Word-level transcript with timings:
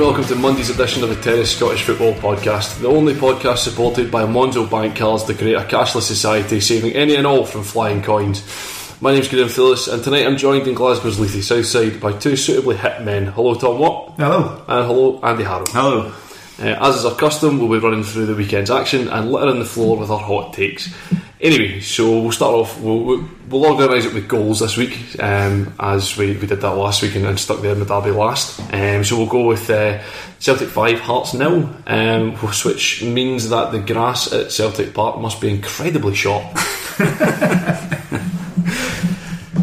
welcome 0.01 0.23
to 0.23 0.35
Monday's 0.35 0.71
edition 0.71 1.03
of 1.03 1.09
the 1.09 1.15
Terrace 1.17 1.55
Scottish 1.55 1.83
Football 1.83 2.13
Podcast, 2.13 2.81
the 2.81 2.87
only 2.87 3.13
podcast 3.13 3.59
supported 3.59 4.09
by 4.09 4.23
Monzo 4.23 4.67
Bank 4.67 4.95
Cards 4.95 5.25
to 5.25 5.35
create 5.35 5.53
a 5.53 5.61
cashless 5.61 6.01
society, 6.01 6.59
saving 6.59 6.93
any 6.93 7.15
and 7.15 7.27
all 7.27 7.45
from 7.45 7.61
flying 7.61 8.01
coins. 8.01 8.41
My 8.99 9.13
name's 9.13 9.27
Graham 9.27 9.47
Phillips, 9.47 9.87
and 9.87 10.03
tonight 10.03 10.25
I'm 10.25 10.37
joined 10.37 10.67
in 10.67 10.73
Glasgow's 10.73 11.19
Leafy 11.19 11.43
Southside 11.43 12.01
by 12.01 12.13
two 12.13 12.35
suitably 12.35 12.77
hit 12.77 13.03
men. 13.03 13.27
Hello, 13.27 13.53
Tom 13.53 13.77
Watt. 13.77 14.15
Hello. 14.17 14.65
And 14.67 14.87
hello, 14.87 15.19
Andy 15.21 15.43
Harrow. 15.43 15.65
Hello. 15.67 16.11
Uh, 16.59 16.75
as 16.79 16.97
is 16.97 17.05
our 17.05 17.15
custom, 17.15 17.59
we'll 17.59 17.79
be 17.79 17.83
running 17.83 18.03
through 18.03 18.25
the 18.25 18.35
weekend's 18.35 18.69
action 18.69 19.07
and 19.07 19.31
littering 19.31 19.59
the 19.59 19.65
floor 19.65 19.97
with 19.97 20.09
our 20.09 20.19
hot 20.19 20.53
takes. 20.53 20.93
Anyway, 21.41 21.79
so 21.79 22.21
we'll 22.21 22.31
start 22.31 22.53
off, 22.53 22.79
we'll, 22.79 23.27
we'll, 23.49 23.65
organise 23.65 24.05
it 24.05 24.13
with 24.13 24.27
goals 24.27 24.59
this 24.59 24.77
week, 24.77 25.19
um, 25.19 25.73
as 25.79 26.15
we, 26.15 26.37
we 26.37 26.45
did 26.45 26.61
that 26.61 26.75
last 26.75 27.01
week 27.01 27.15
and, 27.15 27.25
and 27.25 27.39
stuck 27.39 27.61
there 27.61 27.73
in 27.73 27.79
the 27.79 27.85
derby 27.85 28.11
last. 28.11 28.59
Um, 28.71 29.03
so 29.03 29.17
we'll 29.17 29.25
go 29.25 29.47
with 29.47 29.67
uh, 29.67 30.03
Celtic 30.37 30.69
5, 30.69 30.99
Hearts 30.99 31.33
nil, 31.33 31.67
um, 31.87 32.33
which 32.35 33.01
means 33.01 33.49
that 33.49 33.71
the 33.71 33.79
grass 33.79 34.31
at 34.31 34.51
Celtic 34.51 34.93
Park 34.93 35.19
must 35.19 35.41
be 35.41 35.49
incredibly 35.49 36.13
short. 36.13 36.45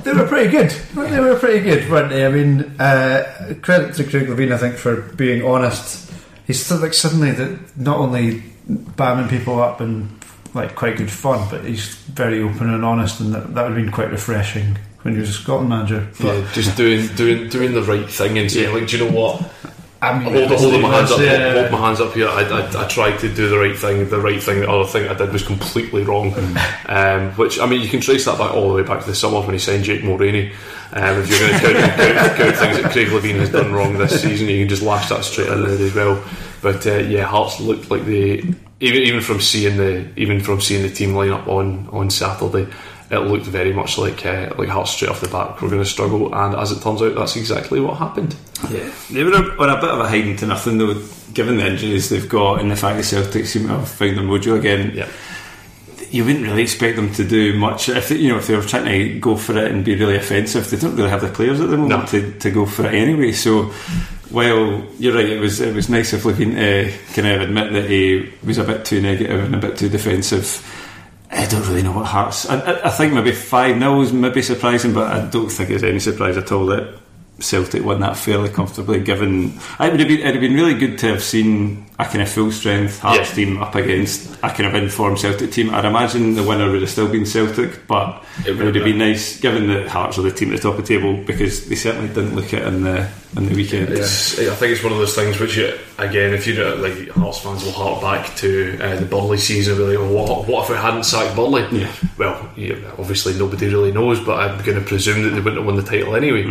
They 0.08 0.14
were 0.14 0.26
pretty 0.26 0.50
good. 0.50 0.70
They 0.70 1.20
were 1.20 1.38
pretty 1.38 1.60
good, 1.60 1.90
weren't 1.90 2.08
they? 2.08 2.24
I 2.24 2.30
mean, 2.30 2.62
uh, 2.80 3.54
credit 3.60 3.94
to 3.96 4.04
Craig 4.04 4.26
Levein, 4.26 4.52
I 4.52 4.56
think, 4.56 4.76
for 4.76 5.02
being 5.02 5.44
honest. 5.44 6.07
He's 6.48 6.64
still 6.64 6.78
like 6.78 6.94
suddenly 6.94 7.30
that 7.30 7.76
not 7.76 7.98
only 7.98 8.42
bamming 8.68 9.28
people 9.28 9.62
up 9.62 9.80
and 9.80 10.08
like 10.54 10.74
quite 10.74 10.96
good 10.96 11.10
fun, 11.10 11.46
but 11.50 11.64
he's 11.64 11.94
very 11.94 12.42
open 12.42 12.72
and 12.72 12.84
honest, 12.84 13.20
and 13.20 13.34
that, 13.34 13.54
that 13.54 13.62
would 13.62 13.76
have 13.76 13.84
been 13.84 13.92
quite 13.92 14.10
refreshing 14.10 14.78
when 15.02 15.14
he 15.14 15.20
was 15.20 15.28
a 15.28 15.34
Scotland 15.34 15.68
manager. 15.68 16.08
But 16.18 16.38
Yeah, 16.38 16.52
just 16.52 16.76
doing 16.76 17.06
doing 17.14 17.48
doing 17.50 17.74
the 17.74 17.82
right 17.82 18.08
thing 18.08 18.38
and 18.38 18.50
saying, 18.50 18.74
like, 18.74 18.88
do 18.88 18.96
you 18.96 19.04
know 19.04 19.12
what? 19.12 19.52
I 20.00 20.16
mean, 20.16 20.32
hold, 20.32 20.60
hold 20.60 20.80
my 20.80 20.90
hands 20.90 21.10
up, 21.10 21.20
yeah. 21.20 21.54
hold 21.54 21.72
my 21.72 21.78
hands 21.78 22.00
up 22.00 22.12
here. 22.12 22.28
I, 22.28 22.42
I, 22.42 22.84
I 22.84 22.86
tried 22.86 23.18
to 23.18 23.34
do 23.34 23.48
the 23.48 23.58
right 23.58 23.76
thing. 23.76 24.08
The 24.08 24.20
right 24.20 24.40
thing, 24.40 24.60
the 24.60 24.70
other 24.70 24.88
thing 24.88 25.08
I 25.08 25.14
did 25.14 25.32
was 25.32 25.42
completely 25.42 26.04
wrong. 26.04 26.30
Mm. 26.30 26.88
Um, 26.88 27.32
which 27.32 27.58
I 27.58 27.66
mean, 27.66 27.80
you 27.80 27.88
can 27.88 28.00
trace 28.00 28.24
that 28.26 28.38
back 28.38 28.54
all 28.54 28.68
the 28.68 28.74
way 28.74 28.82
back 28.84 29.00
to 29.00 29.06
the 29.06 29.14
summer 29.14 29.40
when 29.40 29.52
he 29.52 29.58
signed 29.58 29.84
Jake 29.84 30.02
Mulraney. 30.02 30.52
Um, 30.92 31.18
if 31.18 31.28
you're 31.28 31.40
going 31.40 31.52
to 31.52 31.60
count, 31.60 31.96
count, 31.96 32.36
count 32.36 32.56
things 32.56 32.82
that 32.82 32.92
Craig 32.92 33.08
Levein 33.08 33.40
has 33.40 33.50
done 33.50 33.72
wrong 33.72 33.98
this 33.98 34.22
season, 34.22 34.48
you 34.48 34.60
can 34.60 34.68
just 34.68 34.82
lash 34.82 35.08
that 35.08 35.24
straight 35.24 35.48
in 35.48 35.62
there 35.62 35.86
as 35.86 35.94
well. 35.94 36.24
But 36.62 36.86
uh, 36.86 36.98
yeah, 36.98 37.24
Hearts 37.24 37.60
looked 37.60 37.90
like 37.90 38.04
they 38.04 38.42
even 38.80 39.02
even 39.02 39.20
from 39.20 39.40
seeing 39.40 39.76
the 39.76 40.08
even 40.16 40.40
from 40.40 40.60
seeing 40.60 40.82
the 40.82 40.90
team 40.90 41.14
line 41.14 41.30
up 41.30 41.48
on 41.48 41.88
on 41.88 42.10
Saturday. 42.10 42.72
It 43.10 43.16
looked 43.20 43.46
very 43.46 43.72
much 43.72 43.96
like 43.96 44.26
uh, 44.26 44.52
like 44.58 44.68
Hearts 44.68 44.90
straight 44.90 45.08
off 45.10 45.22
the 45.22 45.28
bat 45.28 45.60
were 45.62 45.68
going 45.70 45.82
to 45.82 45.88
struggle, 45.88 46.34
and 46.34 46.54
as 46.54 46.72
it 46.72 46.82
turns 46.82 47.00
out, 47.00 47.14
that's 47.14 47.36
exactly 47.36 47.80
what 47.80 47.96
happened. 47.96 48.36
Yeah, 48.70 48.90
they 49.10 49.24
were 49.24 49.32
on 49.34 49.70
a 49.70 49.80
bit 49.80 49.90
of 49.90 50.00
a 50.00 50.08
hiding 50.08 50.36
to 50.36 50.46
nothing 50.46 50.76
though, 50.76 50.94
given 51.32 51.56
the 51.56 51.66
injuries 51.66 52.10
they've 52.10 52.28
got 52.28 52.60
and 52.60 52.70
the 52.70 52.76
fact 52.76 52.98
that 52.98 53.04
Celtic 53.04 53.46
seem 53.46 53.62
to 53.62 53.68
have 53.78 53.88
found 53.88 54.18
their 54.18 54.24
mojo 54.24 54.58
again. 54.58 54.92
Yeah. 54.94 55.08
You 56.10 56.24
wouldn't 56.24 56.44
really 56.46 56.62
expect 56.62 56.96
them 56.96 57.12
to 57.14 57.24
do 57.28 57.58
much 57.58 57.90
if 57.90 58.08
they, 58.08 58.16
you 58.16 58.30
know 58.30 58.38
if 58.38 58.46
they 58.46 58.56
were 58.56 58.62
trying 58.62 58.86
to 58.86 59.18
go 59.20 59.36
for 59.36 59.56
it 59.58 59.70
and 59.70 59.84
be 59.84 59.94
really 59.94 60.16
offensive. 60.16 60.68
They 60.70 60.76
don't 60.78 60.96
really 60.96 61.10
have 61.10 61.20
the 61.20 61.28
players 61.28 61.60
at 61.60 61.68
the 61.70 61.76
moment 61.76 62.00
No. 62.12 62.20
to, 62.20 62.32
to 62.38 62.50
go 62.50 62.64
for 62.66 62.86
it 62.86 62.94
anyway. 62.94 63.32
So, 63.32 63.64
while 64.30 64.84
you're 64.98 65.14
right, 65.14 65.28
it 65.28 65.40
was 65.40 65.60
it 65.60 65.74
was 65.74 65.88
nice 65.88 66.12
of 66.14 66.22
Levein 66.22 66.54
to 66.54 66.92
kind 67.14 67.28
of 67.28 67.40
admit 67.42 67.72
that 67.74 67.88
he 67.90 68.32
was 68.44 68.58
a 68.58 68.64
bit 68.64 68.84
too 68.84 69.00
negative 69.02 69.44
and 69.44 69.54
a 69.54 69.58
bit 69.58 69.76
too 69.78 69.88
defensive. 69.88 70.46
I 71.30 71.46
don't 71.46 71.66
really 71.68 71.82
know 71.82 71.92
what 71.92 72.06
Hearts. 72.06 72.48
I, 72.48 72.86
I, 72.86 72.90
think 72.90 73.12
maybe 73.12 73.32
five 73.32 73.78
0 73.78 74.00
is 74.00 74.12
maybe 74.12 74.40
surprising, 74.40 74.94
but 74.94 75.12
I 75.12 75.26
don't 75.26 75.50
think 75.50 75.70
it's 75.70 75.82
any 75.82 75.98
surprise 75.98 76.36
at 76.36 76.50
all 76.52 76.66
that 76.66 76.98
Celtic 77.38 77.84
won 77.84 78.00
that 78.00 78.16
fairly 78.16 78.48
comfortably. 78.48 79.00
Given 79.00 79.58
it 79.78 79.90
would 79.90 80.00
have 80.00 80.08
been, 80.08 80.20
it'd 80.20 80.34
have 80.34 80.40
been 80.40 80.54
really 80.54 80.74
good 80.74 80.98
to 81.00 81.08
have 81.08 81.22
seen 81.22 81.87
a 82.00 82.04
kind 82.04 82.22
of 82.22 82.28
full 82.28 82.52
strength 82.52 83.00
Hearts 83.00 83.30
Yeah. 83.30 83.34
team 83.34 83.62
up 83.62 83.74
against 83.74 84.32
a 84.42 84.50
kind 84.50 84.66
of 84.66 84.74
informed 84.74 85.18
Celtic 85.18 85.50
team. 85.50 85.74
I'd 85.74 85.84
imagine 85.84 86.34
the 86.34 86.44
winner 86.44 86.70
would 86.70 86.80
have 86.80 86.90
still 86.90 87.08
been 87.08 87.26
Celtic, 87.26 87.86
but 87.88 88.24
It 88.46 88.56
would 88.56 88.74
have 88.76 88.84
been 88.84 88.98
nice 88.98 89.40
given 89.40 89.66
that 89.68 89.88
Hearts 89.88 90.16
are 90.18 90.22
the 90.22 90.30
team 90.30 90.52
at 90.52 90.56
the 90.60 90.62
top 90.70 90.78
of 90.78 90.86
the 90.86 90.94
table 90.94 91.16
because 91.16 91.66
they 91.68 91.74
certainly 91.74 92.08
didn't 92.08 92.36
look 92.36 92.52
it 92.52 92.62
in 92.62 92.84
the 92.84 93.08
in 93.36 93.46
the 93.46 93.54
weekend. 93.54 93.90
It's, 93.90 94.38
I 94.38 94.54
think 94.54 94.72
it's 94.72 94.82
one 94.82 94.90
of 94.92 94.98
those 94.98 95.14
things 95.14 95.38
which, 95.38 95.54
you, 95.58 95.76
again, 95.98 96.32
if 96.32 96.46
you 96.46 96.54
do 96.54 96.66
it, 96.66 96.78
like 96.78 97.08
Hearts 97.10 97.40
fans 97.40 97.62
will 97.62 97.72
hark 97.72 98.00
back 98.00 98.34
to 98.36 98.78
uh, 98.80 98.96
the 98.96 99.04
Burley 99.04 99.36
season. 99.36 99.76
Really, 99.76 99.98
well, 99.98 100.08
what, 100.26 100.48
what 100.48 100.64
if 100.64 100.70
we 100.70 100.76
hadn't 100.76 101.04
sacked 101.04 101.36
Burley? 101.36 101.66
Yeah. 101.70 101.92
Well, 102.16 102.48
yeah, 102.56 102.76
obviously 102.98 103.34
nobody 103.38 103.66
really 103.68 103.92
knows, 103.92 104.18
but 104.20 104.38
I'm 104.40 104.64
going 104.64 104.78
to 104.78 104.84
presume 104.84 105.24
that 105.24 105.30
they 105.30 105.40
wouldn't 105.40 105.56
have 105.58 105.66
won 105.66 105.76
the 105.76 105.82
title 105.82 106.16
anyway. 106.16 106.44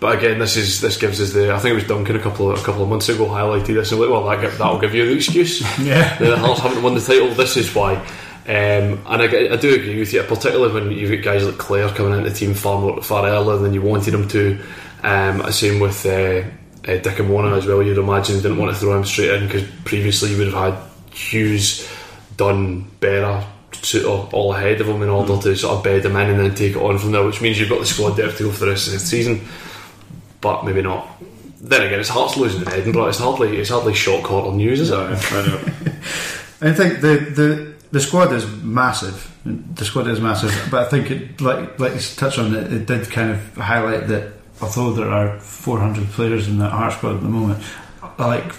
But 0.00 0.16
again, 0.18 0.38
this 0.38 0.56
is 0.56 0.80
this 0.80 0.96
gives 0.96 1.20
us 1.20 1.32
the. 1.34 1.52
I 1.52 1.58
think 1.58 1.72
it 1.72 1.74
was 1.74 1.84
Duncan 1.86 2.16
a 2.16 2.20
couple 2.20 2.50
of, 2.50 2.58
a 2.60 2.64
couple 2.64 2.82
of 2.82 2.88
months 2.88 3.08
ago 3.10 3.26
highlighted 3.26 3.74
this 3.74 3.92
and 3.92 4.00
like, 4.00 4.08
well, 4.08 4.24
that, 4.28 4.40
that'll 4.58 4.78
give 4.80 4.91
you 4.94 5.06
the 5.06 5.16
excuse. 5.16 5.60
Yeah. 5.78 6.18
the 6.18 6.36
Hearts 6.36 6.60
haven't 6.60 6.82
won 6.82 6.94
the 6.94 7.00
title. 7.00 7.28
This 7.34 7.56
is 7.56 7.74
why. 7.74 7.96
Um, 8.44 8.98
and 9.06 9.22
I, 9.22 9.52
I, 9.52 9.56
do 9.56 9.72
agree 9.72 10.00
with 10.00 10.12
you, 10.12 10.22
particularly 10.24 10.74
when 10.74 10.90
you've 10.90 11.10
got 11.10 11.32
guys 11.32 11.46
like 11.46 11.58
Clare 11.58 11.88
coming 11.90 12.18
into 12.18 12.28
the 12.28 12.34
team 12.34 12.54
far 12.54 12.80
more, 12.80 13.00
far 13.00 13.24
earlier 13.24 13.56
than 13.58 13.72
you 13.72 13.82
wanted 13.82 14.10
them 14.10 14.26
to. 14.28 14.60
Um, 15.04 15.52
same 15.52 15.78
with 15.78 16.04
uh, 16.04 16.42
uh, 16.88 16.96
Dick 16.96 17.20
as 17.20 17.66
well. 17.66 17.82
You'd 17.82 17.98
imagine 17.98 18.36
didn't 18.36 18.58
want 18.58 18.74
to 18.74 18.80
throw 18.80 18.96
him 18.96 19.04
straight 19.04 19.30
in 19.30 19.46
because 19.46 19.68
previously 19.84 20.32
you 20.32 20.38
would 20.38 20.52
have 20.52 20.74
had 20.74 21.14
Hughes, 21.14 21.88
Dunn, 22.36 22.90
Berra, 23.00 23.44
all 24.32 24.52
ahead 24.54 24.80
of 24.80 24.88
him 24.88 25.02
in 25.02 25.08
order 25.08 25.34
mm. 25.34 25.42
to 25.42 25.56
sort 25.56 25.76
of 25.76 25.84
bed 25.84 26.04
him 26.04 26.16
in 26.16 26.30
and 26.30 26.40
then 26.40 26.54
take 26.54 26.74
it 26.74 26.82
on 26.82 26.98
from 26.98 27.12
there, 27.12 27.24
which 27.24 27.40
means 27.40 27.58
you've 27.58 27.68
got 27.68 27.80
the 27.80 27.86
squad 27.86 28.16
depth 28.16 28.38
to 28.38 28.44
go 28.44 28.52
for 28.52 28.64
the 28.64 28.70
rest 28.70 28.88
of 28.88 28.94
the 28.94 28.98
season. 28.98 29.40
But 30.40 30.64
maybe 30.64 30.82
not. 30.82 31.08
Then 31.62 31.86
again, 31.86 32.00
it's 32.00 32.08
Hearts 32.08 32.36
losing 32.36 32.62
in 32.62 32.68
Edinburgh. 32.68 33.06
It's 33.06 33.18
hardly 33.18 33.56
it's 33.58 33.70
hardly 33.70 33.94
shock 33.94 34.24
horror 34.24 34.52
news, 34.52 34.80
is 34.80 34.90
it? 34.90 34.96
I 36.60 36.72
think 36.72 37.00
the 37.00 37.16
the 37.34 37.74
the 37.92 38.00
squad 38.00 38.32
is 38.32 38.46
massive. 38.62 39.30
The 39.44 39.84
squad 39.84 40.08
is 40.08 40.20
massive, 40.20 40.52
but 40.70 40.86
I 40.86 40.88
think 40.90 41.10
it 41.12 41.40
like 41.40 41.78
like 41.78 41.94
you 41.94 42.00
touched 42.16 42.40
on 42.40 42.54
it, 42.54 42.72
it 42.72 42.86
did 42.86 43.08
kind 43.10 43.30
of 43.30 43.54
highlight 43.54 44.08
that 44.08 44.32
although 44.60 44.92
there 44.92 45.10
are 45.10 45.38
400 45.38 46.08
players 46.10 46.48
in 46.48 46.58
that 46.58 46.72
Heart 46.72 46.94
squad 46.94 47.16
at 47.16 47.22
the 47.22 47.28
moment, 47.28 47.62
like 48.18 48.52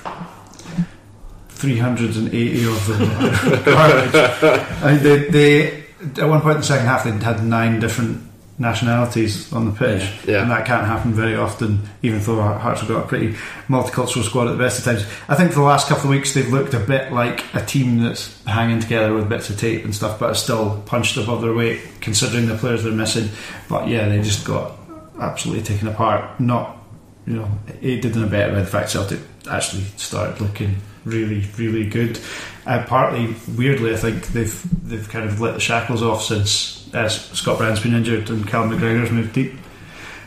380 1.49 2.65
of 2.65 2.87
them 2.87 3.01
are 3.01 3.63
garbage. 3.63 4.15
I 4.83 4.93
mean, 4.93 5.03
they, 5.03 5.29
they, 5.29 5.83
at 6.21 6.29
one 6.29 6.41
point 6.41 6.55
in 6.55 6.61
the 6.61 6.67
second 6.67 6.85
half, 6.85 7.03
they 7.05 7.11
had 7.11 7.43
nine 7.45 7.79
different 7.79 8.21
nationalities 8.57 9.51
on 9.51 9.65
the 9.65 9.71
pitch, 9.71 10.03
yeah. 10.27 10.41
and 10.41 10.51
that 10.51 10.65
can't 10.65 10.85
happen 10.85 11.13
very 11.13 11.35
often. 11.35 11.79
Even 12.01 12.21
though 12.21 12.41
Hearts 12.41 12.81
have 12.81 12.89
got 12.89 13.05
a 13.05 13.07
pretty 13.07 13.33
multicultural 13.67 14.23
squad 14.23 14.47
at 14.47 14.51
the 14.51 14.57
best 14.57 14.79
of 14.79 14.85
times, 14.85 15.05
I 15.27 15.35
think 15.35 15.51
for 15.51 15.59
the 15.59 15.65
last 15.65 15.87
couple 15.87 16.05
of 16.05 16.09
weeks 16.11 16.33
they've 16.33 16.51
looked 16.51 16.73
a 16.73 16.79
bit 16.79 17.11
like 17.11 17.43
a 17.55 17.65
team 17.65 18.03
that's 18.03 18.43
hanging 18.45 18.79
together 18.79 19.13
with 19.13 19.27
bits 19.27 19.49
of 19.49 19.57
tape 19.57 19.83
and 19.83 19.95
stuff, 19.95 20.19
but 20.19 20.29
are 20.29 20.35
still 20.35 20.81
punched 20.85 21.17
above 21.17 21.41
their 21.41 21.53
weight 21.53 21.81
considering 22.01 22.47
the 22.47 22.55
players 22.55 22.83
they're 22.83 22.93
missing. 22.93 23.29
But 23.69 23.87
yeah, 23.87 24.07
they 24.07 24.21
just 24.21 24.45
got 24.45 24.77
absolutely 25.19 25.63
taken 25.63 25.87
apart. 25.87 26.39
Not, 26.39 26.77
you 27.25 27.33
know, 27.33 27.51
it 27.81 28.01
didn't 28.01 28.23
abet 28.23 28.53
by 28.53 28.59
the 28.59 28.65
fact 28.65 28.91
Celtic 28.91 29.19
actually 29.49 29.83
started 29.97 30.39
looking 30.41 30.75
really, 31.05 31.45
really 31.57 31.87
good. 31.87 32.19
Uh, 32.65 32.83
partly, 32.87 33.35
weirdly, 33.57 33.93
I 33.93 33.97
think 33.97 34.27
they've 34.27 34.87
they've 34.87 35.07
kind 35.09 35.25
of 35.25 35.41
let 35.41 35.55
the 35.55 35.59
shackles 35.59 36.01
off 36.01 36.23
since 36.23 36.93
uh, 36.93 37.09
Scott 37.09 37.57
Brown's 37.57 37.81
been 37.81 37.93
injured 37.93 38.29
and 38.29 38.47
Cal 38.47 38.67
McGregor's 38.67 39.11
moved 39.11 39.33
deep. 39.33 39.53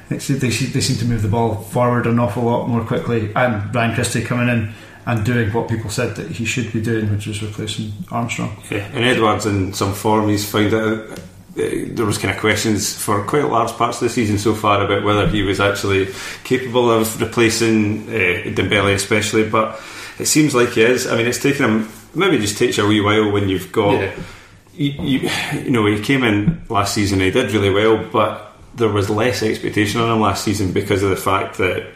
They, 0.08 0.18
they, 0.18 0.50
seem 0.50 0.96
to 0.98 1.04
move 1.04 1.22
the 1.22 1.28
ball 1.28 1.56
forward 1.56 2.06
an 2.06 2.20
awful 2.20 2.44
lot 2.44 2.68
more 2.68 2.84
quickly. 2.84 3.32
And 3.34 3.74
Ryan 3.74 3.94
Christie 3.94 4.22
coming 4.22 4.48
in 4.48 4.72
and 5.04 5.24
doing 5.24 5.52
what 5.52 5.68
people 5.68 5.90
said 5.90 6.14
that 6.16 6.30
he 6.30 6.44
should 6.44 6.72
be 6.72 6.80
doing, 6.80 7.10
which 7.10 7.26
was 7.26 7.42
replacing 7.42 7.92
Armstrong. 8.10 8.56
Yeah, 8.70 8.88
and 8.92 9.04
Edouard 9.04 9.44
in 9.46 9.72
some 9.72 9.94
form. 9.94 10.28
He's 10.28 10.48
found 10.48 10.74
out 10.74 11.20
there 11.56 12.04
was 12.04 12.18
kind 12.18 12.34
of 12.34 12.40
questions 12.40 12.94
for 12.94 13.24
quite 13.24 13.48
large 13.48 13.72
parts 13.72 13.96
of 13.96 14.08
the 14.08 14.10
season 14.10 14.38
so 14.38 14.54
far 14.54 14.84
about 14.84 15.02
whether 15.04 15.26
he 15.26 15.42
was 15.42 15.58
actually 15.58 16.08
capable 16.44 16.90
of 16.90 17.20
replacing 17.20 18.08
uh, 18.08 18.52
Dembele, 18.54 18.94
especially. 18.94 19.48
But 19.48 19.80
it 20.18 20.26
seems 20.26 20.54
like 20.54 20.70
he 20.70 20.82
is. 20.82 21.06
I 21.06 21.16
mean, 21.16 21.26
it's 21.26 21.42
taken 21.42 21.64
him 21.64 21.88
maybe 22.16 22.38
just 22.38 22.58
takes 22.58 22.78
a 22.78 22.86
wee 22.86 23.00
while 23.00 23.30
when 23.30 23.48
you've 23.48 23.70
got. 23.72 24.00
Yeah. 24.00 24.14
You, 24.74 24.90
you, 24.90 25.30
you 25.64 25.70
know, 25.70 25.86
he 25.86 26.02
came 26.02 26.22
in 26.22 26.62
last 26.68 26.92
season. 26.92 27.20
He 27.20 27.30
did 27.30 27.52
really 27.52 27.70
well, 27.70 27.96
but 28.12 28.52
there 28.74 28.90
was 28.90 29.08
less 29.08 29.42
expectation 29.42 30.02
on 30.02 30.12
him 30.12 30.20
last 30.20 30.44
season 30.44 30.72
because 30.72 31.02
of 31.02 31.08
the 31.08 31.16
fact 31.16 31.56
that 31.58 31.86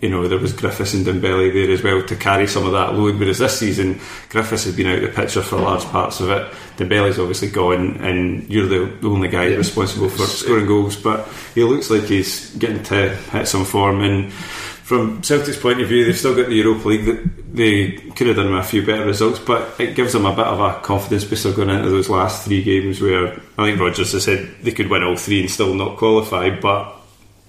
you 0.00 0.08
know, 0.08 0.26
there 0.26 0.38
was 0.38 0.54
Griffiths 0.54 0.94
and 0.94 1.04
Dembele 1.04 1.52
there 1.52 1.70
as 1.70 1.82
well 1.82 2.02
to 2.02 2.16
carry 2.16 2.46
some 2.46 2.64
of 2.64 2.72
that 2.72 2.94
load. 2.94 3.18
Whereas 3.18 3.38
this 3.38 3.58
season, 3.58 4.00
Griffiths 4.30 4.64
has 4.64 4.74
been 4.74 4.86
out 4.86 4.98
of 4.98 5.02
the 5.02 5.08
picture 5.08 5.42
for 5.42 5.58
large 5.58 5.84
parts 5.84 6.20
of 6.20 6.30
it. 6.30 6.50
Dembele's 6.78 7.18
obviously 7.18 7.50
gone, 7.50 7.98
and 7.98 8.48
you're 8.48 8.66
the 8.66 9.06
only 9.06 9.28
guy 9.28 9.48
yeah. 9.48 9.56
responsible 9.56 10.08
for 10.08 10.22
scoring 10.22 10.66
goals. 10.66 10.96
But 10.96 11.28
he 11.54 11.64
looks 11.64 11.90
like 11.90 12.04
he's 12.04 12.54
getting 12.56 12.82
to 12.84 13.14
hit 13.14 13.46
some 13.46 13.66
form. 13.66 14.00
And 14.00 14.32
from 14.32 15.22
Celtic's 15.22 15.60
point 15.60 15.82
of 15.82 15.88
view, 15.88 16.06
they've 16.06 16.16
still 16.16 16.34
got 16.34 16.48
the 16.48 16.54
Europa 16.54 16.88
League. 16.88 17.04
That 17.04 17.54
They 17.54 17.92
could 17.92 18.28
have 18.28 18.36
done 18.36 18.54
with 18.54 18.64
a 18.64 18.68
few 18.68 18.86
better 18.86 19.04
results, 19.04 19.38
but 19.38 19.78
it 19.78 19.94
gives 19.94 20.14
them 20.14 20.24
a 20.24 20.34
bit 20.34 20.46
of 20.46 20.60
a 20.60 20.80
confidence 20.80 21.24
booster 21.24 21.52
going 21.52 21.68
into 21.68 21.90
those 21.90 22.08
last 22.08 22.46
three 22.46 22.62
games. 22.62 23.02
Where 23.02 23.38
I 23.58 23.66
think 23.66 23.78
Rodgers 23.78 24.12
has 24.12 24.24
said 24.24 24.48
they 24.62 24.72
could 24.72 24.88
win 24.88 25.02
all 25.02 25.16
three 25.16 25.40
and 25.40 25.50
still 25.50 25.74
not 25.74 25.98
qualify, 25.98 26.48
but 26.58 26.99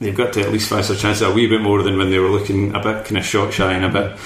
they've 0.01 0.18
got 0.18 0.33
to 0.33 0.42
at 0.42 0.51
least 0.51 0.68
fancy 0.68 0.94
their 0.94 1.01
chances 1.01 1.21
a 1.21 1.31
wee 1.31 1.48
bit 1.48 1.62
more 1.62 1.81
than 1.83 1.98
when 1.98 2.09
they 2.09 2.19
were 2.19 2.30
looking 2.30 2.75
a 2.75 2.80
bit 2.80 3.06
kind 3.06 3.18
of 3.18 3.24
shot 3.24 3.53
shy 3.53 3.71
and 3.71 3.86
a 3.86 3.89
bit 3.89 4.19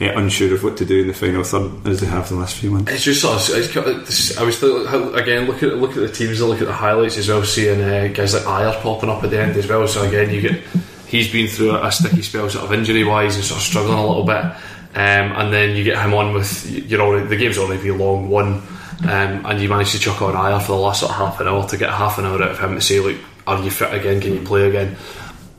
yeah, 0.00 0.16
unsure 0.18 0.54
of 0.54 0.62
what 0.62 0.76
to 0.76 0.84
do 0.84 1.00
in 1.00 1.08
the 1.08 1.12
final 1.12 1.42
third 1.42 1.86
as 1.86 2.00
they 2.00 2.06
have 2.06 2.28
the 2.28 2.36
last 2.36 2.56
few 2.56 2.70
months. 2.70 2.92
It's 2.92 3.02
just 3.02 3.24
it's, 3.24 4.38
I 4.38 4.44
was 4.44 4.62
again 4.62 5.46
look 5.46 5.62
at 5.62 5.76
look 5.76 5.90
at 5.90 5.96
the 5.96 6.08
teams, 6.08 6.40
and 6.40 6.48
look 6.48 6.60
at 6.60 6.68
the 6.68 6.72
highlights 6.72 7.18
as 7.18 7.28
well, 7.28 7.42
seeing 7.44 7.80
uh, 7.80 8.08
guys 8.14 8.34
like 8.34 8.44
Ajer 8.44 8.80
popping 8.80 9.10
up 9.10 9.24
at 9.24 9.30
the 9.30 9.40
end 9.40 9.56
as 9.56 9.66
well. 9.66 9.86
So 9.88 10.06
again, 10.06 10.32
you 10.32 10.40
get 10.40 10.62
he's 11.08 11.30
been 11.32 11.48
through 11.48 11.72
a, 11.72 11.86
a 11.86 11.92
sticky 11.92 12.22
spell, 12.22 12.48
sort 12.48 12.64
of 12.64 12.72
injury 12.72 13.02
wise, 13.02 13.34
and 13.34 13.44
sort 13.44 13.58
of 13.58 13.66
struggling 13.66 13.98
a 13.98 14.06
little 14.06 14.24
bit. 14.24 14.44
Um, 14.94 15.32
and 15.34 15.52
then 15.52 15.76
you 15.76 15.82
get 15.82 15.98
him 15.98 16.14
on 16.14 16.32
with 16.32 16.70
you're 16.70 17.00
already 17.00 17.26
the 17.26 17.36
game's 17.36 17.58
already 17.58 17.90
long 17.90 18.28
one, 18.28 18.62
um, 19.02 19.46
and 19.46 19.60
you 19.60 19.68
manage 19.68 19.90
to 19.92 19.98
chuck 19.98 20.22
on 20.22 20.34
Ajer 20.34 20.62
for 20.62 20.72
the 20.72 20.78
last 20.78 21.00
sort 21.00 21.10
of 21.10 21.16
half 21.18 21.40
an 21.40 21.48
hour 21.48 21.66
to 21.68 21.76
get 21.76 21.90
half 21.90 22.18
an 22.18 22.24
hour 22.24 22.40
out 22.40 22.52
of 22.52 22.60
him 22.60 22.76
to 22.76 22.80
say, 22.80 23.00
look, 23.00 23.16
are 23.56 23.64
you 23.64 23.70
fit 23.70 23.94
again? 23.94 24.20
Can 24.20 24.34
you 24.34 24.42
play 24.42 24.68
again? 24.68 24.96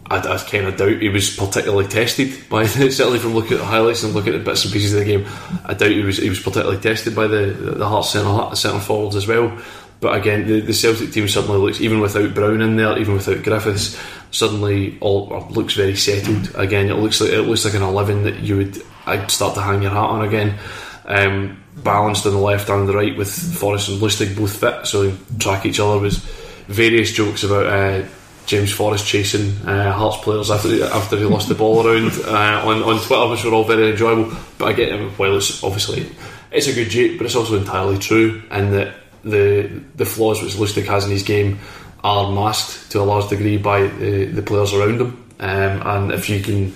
I, 0.10 0.18
I 0.18 0.38
kind 0.38 0.66
of 0.66 0.78
doubt 0.78 1.02
he 1.02 1.10
was 1.10 1.36
particularly 1.36 1.88
tested 1.88 2.50
by 2.50 2.66
certainly 2.66 3.20
from 3.20 3.34
looking 3.34 3.54
at 3.54 3.60
the 3.60 3.66
highlights 3.66 4.04
and 4.04 4.14
looking 4.14 4.34
at 4.34 4.40
the 4.40 4.46
bits 4.46 4.64
and 4.64 4.74
pieces 4.74 4.94
of 4.94 5.00
the 5.00 5.06
game. 5.06 5.26
I 5.66 5.74
doubt 5.74 5.92
he 5.92 6.02
was 6.02 6.18
he 6.18 6.30
was 6.30 6.40
particularly 6.40 6.80
tested 6.80 7.16
by 7.16 7.28
the 7.28 7.48
the 7.78 7.88
Hearts 7.88 8.12
centre 8.12 8.56
centre 8.56 8.80
forwards 8.80 9.16
as 9.16 9.28
well. 9.28 9.58
But 10.02 10.16
again, 10.16 10.48
the, 10.48 10.62
the 10.62 10.74
Celtic 10.74 11.12
team 11.12 11.28
suddenly 11.28 11.58
looks 11.58 11.82
even 11.82 12.00
without 12.00 12.34
Brown 12.34 12.62
in 12.62 12.78
there, 12.78 12.98
even 12.98 13.16
without 13.16 13.44
Griffiths, 13.44 14.00
suddenly 14.32 14.98
all 15.02 15.46
looks 15.50 15.74
very 15.74 15.96
settled. 15.96 16.56
Again, 16.56 16.90
it 16.90 16.96
looks 16.96 17.20
like 17.20 17.32
it 17.32 17.42
looks 17.42 17.66
like 17.66 17.74
an 17.74 17.82
eleven 17.84 18.24
that 18.24 18.40
you 18.40 18.58
would 18.58 18.82
I'd 19.06 19.30
start 19.30 19.56
to 19.56 19.62
hang 19.62 19.82
your 19.82 19.92
hat 19.92 20.10
on 20.10 20.26
again. 20.26 20.58
Um, 21.06 21.64
balanced 21.76 22.26
on 22.26 22.34
the 22.34 22.40
left 22.40 22.70
and 22.70 22.88
the 22.88 22.94
right 22.94 23.18
with 23.18 23.32
Forrest 23.32 23.90
and 23.90 24.02
Lustig 24.02 24.38
both 24.38 24.60
fit, 24.60 24.86
so 24.86 25.16
track 25.40 25.66
each 25.66 25.80
other 25.80 26.00
was 26.00 26.24
various 26.70 27.12
jokes 27.12 27.44
about. 27.44 27.66
Uh, 27.66 28.08
James 28.46 28.74
Forrest 28.74 29.06
chasing 29.06 29.56
uh, 29.68 29.92
Hearts 29.92 30.18
players 30.24 30.50
after 30.50 30.84
after 30.86 31.18
he 31.18 31.24
lost 31.24 31.50
the 31.50 31.54
ball 31.54 31.86
around 31.86 32.12
uh, 32.26 32.68
on 32.68 32.82
on 32.82 33.00
Twitter, 33.00 33.30
which 33.30 33.44
were 33.44 33.54
all 33.54 33.64
very 33.64 33.92
enjoyable. 33.92 34.36
But 34.58 34.66
I 34.66 34.74
get 34.74 34.92
him. 34.92 35.12
While 35.12 35.38
it's 35.38 35.64
obviously 35.64 36.10
it's 36.52 36.68
a 36.68 36.74
good 36.74 36.90
joke, 36.90 37.20
but 37.20 37.26
it's 37.26 37.36
also 37.36 37.60
entirely 37.60 38.00
true, 38.00 38.42
and 38.50 38.74
that 38.74 38.96
the 39.24 39.68
the 39.94 40.06
flaws 40.06 40.42
which 40.42 40.54
Lustig 40.54 40.88
has 40.88 41.06
in 41.06 41.12
his 41.12 41.22
game 41.22 41.60
are 42.04 42.32
masked 42.32 42.92
to 42.92 43.02
a 43.02 43.04
large 43.04 43.30
degree 43.30 43.58
by 43.58 43.84
the, 43.84 44.26
the 44.26 44.42
players 44.42 44.74
around 44.74 45.00
him. 45.00 45.30
Um, 45.40 45.82
and 45.86 46.12
if 46.12 46.28
you 46.30 46.42
can 46.42 46.74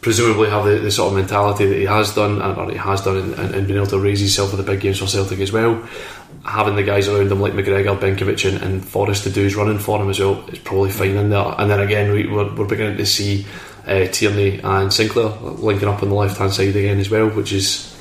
presumably 0.00 0.50
have 0.50 0.64
the, 0.64 0.78
the, 0.78 0.90
sort 0.90 1.12
of 1.12 1.18
mentality 1.18 1.66
that 1.66 1.78
he 1.78 1.84
has 1.84 2.14
done, 2.14 2.40
or 2.40 2.70
he 2.70 2.76
has 2.76 3.00
done, 3.00 3.16
and, 3.16 3.54
and 3.54 3.66
been 3.66 3.76
able 3.76 3.86
to 3.86 3.98
raise 3.98 4.20
himself 4.20 4.50
for 4.50 4.56
the 4.56 4.62
big 4.62 4.80
games 4.80 4.98
for 4.98 5.06
Celtic 5.06 5.40
as 5.40 5.50
well, 5.50 5.88
having 6.46 6.76
the 6.76 6.82
guys 6.82 7.08
around 7.08 7.30
him 7.30 7.40
like 7.40 7.52
McGregor, 7.52 7.98
Benkovic, 7.98 8.48
and, 8.48 8.62
and 8.62 8.84
Forrest 8.84 9.24
to 9.24 9.30
do 9.30 9.42
his 9.42 9.56
running 9.56 9.78
for 9.78 10.00
him 10.00 10.08
as 10.08 10.20
well 10.20 10.44
is 10.48 10.58
probably 10.60 10.90
fine 10.90 11.16
in 11.16 11.30
there. 11.30 11.54
And 11.58 11.70
then 11.70 11.80
again, 11.80 12.12
we, 12.12 12.26
are 12.28 12.54
we're 12.54 12.66
beginning 12.66 12.96
to 12.98 13.06
see 13.06 13.46
uh, 13.86 14.06
Tierney 14.06 14.60
and 14.62 14.92
Sinclair 14.92 15.28
linking 15.28 15.88
up 15.88 16.02
on 16.02 16.08
the 16.08 16.14
left 16.14 16.38
hand 16.38 16.52
side 16.52 16.74
again 16.74 16.98
as 16.98 17.10
well, 17.10 17.28
which 17.28 17.52
is 17.52 17.96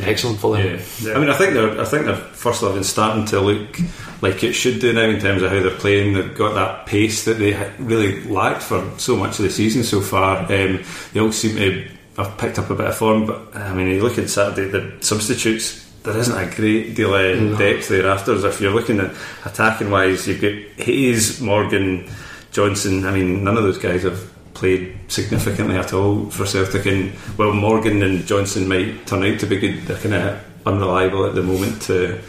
excellent 0.00 0.38
for 0.38 0.56
them. 0.56 0.66
Yeah. 0.66 0.82
yeah. 1.00 1.14
I 1.14 1.20
mean, 1.20 1.30
I 1.30 1.36
think 1.36 1.54
they're 1.54 1.80
I 1.80 1.84
think 1.84 2.06
they're 2.06 2.16
first 2.16 2.62
of 2.62 2.74
all 2.74 2.82
starting 2.82 3.24
to 3.26 3.40
look 3.40 3.78
like 4.20 4.42
it 4.42 4.52
should 4.52 4.80
do 4.80 4.92
now 4.92 5.08
in 5.08 5.20
terms 5.20 5.42
of 5.42 5.50
how 5.50 5.60
they're 5.60 5.70
playing. 5.70 6.14
They've 6.14 6.36
got 6.36 6.54
that 6.54 6.86
pace 6.86 7.24
that 7.24 7.34
they 7.34 7.54
really 7.78 8.22
lacked 8.24 8.62
for 8.62 8.98
so 8.98 9.16
much 9.16 9.38
of 9.38 9.44
the 9.44 9.50
season 9.50 9.84
so 9.84 10.00
far. 10.00 10.38
Um, 10.38 10.84
they 11.12 11.20
all 11.20 11.32
seem 11.32 11.56
to 11.56 11.88
have 12.16 12.36
picked 12.38 12.58
up 12.58 12.70
a 12.70 12.74
bit 12.74 12.86
of 12.86 12.96
form, 12.96 13.26
but 13.26 13.54
I 13.56 13.72
mean, 13.72 13.88
you 13.88 14.02
look 14.02 14.18
at 14.18 14.28
Saturday, 14.28 14.68
the 14.68 14.96
substitutes 15.00 15.87
there 16.02 16.16
isn't 16.16 16.36
a 16.36 16.54
great 16.54 16.94
deal 16.94 17.14
of 17.14 17.42
no. 17.42 17.58
depth 17.58 17.88
thereafter. 17.88 18.34
If 18.46 18.60
you're 18.60 18.74
looking 18.74 19.00
at 19.00 19.14
attacking 19.44 19.90
wise, 19.90 20.26
you've 20.26 20.40
got 20.40 20.84
Hayes, 20.84 21.40
Morgan, 21.40 22.08
Johnson. 22.52 23.04
I 23.04 23.12
mean, 23.12 23.44
none 23.44 23.56
of 23.56 23.64
those 23.64 23.78
guys 23.78 24.04
have 24.04 24.32
played 24.54 24.98
significantly 25.08 25.76
at 25.76 25.92
all 25.92 26.30
for 26.30 26.46
Celtic. 26.46 26.86
And 26.86 27.12
well, 27.36 27.52
Morgan 27.52 28.02
and 28.02 28.26
Johnson 28.26 28.68
might 28.68 29.06
turn 29.06 29.24
out 29.24 29.38
to 29.40 29.46
be 29.46 29.58
good. 29.58 29.82
They're 29.82 29.98
kind 29.98 30.14
of 30.14 30.44
unreliable 30.66 31.26
at 31.26 31.34
the 31.34 31.42
moment. 31.42 31.82
To, 31.82 32.20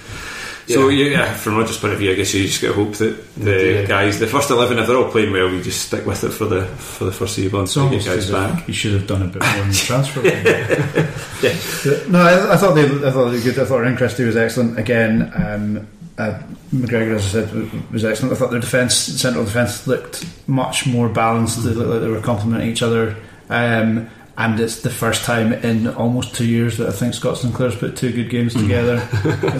so 0.73 0.89
yeah. 0.89 1.09
yeah, 1.09 1.33
from 1.33 1.57
Rodgers' 1.57 1.77
point 1.77 1.93
of 1.93 1.99
view, 1.99 2.11
I 2.11 2.15
guess 2.15 2.33
you 2.33 2.45
just 2.45 2.61
got 2.61 2.69
to 2.69 2.73
hope 2.73 2.95
that 2.95 3.35
the 3.35 3.81
yeah. 3.81 3.85
guys, 3.85 4.19
the 4.19 4.27
first 4.27 4.49
eleven, 4.49 4.79
if 4.79 4.87
they're 4.87 4.97
all 4.97 5.11
playing 5.11 5.31
well, 5.31 5.49
you 5.49 5.61
just 5.61 5.87
stick 5.87 6.05
with 6.05 6.23
it 6.23 6.31
for 6.31 6.45
the 6.45 6.65
for 6.65 7.05
the 7.05 7.11
foreseeable 7.11 7.61
until 7.61 7.91
you 7.91 8.01
guys 8.01 8.29
back. 8.29 8.67
You 8.67 8.73
should 8.73 8.93
have 8.93 9.07
done 9.07 9.23
a 9.23 9.27
bit 9.27 9.41
more 9.41 9.63
in 9.63 9.69
the 9.69 9.73
transfer. 9.73 10.21
yeah. 11.41 12.09
No, 12.09 12.21
I, 12.21 12.53
I, 12.53 12.57
thought 12.57 12.73
they, 12.73 12.85
I 12.85 13.11
thought 13.11 13.29
they 13.29 13.37
were 13.37 13.43
good. 13.43 13.59
I 13.59 13.65
thought 13.65 13.79
Ryan 13.79 13.97
was 13.99 14.37
excellent 14.37 14.79
again. 14.79 15.31
Um, 15.35 15.87
uh, 16.17 16.41
McGregor, 16.73 17.15
as 17.15 17.33
I 17.35 17.45
said, 17.45 17.91
was 17.91 18.03
excellent. 18.03 18.33
I 18.33 18.35
thought 18.35 18.51
their 18.51 18.59
defence, 18.59 18.95
central 18.95 19.45
defence, 19.45 19.87
looked 19.87 20.25
much 20.47 20.85
more 20.85 21.07
balanced. 21.07 21.63
They 21.63 21.71
looked 21.71 21.89
like 21.89 22.01
they 22.01 22.09
were 22.09 22.21
complementing 22.21 22.69
each 22.69 22.83
other. 22.83 23.15
Um, 23.49 24.09
and 24.39 24.59
it's 24.59 24.81
the 24.81 24.89
first 24.89 25.25
time 25.25 25.53
in 25.53 25.87
almost 25.87 26.33
two 26.33 26.45
years 26.47 26.77
that 26.77 26.87
I 26.87 26.91
think 26.91 27.13
Scott 27.13 27.37
Sinclair's 27.37 27.75
put 27.75 27.95
two 27.97 28.11
good 28.11 28.29
games 28.29 28.53
together. 28.55 28.99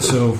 so 0.00 0.36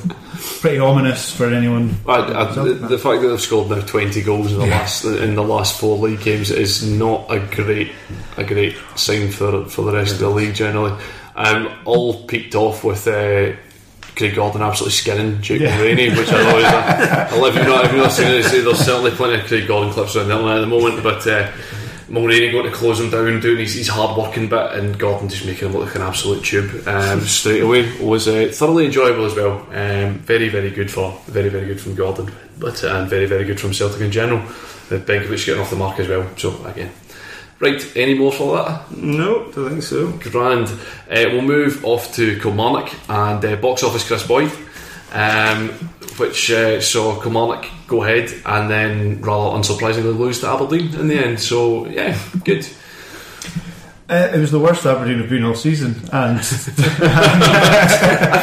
pretty 0.61 0.79
ominous 0.79 1.31
for 1.31 1.47
anyone. 1.53 1.95
I, 2.09 2.15
I, 2.17 2.53
the, 2.55 2.73
the 2.75 2.99
fact 2.99 3.21
that 3.23 3.29
they've 3.29 3.41
scored 3.41 3.71
now 3.71 3.81
twenty 3.83 4.23
goals 4.23 4.53
in 4.53 4.59
the 4.59 4.67
Yeah. 4.67 4.79
last 4.79 5.05
in 5.05 5.35
the 5.35 5.43
last 5.45 5.79
four 5.79 5.97
league 5.99 6.23
games 6.23 6.51
is 6.51 6.83
not 6.91 7.27
a 7.31 7.39
great 7.55 7.93
a 8.37 8.43
great 8.45 8.75
sign 8.97 9.31
for 9.31 9.67
for 9.67 9.83
the 9.85 9.93
rest 9.93 10.15
of 10.15 10.19
the 10.21 10.31
league 10.31 10.55
generally. 10.55 10.99
Um, 11.37 11.69
all 11.85 12.25
peaked 12.25 12.55
off 12.55 12.83
with. 12.83 13.07
Uh, 13.07 13.53
Craig 14.17 14.35
Gordon 14.35 14.61
absolutely 14.61 14.93
skinning 14.93 15.41
Duke 15.41 15.61
Yeah. 15.63 15.79
Mulraney, 15.79 16.15
which 16.15 16.31
I 16.31 16.43
know 16.43 16.59
is 16.59 16.65
a, 16.65 17.29
I 17.31 17.39
love 17.39 17.55
you 17.55 17.63
not, 17.63 17.85
if 17.87 17.93
you've 17.93 18.03
not 18.03 18.13
seen 18.13 18.27
it, 18.27 18.43
there's 18.65 18.79
certainly 18.79 19.13
plenty 19.13 19.41
of 19.41 19.47
Craig 19.47 19.67
Gordon 19.67 19.93
clips 19.95 20.15
around 20.15 20.29
the 20.29 20.35
internet 20.35 20.57
at 20.59 20.61
the 20.61 20.67
moment, 20.67 21.03
but 21.03 21.27
uh, 21.27 21.51
Mulraney 22.11 22.51
going 22.51 22.69
to 22.69 22.73
close 22.73 22.99
him 22.99 23.09
down, 23.09 23.39
doing 23.39 23.59
his, 23.59 23.75
his 23.75 23.87
hard 23.87 24.19
working 24.19 24.49
bit, 24.49 24.73
and 24.73 24.99
Gordon 24.99 25.29
just 25.29 25.47
making 25.47 25.69
him 25.69 25.77
look 25.77 25.87
like 25.87 25.95
an 25.95 26.03
absolute 26.03 26.45
tube 26.45 26.87
um, 26.89 27.21
straight 27.21 27.63
away. 27.63 27.97
Was 28.01 28.27
uh, 28.27 28.51
thoroughly 28.53 28.87
enjoyable 28.87 29.25
as 29.25 29.35
well. 29.37 29.61
Um, 29.71 30.19
very, 30.19 30.49
very 30.49 30.71
good 30.71 30.91
for, 30.91 31.17
very, 31.27 31.49
very 31.49 31.67
good 31.67 31.81
from 31.81 31.95
Gordon, 31.95 32.33
but 32.59 32.83
uh, 32.83 32.97
and 32.97 33.09
very, 33.09 33.27
very 33.27 33.45
good 33.45 33.61
from 33.61 33.73
Celtic 33.73 34.01
in 34.01 34.11
general. 34.11 34.41
Uh, 34.41 34.99
Benkovic 34.99 35.47
getting 35.47 35.61
off 35.61 35.71
the 35.71 35.77
mark 35.77 36.01
as 36.01 36.09
well. 36.09 36.29
So 36.37 36.65
again, 36.67 36.91
right, 37.61 37.97
any 37.97 38.15
more 38.15 38.33
for 38.33 38.57
that? 38.57 38.91
No, 38.91 39.49
don't 39.53 39.71
think 39.71 39.83
so. 39.85 40.11
Grand. 40.11 40.67
Uh, 41.09 41.31
we'll 41.31 41.43
move 41.43 41.85
off 41.85 42.13
to 42.17 42.41
Kilmarnock 42.41 42.93
and 43.09 43.45
uh, 43.45 43.55
box 43.55 43.85
office 43.85 44.05
Kris 44.05 44.27
Boyd, 44.27 44.51
um, 45.13 45.69
which 46.19 46.51
uh, 46.51 46.81
saw 46.81 47.21
Kilmarnock 47.21 47.67
go 47.91 48.05
ahead 48.05 48.33
and 48.47 48.71
then 48.71 49.21
rather 49.21 49.59
unsurprisingly 49.59 50.17
lose 50.17 50.41
to 50.41 50.49
Aberdeen 50.49 50.95
in 50.95 51.09
the 51.09 51.17
end. 51.17 51.41
So 51.41 51.87
yeah, 51.87 52.17
good. 52.45 52.67
Uh, 54.09 54.31
it 54.33 54.39
was 54.39 54.53
the 54.53 54.61
worst 54.61 54.87
Aberdeen 54.87 55.19
have 55.19 55.29
been 55.29 55.45
all 55.45 55.55
season, 55.57 55.97
and 56.13 56.39
I 56.41 56.43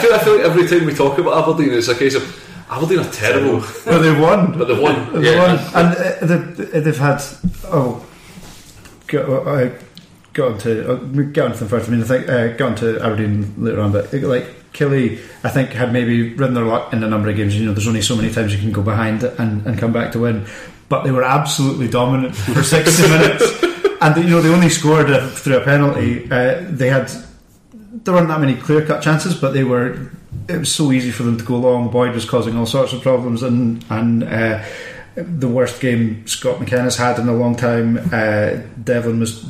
feel 0.01 0.13
I 0.13 0.19
feel 0.19 0.35
like 0.35 0.45
every 0.45 0.67
time 0.67 0.85
we 0.85 0.93
talk 0.93 1.17
about 1.17 1.43
Aberdeen, 1.43 1.73
it's 1.73 1.87
a 1.87 1.95
case 1.95 2.15
of 2.15 2.23
Aberdeen 2.69 2.99
are 2.99 3.11
terrible, 3.11 3.63
well, 3.85 4.01
they 4.01 4.19
won. 4.19 4.57
but 4.57 4.67
they 4.67 4.77
won. 4.79 5.21
They 5.21 5.33
yeah. 5.33 5.39
won. 5.39 5.57
and 5.75 5.97
uh, 5.97 6.25
they've, 6.25 6.83
they've 6.83 6.97
had 6.97 7.21
oh, 7.65 8.05
go, 9.07 9.45
I 9.47 9.71
got 10.37 10.51
onto 10.53 10.89
uh, 10.89 11.23
get 11.31 11.45
onto 11.45 11.57
them 11.57 11.67
first. 11.67 11.89
I 11.89 11.91
mean, 11.91 12.03
I 12.03 12.05
think 12.05 12.29
uh, 12.29 12.47
got 12.55 12.69
onto 12.69 12.99
Aberdeen 12.99 13.53
later 13.57 13.81
on, 13.81 13.91
but 13.91 14.13
like 14.13 14.71
Killie, 14.71 15.19
I 15.43 15.49
think 15.49 15.71
had 15.71 15.91
maybe 15.91 16.33
ridden 16.35 16.53
their 16.53 16.63
luck 16.63 16.93
in 16.93 17.03
a 17.03 17.09
number 17.09 17.27
of 17.27 17.35
games. 17.35 17.59
You 17.59 17.65
know, 17.65 17.73
there's 17.73 17.87
only 17.87 18.03
so 18.03 18.15
many 18.15 18.31
times 18.31 18.53
you 18.53 18.59
can 18.59 18.71
go 18.71 18.83
behind 18.83 19.23
and, 19.23 19.65
and 19.65 19.77
come 19.77 19.91
back 19.91 20.11
to 20.13 20.19
win, 20.19 20.45
but 20.87 21.03
they 21.03 21.11
were 21.11 21.23
absolutely 21.23 21.89
dominant 21.89 22.35
for 22.35 22.63
sixty 22.75 23.01
minutes, 23.09 23.63
and 23.99 24.15
you 24.23 24.29
know 24.29 24.41
they 24.41 24.53
only 24.53 24.69
scored 24.69 25.09
uh, 25.09 25.27
through 25.27 25.57
a 25.57 25.63
penalty. 25.63 26.31
Uh, 26.31 26.63
they 26.69 26.87
had 26.87 27.11
there 28.03 28.13
weren't 28.13 28.27
that 28.27 28.39
many 28.39 28.55
clear 28.55 28.85
cut 28.85 29.01
chances, 29.01 29.35
but 29.35 29.53
they 29.53 29.63
were. 29.63 30.11
It 30.47 30.59
was 30.59 30.73
so 30.73 30.91
easy 30.91 31.11
for 31.11 31.23
them 31.23 31.37
to 31.37 31.43
go 31.43 31.57
long. 31.57 31.89
Boyd 31.89 32.13
was 32.13 32.23
causing 32.23 32.55
all 32.55 32.67
sorts 32.67 32.93
of 32.93 33.01
problems, 33.01 33.41
and 33.41 33.83
and 33.89 34.23
uh, 34.23 34.63
the 35.15 35.47
worst 35.47 35.81
game 35.81 36.27
Scott 36.27 36.59
McKenna's 36.59 36.95
had 36.95 37.17
in 37.17 37.27
a 37.27 37.33
long 37.33 37.55
time. 37.55 37.97
Uh, 38.13 38.61
Devlin 38.83 39.19
was 39.19 39.43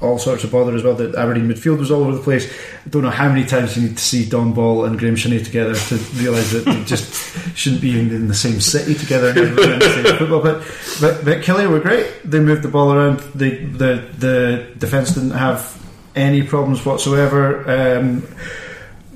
all 0.00 0.18
sorts 0.18 0.44
of 0.44 0.52
bother 0.52 0.74
as 0.74 0.82
well. 0.82 0.94
The 0.94 1.18
Aberdeen 1.18 1.48
midfield 1.48 1.78
was 1.78 1.90
all 1.90 2.02
over 2.02 2.16
the 2.16 2.22
place. 2.22 2.52
I 2.84 2.88
don't 2.88 3.02
know 3.02 3.10
how 3.10 3.28
many 3.28 3.44
times 3.44 3.76
you 3.76 3.88
need 3.88 3.96
to 3.96 4.02
see 4.02 4.28
Dom 4.28 4.52
Ball 4.52 4.84
and 4.84 4.98
Graeme 4.98 5.16
Shinnie 5.16 5.42
together 5.42 5.74
to 5.74 5.96
realise 6.14 6.52
that 6.52 6.64
they 6.64 6.84
just 6.84 7.12
shouldn't 7.56 7.82
be 7.82 7.98
in 7.98 8.28
the 8.28 8.34
same 8.34 8.60
city 8.60 8.94
together 8.94 9.30
and 9.30 9.38
in 9.38 9.54
the 9.54 10.02
same 10.04 10.16
football. 10.18 10.42
But 10.42 10.58
but, 11.00 11.24
but 11.24 11.42
Killie 11.42 11.68
were 11.68 11.80
great. 11.80 12.10
They 12.24 12.40
moved 12.40 12.62
the 12.62 12.68
ball 12.68 12.92
around. 12.92 13.20
They, 13.34 13.64
the 13.64 14.06
the 14.18 14.74
defence 14.78 15.12
didn't 15.12 15.30
have 15.32 15.80
any 16.14 16.42
problems 16.42 16.84
whatsoever. 16.84 17.98
Um, 17.98 18.26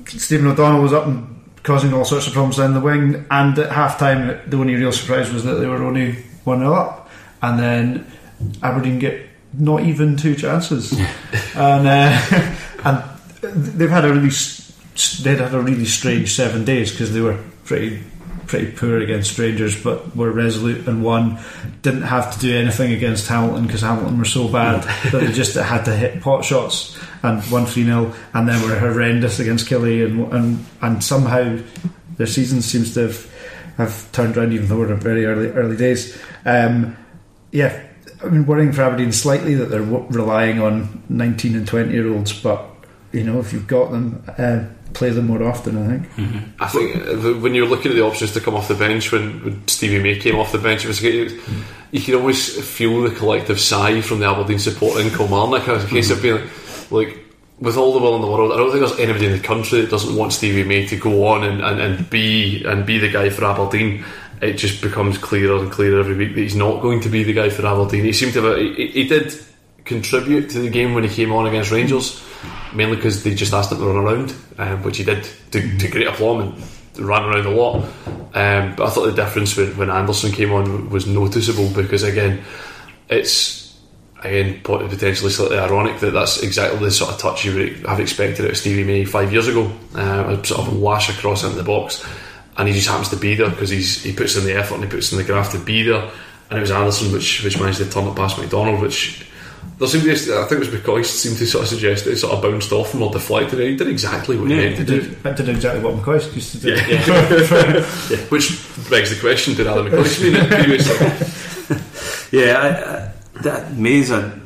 Stephen 0.05 0.47
O'Donnell 0.47 0.81
was 0.81 0.93
up 0.93 1.05
and 1.05 1.37
causing 1.63 1.93
all 1.93 2.05
sorts 2.05 2.27
of 2.27 2.33
problems 2.33 2.57
down 2.57 2.73
the 2.73 2.79
wing, 2.79 3.25
and 3.29 3.59
at 3.59 3.71
half 3.71 3.99
time, 3.99 4.39
the 4.49 4.57
only 4.57 4.75
real 4.75 4.91
surprise 4.91 5.31
was 5.31 5.43
that 5.43 5.55
they 5.55 5.67
were 5.67 5.83
only 5.83 6.13
1 6.45 6.59
0 6.59 6.73
up. 6.73 7.09
And 7.41 7.59
then 7.59 8.11
Aberdeen 8.63 8.99
get 8.99 9.26
not 9.53 9.83
even 9.83 10.17
two 10.17 10.35
chances. 10.35 10.91
and 11.55 11.87
uh, 11.87 12.55
and 12.83 13.03
they've 13.41 13.89
had 13.89 14.05
a 14.05 14.13
really 14.13 14.31
they'd 15.21 15.39
had 15.39 15.53
a 15.53 15.61
really 15.61 15.85
strange 15.85 16.33
seven 16.33 16.65
days 16.65 16.91
because 16.91 17.13
they 17.13 17.21
were 17.21 17.37
pretty 17.65 18.03
pretty 18.47 18.71
poor 18.71 18.99
against 18.99 19.37
Rangers, 19.37 19.81
but 19.81 20.15
were 20.15 20.31
resolute 20.31 20.87
and 20.87 21.03
won. 21.03 21.37
Didn't 21.81 22.03
have 22.03 22.33
to 22.33 22.39
do 22.39 22.57
anything 22.57 22.93
against 22.93 23.27
Hamilton 23.27 23.67
because 23.67 23.81
Hamilton 23.81 24.17
were 24.17 24.25
so 24.25 24.47
bad 24.47 24.83
that 25.11 25.19
they 25.19 25.31
just 25.31 25.55
had 25.55 25.83
to 25.85 25.95
hit 25.95 26.21
pot 26.21 26.45
shots 26.45 26.97
and 27.23 27.43
won 27.51 27.65
3 27.65 27.83
0, 27.83 28.13
and 28.33 28.47
then 28.47 28.61
were 28.67 28.79
horrendous 28.79 29.39
against 29.39 29.67
Killie, 29.67 30.05
and, 30.05 30.31
and, 30.33 30.65
and 30.81 31.03
somehow 31.03 31.59
their 32.17 32.27
season 32.27 32.61
seems 32.61 32.93
to 32.93 33.01
have, 33.01 33.33
have 33.77 34.11
turned 34.11 34.37
around, 34.37 34.53
even 34.53 34.67
though 34.67 34.77
we're 34.77 34.93
in 34.93 34.99
very 34.99 35.25
early, 35.25 35.49
early 35.49 35.77
days. 35.77 36.19
Um, 36.45 36.95
yeah, 37.51 37.86
I 38.23 38.29
mean, 38.29 38.45
worrying 38.45 38.71
for 38.71 38.81
Aberdeen 38.81 39.11
slightly 39.11 39.53
that 39.55 39.65
they're 39.65 39.81
relying 39.81 40.59
on 40.59 41.03
19 41.09 41.55
and 41.55 41.67
20 41.67 41.93
year 41.93 42.11
olds, 42.11 42.33
but 42.33 42.65
you 43.11 43.23
know, 43.23 43.39
if 43.39 43.53
you've 43.53 43.67
got 43.67 43.91
them, 43.91 44.23
uh, 44.37 44.65
play 44.93 45.09
them 45.11 45.27
more 45.27 45.43
often, 45.43 45.77
I 45.77 45.87
think. 45.87 46.51
I 46.59 46.67
think 46.67 46.95
uh, 46.95 47.39
when 47.39 47.53
you're 47.53 47.67
looking 47.67 47.91
at 47.91 47.95
the 47.95 48.03
options 48.03 48.33
to 48.33 48.41
come 48.41 48.55
off 48.55 48.67
the 48.67 48.75
bench, 48.75 49.11
when, 49.11 49.43
when 49.43 49.67
Stevie 49.67 50.01
May 50.01 50.17
came 50.17 50.35
off 50.35 50.51
the 50.51 50.57
bench, 50.57 50.85
it 50.85 50.87
was, 50.87 51.03
it 51.03 51.23
was, 51.23 51.33
you 51.91 52.01
could 52.01 52.15
always 52.15 52.67
feel 52.67 53.01
the 53.01 53.13
collective 53.13 53.59
sigh 53.59 54.01
from 54.01 54.19
the 54.19 54.25
Aberdeen 54.25 54.59
support 54.59 54.99
in 54.99 55.09
Kilmarnock. 55.09 55.67
It 55.67 55.71
was 55.71 55.83
a 55.83 55.87
case 55.87 56.09
of 56.09 56.21
being 56.21 56.35
like, 56.35 56.49
like, 56.91 57.23
with 57.59 57.75
all 57.75 57.93
the 57.93 57.99
will 57.99 58.15
in 58.15 58.21
the 58.21 58.27
world, 58.27 58.51
I 58.51 58.57
don't 58.57 58.71
think 58.71 58.85
there's 58.85 58.99
anybody 58.99 59.25
in 59.25 59.31
the 59.31 59.39
country 59.39 59.81
that 59.81 59.89
doesn't 59.89 60.15
want 60.15 60.31
Stevie 60.31 60.63
May 60.63 60.85
to 60.87 60.95
go 60.95 61.25
on 61.27 61.43
and, 61.43 61.61
and, 61.61 61.81
and 61.81 62.09
be 62.09 62.63
and 62.65 62.85
be 62.85 62.99
the 62.99 63.09
guy 63.09 63.29
for 63.29 63.45
Aberdeen. 63.45 64.05
It 64.41 64.53
just 64.53 64.81
becomes 64.81 65.17
clearer 65.17 65.57
and 65.57 65.71
clearer 65.71 65.99
every 65.99 66.15
week 66.15 66.35
that 66.35 66.41
he's 66.41 66.55
not 66.55 66.81
going 66.81 67.01
to 67.01 67.09
be 67.09 67.23
the 67.23 67.33
guy 67.33 67.49
for 67.49 67.65
Aberdeen. 67.65 68.03
He 68.03 68.13
seemed 68.13 68.33
to 68.33 68.43
have, 68.43 68.57
a, 68.57 68.59
he, 68.59 68.87
he 68.87 69.07
did 69.07 69.33
contribute 69.83 70.49
to 70.51 70.59
the 70.59 70.69
game 70.69 70.93
when 70.93 71.03
he 71.03 71.09
came 71.09 71.31
on 71.31 71.47
against 71.47 71.71
Rangers, 71.71 72.23
mainly 72.73 72.97
because 72.97 73.23
they 73.23 73.33
just 73.33 73.53
asked 73.53 73.71
him 73.71 73.79
to 73.79 73.85
run 73.85 73.95
around, 73.95 74.35
um, 74.59 74.83
which 74.83 74.97
he 74.97 75.03
did 75.03 75.27
to, 75.51 75.77
to 75.77 75.87
great 75.87 76.07
aplomb 76.07 76.41
and 76.41 76.63
ran 76.99 77.23
around 77.23 77.45
a 77.45 77.49
lot. 77.49 77.83
Um, 78.33 78.75
but 78.75 78.81
I 78.85 78.89
thought 78.89 79.05
the 79.05 79.13
difference 79.13 79.55
when, 79.57 79.75
when 79.77 79.89
Anderson 79.89 80.31
came 80.31 80.51
on 80.51 80.89
was 80.89 81.07
noticeable 81.07 81.69
because 81.69 82.03
again, 82.03 82.43
it's 83.09 83.75
again 84.23 84.59
potentially 84.63 85.31
slightly 85.31 85.57
ironic 85.57 85.99
that 85.99 86.11
that's 86.11 86.41
exactly 86.41 86.79
the 86.79 86.91
sort 86.91 87.11
of 87.11 87.19
touch 87.19 87.45
you 87.45 87.55
would 87.55 87.85
have 87.85 87.99
expected 87.99 88.45
out 88.45 88.51
of 88.51 88.57
Stevie 88.57 88.83
May 88.83 89.05
five 89.05 89.31
years 89.31 89.47
ago. 89.47 89.71
Um, 89.95 90.29
a 90.29 90.45
sort 90.45 90.61
of 90.61 90.77
lash 90.77 91.09
across 91.09 91.43
into 91.43 91.55
the 91.55 91.63
box, 91.63 92.05
and 92.57 92.67
he 92.67 92.73
just 92.73 92.87
happens 92.87 93.09
to 93.09 93.15
be 93.17 93.35
there 93.35 93.49
because 93.49 93.69
he's 93.69 94.03
he 94.03 94.13
puts 94.13 94.35
in 94.35 94.43
the 94.45 94.53
effort 94.57 94.75
and 94.75 94.83
he 94.83 94.89
puts 94.89 95.11
in 95.11 95.17
the 95.17 95.23
graft 95.23 95.51
to 95.53 95.59
be 95.59 95.83
there. 95.83 96.09
And 96.49 96.57
it 96.57 96.61
was 96.61 96.71
Anderson 96.71 97.11
which 97.11 97.43
which 97.43 97.59
managed 97.59 97.77
to 97.79 97.89
turn 97.89 98.07
it 98.07 98.15
past 98.15 98.37
McDonald, 98.37 98.81
which 98.81 99.25
there 99.79 99.87
seemed 99.87 100.05
to 100.05 100.09
be, 100.09 100.33
I 100.33 100.39
think 100.45 100.51
it 100.53 100.59
was 100.59 100.69
because 100.69 101.09
seemed 101.09 101.37
to 101.37 101.45
sort 101.45 101.63
of 101.63 101.69
suggest 101.69 102.05
that 102.05 102.11
it 102.11 102.17
sort 102.17 102.33
of 102.33 102.41
bounced 102.41 102.71
off 102.71 102.93
him 102.93 103.03
or 103.03 103.11
deflected 103.11 103.59
it. 103.59 103.69
He 103.71 103.75
did 103.75 103.87
exactly 103.89 104.37
what 104.37 104.49
he 104.49 104.55
meant 104.55 104.75
to 104.77 104.81
It 104.81 104.85
do. 104.85 105.01
did, 105.01 105.25
it 105.25 105.35
did 105.37 105.49
exactly 105.49 105.83
what 105.83 105.95
McCoy 105.95 106.33
used 106.33 106.51
to 106.53 106.59
do. 106.59 106.73
Yeah, 108.09 108.25
which 108.29 108.49
begs 108.89 109.09
the 109.09 109.17
question: 109.19 109.53
Did 109.55 109.67
Alan 109.67 109.91
McCoy 109.91 110.23
mean 110.23 110.35
it 110.35 110.49
previously? 110.49 111.77
Yeah, 112.31 112.57
I, 112.59 112.67
I, 113.39 113.41
that 113.43 113.73
May's 113.73 114.09
a. 114.11 114.37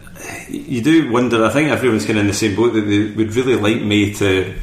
You 0.49 0.81
do 0.83 1.11
wonder. 1.11 1.43
I 1.45 1.49
think 1.49 1.69
everyone's 1.69 2.05
kind 2.05 2.17
of 2.19 2.21
in 2.25 2.27
the 2.27 2.33
same 2.33 2.55
boat 2.55 2.73
that 2.73 2.81
they 2.81 3.05
would 3.11 3.33
really 3.35 3.55
like 3.55 3.81
May 3.81 4.13
to 4.15 4.53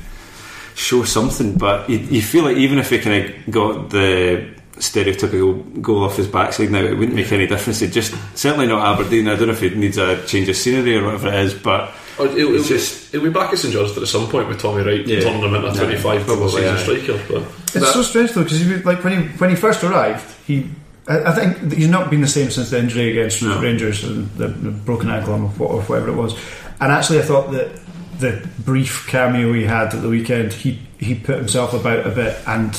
show 0.78 1.02
something, 1.04 1.58
but 1.58 1.90
you, 1.90 1.98
you 1.98 2.22
feel 2.22 2.44
like 2.44 2.56
even 2.56 2.78
if 2.78 2.90
he 2.90 2.98
kind 3.00 3.24
of 3.24 3.50
got 3.52 3.90
the 3.90 4.48
stereotypical 4.76 5.82
goal 5.82 6.04
off 6.04 6.16
his 6.16 6.26
backside 6.28 6.70
now, 6.70 6.78
it 6.82 6.96
wouldn't 6.96 7.14
make 7.16 7.32
any 7.32 7.46
difference. 7.46 7.82
It 7.82 7.90
just 7.92 8.14
certainly 8.36 8.66
not 8.66 8.86
Aberdeen. 8.94 9.28
I 9.28 9.34
don't 9.36 9.48
know 9.48 9.52
if 9.54 9.62
it 9.62 9.76
needs 9.76 9.98
a 9.98 10.24
change 10.26 10.48
of 10.48 10.56
scenery 10.56 10.96
or 10.96 11.04
whatever 11.04 11.28
it 11.28 11.34
is, 11.34 11.54
but 11.54 11.90
oh, 12.18 12.24
Or 12.24 12.26
it'll, 12.26 12.38
it'll, 12.38 12.54
It's 12.56 12.68
just- 12.68 13.14
it'll 13.14 13.26
be 13.26 13.32
back 13.32 13.52
at 13.52 13.58
St 13.58 13.72
George's 13.72 13.98
at 13.98 14.06
some 14.08 14.28
point 14.28 14.48
with 14.48 14.60
Tommy 14.60 14.82
Wright 14.84 15.04
Yeah. 15.06 15.20
turning 15.20 15.42
him 15.42 15.54
into 15.54 15.68
a 15.68 15.72
Yeah, 15.72 16.00
25 16.00 16.26
goal 16.26 16.36
probably, 16.36 16.62
season 16.62 16.76
aye. 16.76 16.82
striker. 16.82 17.24
But 17.28 17.42
It's 17.62 17.72
that- 17.72 17.92
so 17.94 18.02
strange 18.02 18.32
though 18.32 18.44
because 18.44 18.84
like 18.84 19.02
when 19.04 19.20
he 19.22 19.28
when 19.38 19.50
he 19.50 19.56
first 19.56 19.82
arrived, 19.84 20.24
he 20.46 20.68
I, 21.08 21.20
I 21.24 21.32
think 21.32 21.72
he's 21.72 21.88
not 21.88 22.10
been 22.10 22.20
the 22.20 22.28
same 22.28 22.50
since 22.50 22.70
the 22.70 22.78
injury 22.78 23.10
against 23.10 23.42
No. 23.42 23.60
Rangers 23.60 24.04
and 24.04 24.30
the, 24.36 24.48
the 24.48 24.70
broken 24.70 25.08
ankle 25.10 25.34
or 25.58 25.80
whatever 25.82 26.08
it 26.10 26.14
was. 26.14 26.34
And 26.80 26.92
actually, 26.92 27.18
I 27.18 27.22
thought 27.22 27.50
that 27.52 27.70
the 28.18 28.48
brief 28.58 29.06
cameo 29.08 29.52
he 29.52 29.64
had 29.64 29.94
at 29.94 30.02
the 30.02 30.08
weekend, 30.08 30.52
he 30.52 30.78
he 30.98 31.14
put 31.14 31.38
himself 31.38 31.72
about 31.72 32.06
a 32.06 32.10
bit 32.10 32.36
and 32.46 32.78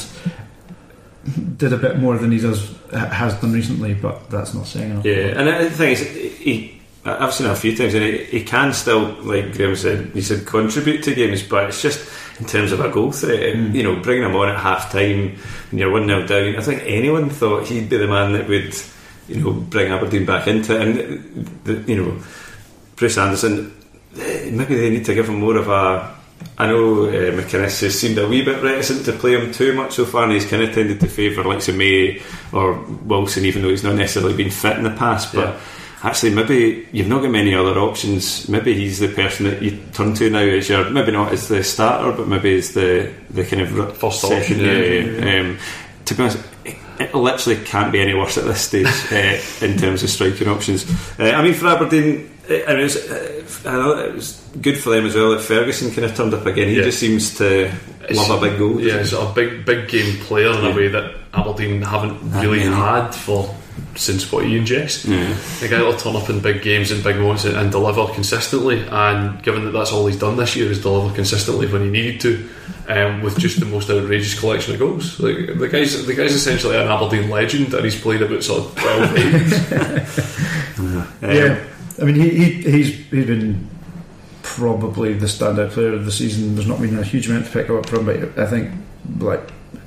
did 1.58 1.74
a 1.74 1.78
bit 1.78 1.98
more 1.98 2.18
than 2.18 2.32
he 2.32 2.40
does 2.40 2.76
has 2.92 3.34
done 3.36 3.54
recently. 3.54 3.94
But 3.94 4.30
that's 4.30 4.54
not 4.54 4.68
saying 4.68 4.92
enough. 4.92 5.06
Yeah, 5.06 5.40
and 5.40 5.48
the 5.48 5.70
thing 5.70 5.92
is, 5.94 6.02
he, 6.38 6.82
I've 7.06 7.34
seen 7.34 7.48
it 7.48 7.52
a 7.52 7.56
few 7.56 7.76
times, 7.76 7.94
and 7.94 8.04
he, 8.04 8.24
he 8.26 8.44
can 8.44 8.74
still, 8.74 9.14
like 9.24 9.54
Graham 9.54 9.76
said, 9.76 10.12
he 10.14 10.22
said 10.22 10.46
contribute 10.46 11.04
to 11.04 11.16
games, 11.16 11.44
but 11.44 11.70
it's 11.70 11.82
just 11.82 12.10
in 12.40 12.46
terms 12.46 12.72
of 12.72 12.80
a 12.80 12.90
goal 12.90 13.12
threat. 13.12 13.56
Mm. 13.56 13.74
You 13.74 13.84
know, 13.84 13.96
bringing 14.02 14.26
him 14.26 14.36
on 14.36 14.50
at 14.50 14.60
half 14.60 14.92
time 14.92 15.38
when 15.72 15.80
you're 15.80 15.92
one 15.92 16.08
0 16.08 16.28
down. 16.28 16.56
I 16.56 16.62
think 16.62 16.84
anyone 16.86 17.30
thought 17.30 17.68
he'd 17.68 17.90
be 17.90 17.98
the 17.98 18.08
man 18.08 18.34
that 18.34 18.48
would, 18.48 18.76
you 19.28 19.42
know, 19.42 19.54
bring 19.54 19.92
Aberdeen 19.92 20.26
back 20.26 20.48
into 20.48 20.76
it. 20.76 20.82
And 20.82 21.48
the, 21.64 21.74
you 21.92 22.04
know, 22.04 22.24
Bruce 22.96 23.18
Anderson. 23.18 23.76
Maybe 24.16 24.76
they 24.76 24.90
need 24.90 25.06
to 25.06 25.14
give 25.14 25.30
him 25.30 25.40
more 25.40 25.58
of 25.58 25.68
a. 25.70 26.16
I 26.58 26.68
know 26.68 27.06
uh, 27.06 27.12
McInnes 27.32 27.82
has 27.82 28.00
seemed 28.00 28.18
a 28.18 28.28
wee 28.28 28.44
bit 28.44 28.64
reticent 28.64 29.06
to 29.06 29.12
play 29.14 29.34
him 29.34 29.52
too 29.52 29.74
much 29.74 29.94
so 29.94 30.06
far, 30.06 30.24
and 30.24 30.32
he's 30.32 30.46
kind 30.46 30.64
of 30.64 30.74
tended 30.74 31.00
to 31.02 31.08
favour 31.08 31.44
like 31.44 31.62
say 31.62 31.76
May 31.76 32.22
or 32.54 32.74
Wilson, 33.04 33.46
even 33.46 33.62
though 33.62 33.70
he's 33.70 33.84
not 33.84 33.96
necessarily 33.96 34.36
been 34.36 34.50
fit 34.52 34.78
in 34.78 34.84
the 34.84 34.92
past. 34.92 35.34
But 35.34 35.58
actually, 36.02 36.34
maybe 36.34 36.88
you've 36.94 37.10
not 37.10 37.22
got 37.22 37.32
many 37.32 37.54
other 37.54 37.78
options. 37.80 38.48
Maybe 38.48 38.74
he's 38.74 39.00
the 39.00 39.10
person 39.10 39.48
that 39.48 39.62
you 39.62 39.80
turn 39.94 40.14
to 40.16 40.30
now 40.30 40.40
as 40.40 40.70
your 40.70 40.90
maybe 40.90 41.12
not 41.12 41.34
as 41.34 41.50
the 41.50 41.62
starter, 41.64 42.16
but 42.16 42.28
maybe 42.28 42.58
as 42.58 42.74
the 42.74 43.14
the 43.30 43.44
kind 43.44 43.62
of 43.62 43.98
First 43.98 44.24
option, 44.24 44.60
Yeah, 44.60 44.72
yeah. 44.72 45.26
yeah. 45.26 45.42
Um, 45.42 45.58
to 46.06 46.16
be 46.16 46.24
honest. 46.24 46.40
It 46.66 46.78
it 47.00 47.16
literally 47.16 47.64
can't 47.64 47.94
be 47.94 48.02
any 48.02 48.14
worse 48.14 48.38
at 48.38 48.44
this 48.44 48.60
stage 48.60 48.86
uh, 49.14 49.40
in 49.66 49.78
terms 49.78 50.04
of 50.04 50.10
striking 50.10 50.50
options. 50.50 50.86
Uh, 51.18 51.32
I 51.32 51.42
mean, 51.42 51.54
for 51.54 51.68
Aberdeen, 51.68 52.30
I 52.50 52.74
mean, 52.74 52.80
it 52.80 52.84
was, 52.84 52.96
uh, 52.98 53.70
I 53.70 53.72
know 53.74 53.98
it 54.00 54.16
was 54.16 54.42
good 54.62 54.78
for 54.78 54.90
them 54.90 55.06
as 55.06 55.16
well 55.16 55.32
that 55.32 55.42
Ferguson 55.42 55.92
kind 55.92 56.06
of 56.06 56.16
turned 56.16 56.34
up 56.34 56.46
again. 56.46 56.68
He 56.70 56.78
Yeah. 56.78 56.84
just 56.84 57.00
seems 57.00 57.38
to 57.38 57.72
love 58.12 58.42
a 58.44 58.50
big 58.50 58.58
goal. 58.58 58.80
Yeah, 58.82 59.00
he's 59.00 59.14
a 59.14 59.32
big, 59.36 59.66
big 59.66 59.88
game 59.88 60.18
player 60.22 60.50
in 60.52 60.66
a 60.66 60.76
way 60.76 60.88
that 60.88 61.14
Aberdeen 61.34 61.82
haven't 61.82 62.18
really 62.42 62.60
many. 62.60 62.76
had 62.76 63.12
for 63.12 63.56
since 63.96 64.32
what 64.32 64.46
Ian 64.46 64.66
Jess. 64.66 65.06
Yeah. 65.06 65.34
The 65.62 65.68
guy 65.68 65.82
will 65.82 65.96
turn 65.96 66.16
up 66.16 66.30
in 66.30 66.40
big 66.40 66.62
games 66.62 66.92
and 66.92 67.04
big 67.04 67.18
moments 67.18 67.46
and, 67.46 67.56
and 67.56 67.72
deliver 67.72 68.08
consistently. 68.14 68.84
And 68.90 69.42
given 69.44 69.66
that 69.66 69.72
that's 69.72 69.92
all 69.92 70.08
he's 70.08 70.18
done 70.20 70.36
this 70.38 70.56
year 70.56 70.72
is 70.72 70.82
deliver 70.82 71.14
consistently 71.14 71.68
when 71.68 71.84
he 71.84 71.90
needed 71.90 72.20
to, 72.22 72.50
um, 72.88 73.22
with 73.22 73.38
just 73.38 73.60
the 73.60 73.66
most 73.66 73.90
outrageous 73.90 74.40
collection 74.40 74.74
of 74.74 74.80
goals. 74.80 75.20
Like 75.20 75.58
the 75.58 75.68
guy's, 75.68 76.06
the 76.06 76.14
guy's 76.16 76.34
essentially 76.34 76.76
an 76.78 76.88
Aberdeen 76.88 77.30
legend, 77.30 77.74
and 77.74 77.84
he's 77.84 78.00
played 78.00 78.22
about 78.22 78.44
sort 78.44 78.66
of 78.66 78.76
twelve 78.76 79.16
games. 79.16 79.54
yeah, 81.22 81.64
I 82.02 82.06
mean, 82.06 82.16
he, 82.16 82.30
he 82.30 82.62
he's 82.62 82.96
he's 82.96 83.26
been 83.26 83.70
probably 84.44 85.14
the 85.14 85.26
standout 85.26 85.72
player 85.72 85.94
of 85.94 86.06
the 86.06 86.12
season. 86.12 86.56
There's 86.56 86.68
not 86.68 86.82
been 86.82 86.98
a 86.98 87.04
huge 87.04 87.30
amount 87.30 87.46
to 87.46 87.52
pick 87.52 87.70
up 87.70 87.88
from, 87.88 88.06
but 88.06 88.38
I 88.38 88.46
think 88.46 88.72
like 89.20 89.42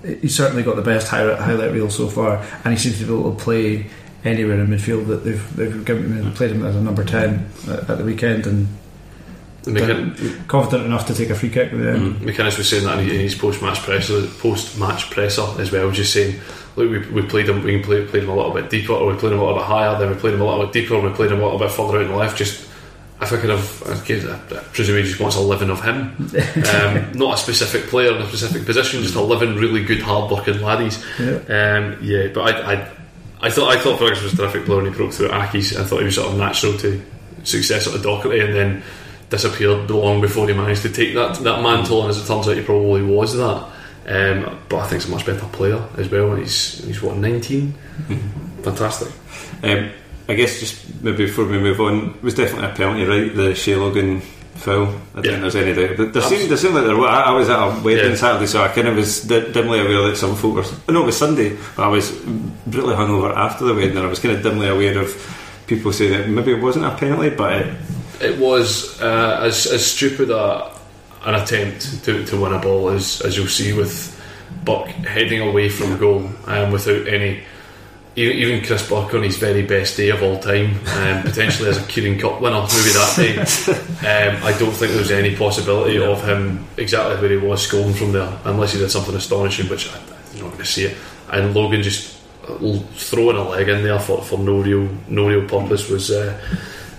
he's 0.05 0.35
certainly 0.35 0.63
got 0.63 0.77
the 0.77 0.83
best 0.83 1.09
highlight, 1.09 1.39
highlight 1.39 1.73
reel 1.73 1.91
so 1.91 2.09
far, 2.09 2.45
and 2.65 2.75
he 2.75 2.79
seems 2.79 2.99
to 2.99 3.05
be 3.05 3.13
able 3.13 3.35
to 3.35 3.43
play 3.43 3.87
anywhere 4.25 4.61
in 4.61 4.67
midfield 4.69 5.07
that 5.09 5.25
they've 5.25 5.57
they've 5.57 5.85
given 5.85 6.13
him, 6.13 6.33
played 6.33 6.51
him 6.53 6.65
as 6.65 6.77
a 6.77 6.81
number 6.81 7.05
ten 7.05 7.49
at, 7.69 7.91
at 7.91 7.99
the 7.99 8.05
weekend 8.05 8.47
and. 8.47 8.69
Confident 10.49 10.87
enough 10.87 11.07
to 11.07 11.15
take 11.15 11.31
a 11.31 11.37
free 11.37 11.49
kick 11.49 11.71
the 11.71 11.93
end. 11.93 12.17
McInnes 12.17 12.59
was 12.59 12.69
saying 12.69 12.83
that 12.83 12.99
in 12.99 13.07
his 13.07 13.37
post 13.37 13.63
match 13.63 13.79
presser, 13.79 14.27
post 14.41 14.77
match 14.77 15.09
presser 15.09 15.47
as 15.61 15.71
well, 15.71 15.89
just 15.93 16.13
saying, 16.13 16.41
look, 16.77 16.91
we, 16.91 17.23
we 17.23 17.29
played 17.29 17.49
him, 17.49 17.63
we 17.63 17.83
played, 17.83 18.09
played 18.09 18.25
him 18.25 18.31
a 18.31 18.37
little 18.37 18.53
bit 18.53 18.71
deeper, 18.71 18.93
or 18.93 19.13
we 19.13 19.19
played 19.19 19.33
him 19.33 19.39
a 19.39 19.43
little 19.45 19.59
bit 19.59 19.67
higher, 19.67 19.99
then 19.99 20.11
we 20.11 20.17
played 20.17 20.35
him 20.35 20.41
a 20.41 20.45
little 20.45 20.65
bit 20.65 20.73
deeper, 20.73 20.95
and 20.95 21.05
we 21.05 21.11
played 21.11 21.31
him 21.31 21.41
a 21.41 21.45
little 21.45 21.59
bit 21.59 21.71
further 21.71 21.99
out 21.99 22.05
in 22.05 22.09
the 22.09 22.17
left. 22.17 22.37
Just 22.37 22.69
if 23.23 23.33
I 23.33 23.37
could 23.37 23.51
have, 23.51 23.83
I, 23.85 24.05
guess, 24.05 24.25
I, 24.25 24.35
I 24.35 24.63
presume 24.65 24.97
he 24.97 25.05
just 25.05 25.21
wants 25.21 25.37
a 25.37 25.41
living 25.41 25.71
of 25.71 25.83
him, 25.83 26.17
um, 26.75 27.13
not 27.13 27.35
a 27.35 27.37
specific 27.37 27.85
player 27.85 28.15
in 28.15 28.21
a 28.21 28.27
specific 28.27 28.67
position, 28.67 29.03
just 29.03 29.15
a 29.15 29.23
living, 29.23 29.57
really 29.57 29.85
good, 29.85 30.01
hard 30.01 30.31
working 30.31 30.61
laddies. 30.61 31.05
Yeah. 31.21 31.37
Um, 31.49 31.99
yeah, 32.03 32.29
but 32.35 32.41
I, 32.41 32.75
I, 32.75 32.91
I 33.43 33.51
thought 33.51 33.77
I 33.77 33.79
thought 33.79 33.99
Ferguson 33.99 34.25
was 34.25 34.35
a 34.35 34.37
terrific 34.37 34.65
player 34.65 34.83
when 34.83 34.93
he 34.93 34.97
broke 34.97 35.13
through 35.13 35.31
at 35.31 35.49
Accies. 35.49 35.79
I 35.79 35.85
thought 35.85 35.99
he 35.99 36.07
was 36.07 36.17
sort 36.17 36.33
of 36.33 36.39
natural 36.39 36.77
to 36.79 37.03
success 37.45 37.87
at 37.87 37.93
the 37.93 37.99
Doherty, 38.01 38.41
and 38.41 38.55
then 38.55 38.83
disappeared 39.31 39.91
long 39.91 40.21
before 40.21 40.47
he 40.47 40.55
managed 40.55 40.83
to 40.83 40.91
take 40.91 41.15
that 41.15 41.37
that 41.41 41.63
mantle. 41.63 42.03
And 42.03 42.11
as 42.11 42.19
it 42.19 42.27
turns 42.27 42.49
out, 42.49 42.57
he 42.57 42.63
probably 42.63 43.03
was 43.03 43.37
that. 43.37 43.69
Um, 44.07 44.59
but 44.69 44.79
I 44.79 44.87
think 44.89 45.03
he's 45.03 45.09
a 45.11 45.15
much 45.15 45.25
better 45.27 45.47
player 45.53 45.83
as 45.97 46.09
well. 46.11 46.33
And 46.33 46.43
he's 46.43 46.85
he's 46.85 47.01
what 47.03 47.17
19 47.17 47.73
Fantastic. 48.63 49.09
Um, 49.63 49.91
I 50.29 50.35
guess 50.35 50.61
just 50.61 51.03
maybe 51.03 51.27
before 51.27 51.45
we 51.47 51.59
move 51.59 51.81
on, 51.81 52.11
it 52.15 52.23
was 52.23 52.35
definitely 52.35 52.69
a 52.71 52.75
penalty, 52.75 53.05
right? 53.05 53.35
The 53.35 53.55
Shay 53.55 53.75
Logan 53.77 54.21
foul. 54.55 54.87
I 55.15 55.21
don't 55.21 55.25
Yeah. 55.25 55.31
think 55.31 55.41
there's 55.43 55.57
any 55.57 55.75
doubt. 55.75 55.97
But 55.97 56.13
there 56.13 56.23
seemed, 56.23 56.51
there 56.51 56.57
seemed 56.57 56.75
like 56.75 56.85
there 56.85 56.97
were. 56.97 57.07
I 57.09 57.23
I 57.23 57.31
was 57.33 57.49
at 57.49 57.59
a 57.59 57.81
wedding 57.83 58.11
Yeah. 58.11 58.17
Saturday, 58.17 58.47
so 58.47 58.63
I 58.63 58.69
kind 58.69 58.89
of 58.89 58.97
was 58.97 59.23
di- 59.25 59.51
dimly 59.53 59.81
aware 59.81 60.09
that 60.09 60.17
some 60.17 60.37
folk 60.37 60.55
were. 60.55 60.93
No, 60.93 61.03
it 61.03 61.07
was 61.07 61.17
Sunday, 61.17 61.57
but 61.77 61.85
I 61.85 61.89
was 61.89 62.11
brutally 62.67 62.95
hungover 62.95 63.35
after 63.37 63.65
the 63.65 63.75
wedding, 63.75 63.97
and 63.97 64.07
I 64.07 64.09
was 64.09 64.21
kind 64.21 64.37
of 64.37 64.43
dimly 64.43 64.69
aware 64.69 64.99
of 64.99 65.11
people 65.67 65.93
saying 65.93 66.13
that 66.13 66.29
maybe 66.29 66.53
it 66.53 66.61
wasn't 66.63 66.85
a 66.85 66.91
penalty, 66.97 67.31
but 67.31 67.53
it, 67.53 67.67
It 68.21 68.39
was 68.39 69.01
uh, 69.03 69.41
as 69.43 69.67
as 69.67 69.85
stupid 69.85 70.31
a, 70.31 70.71
an 71.25 71.35
attempt 71.35 72.05
to, 72.05 72.25
to 72.27 72.41
win 72.41 72.53
a 72.53 72.59
ball 72.59 72.89
as 72.91 73.21
as 73.23 73.37
you'll 73.37 73.47
see 73.47 73.73
with 73.73 74.19
Burke 74.65 74.89
heading 74.89 75.41
away 75.41 75.69
from 75.69 75.99
goal 75.99 76.29
um, 76.47 76.73
without 76.73 77.07
any. 77.09 77.43
Even, 78.15 78.37
even 78.37 78.65
Chris 78.67 78.87
Burke 78.87 79.15
on 79.15 79.23
his 79.23 79.39
very 79.39 79.63
best 79.63 79.97
day 79.97 80.11
of 80.11 80.23
all 80.23 80.39
time, 80.39 80.75
um, 80.89 81.23
potentially 81.23 81.71
as 81.71 81.79
a 81.79 81.87
Kieran 81.87 82.19
Cup 82.19 82.43
winner, 82.43 82.61
maybe 82.61 82.93
that 82.93 83.15
day. 83.17 83.39
Um, 84.03 84.45
I 84.45 84.55
don't 84.59 84.73
think 84.73 84.93
there's 84.93 85.11
any 85.11 85.35
possibility 85.35 85.99
of 85.99 86.23
him 86.23 86.67
exactly 86.77 87.17
where 87.17 87.41
he 87.41 87.47
was 87.47 87.67
scoring 87.67 87.95
from 87.95 88.13
there, 88.13 88.39
unless 88.45 88.75
he 88.75 88.79
did 88.79 88.91
something 88.91 89.15
astonishing, 89.15 89.67
which 89.71 89.89
I, 89.89 89.97
I'm 89.97 90.41
not 90.41 90.49
going 90.49 90.59
to 90.59 90.65
see 90.67 90.85
it. 90.85 90.97
And 91.31 91.55
Logan 91.55 91.83
just 91.83 92.19
throwing 92.43 93.37
a 93.37 93.49
leg 93.49 93.71
in 93.71 93.83
there 93.83 93.99
for, 93.99 94.21
for 94.21 94.39
no 94.39 94.61
real 94.61 94.89
no 95.09 95.29
real 95.29 95.49
purpose 95.49 95.89
was, 95.89 96.11
uh, 96.11 96.39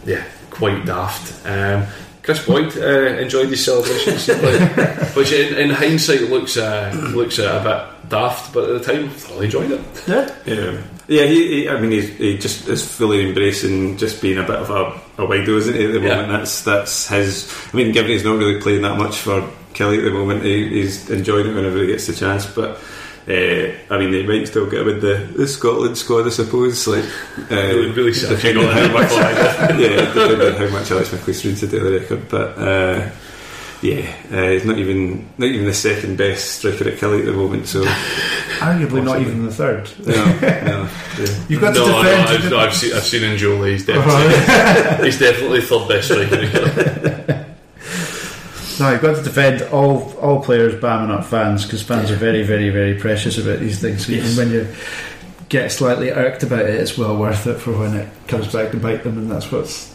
yeah, 0.06 0.26
quite 0.50 0.86
daft. 0.86 1.46
Um, 1.46 1.86
Kris 2.24 2.46
Boyd 2.46 2.76
uh, 2.78 3.18
enjoyed 3.20 3.50
his 3.50 3.64
celebrations, 3.66 4.28
like, 4.30 5.14
which 5.16 5.32
in, 5.34 5.56
in 5.58 5.70
hindsight 5.70 6.22
looks 6.30 6.56
uh, 6.58 6.92
looks 7.14 7.38
uh, 7.38 7.60
a 7.60 7.64
bit 8.02 8.10
daft, 8.10 8.54
but 8.54 8.70
at 8.70 8.82
the 8.82 8.94
time, 8.94 9.10
thoroughly 9.10 9.46
enjoyed 9.46 9.72
it. 9.72 9.82
Yeah, 10.08 10.36
Yeah, 10.46 10.82
yeah. 11.08 11.26
He, 11.26 11.48
he 11.64 11.70
I 11.70 11.80
mean, 11.82 11.92
he, 11.92 12.02
he 12.02 12.38
just 12.38 12.68
is 12.70 12.86
fully 12.86 13.28
embracing 13.28 13.98
just 13.98 14.22
being 14.22 14.38
a 14.38 14.44
bit 14.44 14.56
of 14.56 14.70
a, 14.70 14.84
a 15.22 15.28
wido, 15.28 15.58
isn't 15.58 15.76
he? 15.76 15.86
At 15.86 15.92
the 15.94 16.00
Yeah. 16.00 16.16
moment, 16.16 16.30
that's 16.32 16.62
that's 16.64 17.08
his. 17.10 17.54
I 17.74 17.78
mean, 17.78 17.92
given 17.92 18.12
he's 18.12 18.24
not 18.24 18.38
really 18.38 18.62
playing 18.62 18.84
that 18.84 18.98
much 18.98 19.18
for 19.18 19.42
Killie 19.74 19.98
at 20.00 20.04
the 20.04 20.12
moment, 20.12 20.44
he, 20.44 20.68
he's 20.70 21.10
enjoying 21.10 21.48
it 21.48 21.54
whenever 21.54 21.80
he 21.80 21.88
gets 21.88 22.08
the 22.08 22.14
chance. 22.14 22.46
But 22.46 22.80
uh, 23.28 23.72
I 23.94 23.98
mean, 23.98 24.12
they 24.12 24.26
might 24.26 24.48
still 24.48 24.70
get 24.70 24.86
with 24.86 25.02
the, 25.02 25.28
the 25.38 25.48
Scotland 25.48 25.98
squad, 25.98 26.28
I 26.28 26.30
suppose. 26.30 26.86
Like, 26.88 27.04
uh, 27.52 27.56
Really, 27.56 27.92
really 27.92 28.14
sad. 28.14 28.36
depending 28.36 28.66
on 28.66 28.74
how 28.74 28.92
much, 28.92 29.12
Yeah. 29.12 29.78
yeah, 29.78 30.14
depending 30.14 30.42
on 30.42 30.54
how 30.56 30.70
much 30.70 30.92
Alex 30.92 31.10
McLeish 31.10 31.60
to 31.60 31.68
do 31.68 31.80
the 31.80 32.00
record, 32.00 32.30
but. 32.30 32.58
Uh, 32.58 33.10
yeah, 33.82 34.16
uh, 34.32 34.50
he's 34.52 34.64
not 34.64 34.78
even 34.78 35.28
not 35.38 35.48
even 35.50 35.66
the 35.66 35.74
second 35.74 36.18
best 36.18 36.60
striker 36.60 36.88
at 36.88 36.98
Killie 37.00 37.20
at 37.20 37.26
the 37.26 37.34
moment. 37.34 37.68
So 37.68 37.84
arguably 38.60 39.04
not 39.04 39.20
even 39.20 39.46
the 39.46 39.52
third. 39.52 39.90
no, 40.08 40.14
no, 40.14 40.90
yeah. 41.20 41.44
You've 41.50 41.60
got 41.60 41.74
no, 41.74 41.84
to 41.88 41.92
no. 41.92 41.98
I've, 42.00 42.50
no, 42.50 42.58
I've 42.60 42.74
seen 42.74 42.94
I've 42.94 43.04
seen 43.04 43.24
in 43.26 43.38
Jolie. 43.38 43.74
He's 43.74 43.86
definitely 43.86 45.06
he's 45.06 45.20
definitely 45.20 45.60
third 45.60 45.90
best 45.90 46.08
striker. 46.08 47.46
No, 48.80 48.92
you've 48.92 49.02
got 49.02 49.16
to 49.16 49.24
defend 49.24 49.62
all 49.74 50.14
all 50.20 50.42
players 50.44 50.74
bamming 50.82 51.12
up 51.12 51.26
fans 51.26 51.64
because 51.64 51.82
fans 51.84 52.10
are 52.12 52.16
very, 52.16 52.44
very, 52.44 52.70
very 52.70 52.96
precious 52.96 53.38
about 53.38 53.60
these 53.60 53.80
things. 53.80 54.06
So 54.06 54.14
even 54.14 54.36
when 54.36 54.52
you 54.52 54.68
get 55.50 55.72
slightly 55.72 56.10
irked 56.12 56.44
about 56.44 56.62
it, 56.62 56.76
it's 56.76 56.98
well 56.98 57.18
worth 57.18 57.46
it 57.48 57.60
for 57.60 57.78
when 57.78 57.96
it 57.96 58.10
comes 58.28 58.52
back 58.52 58.72
to 58.72 58.78
bite 58.78 59.04
them, 59.04 59.18
and 59.18 59.30
that's 59.30 59.52
what 59.52 59.90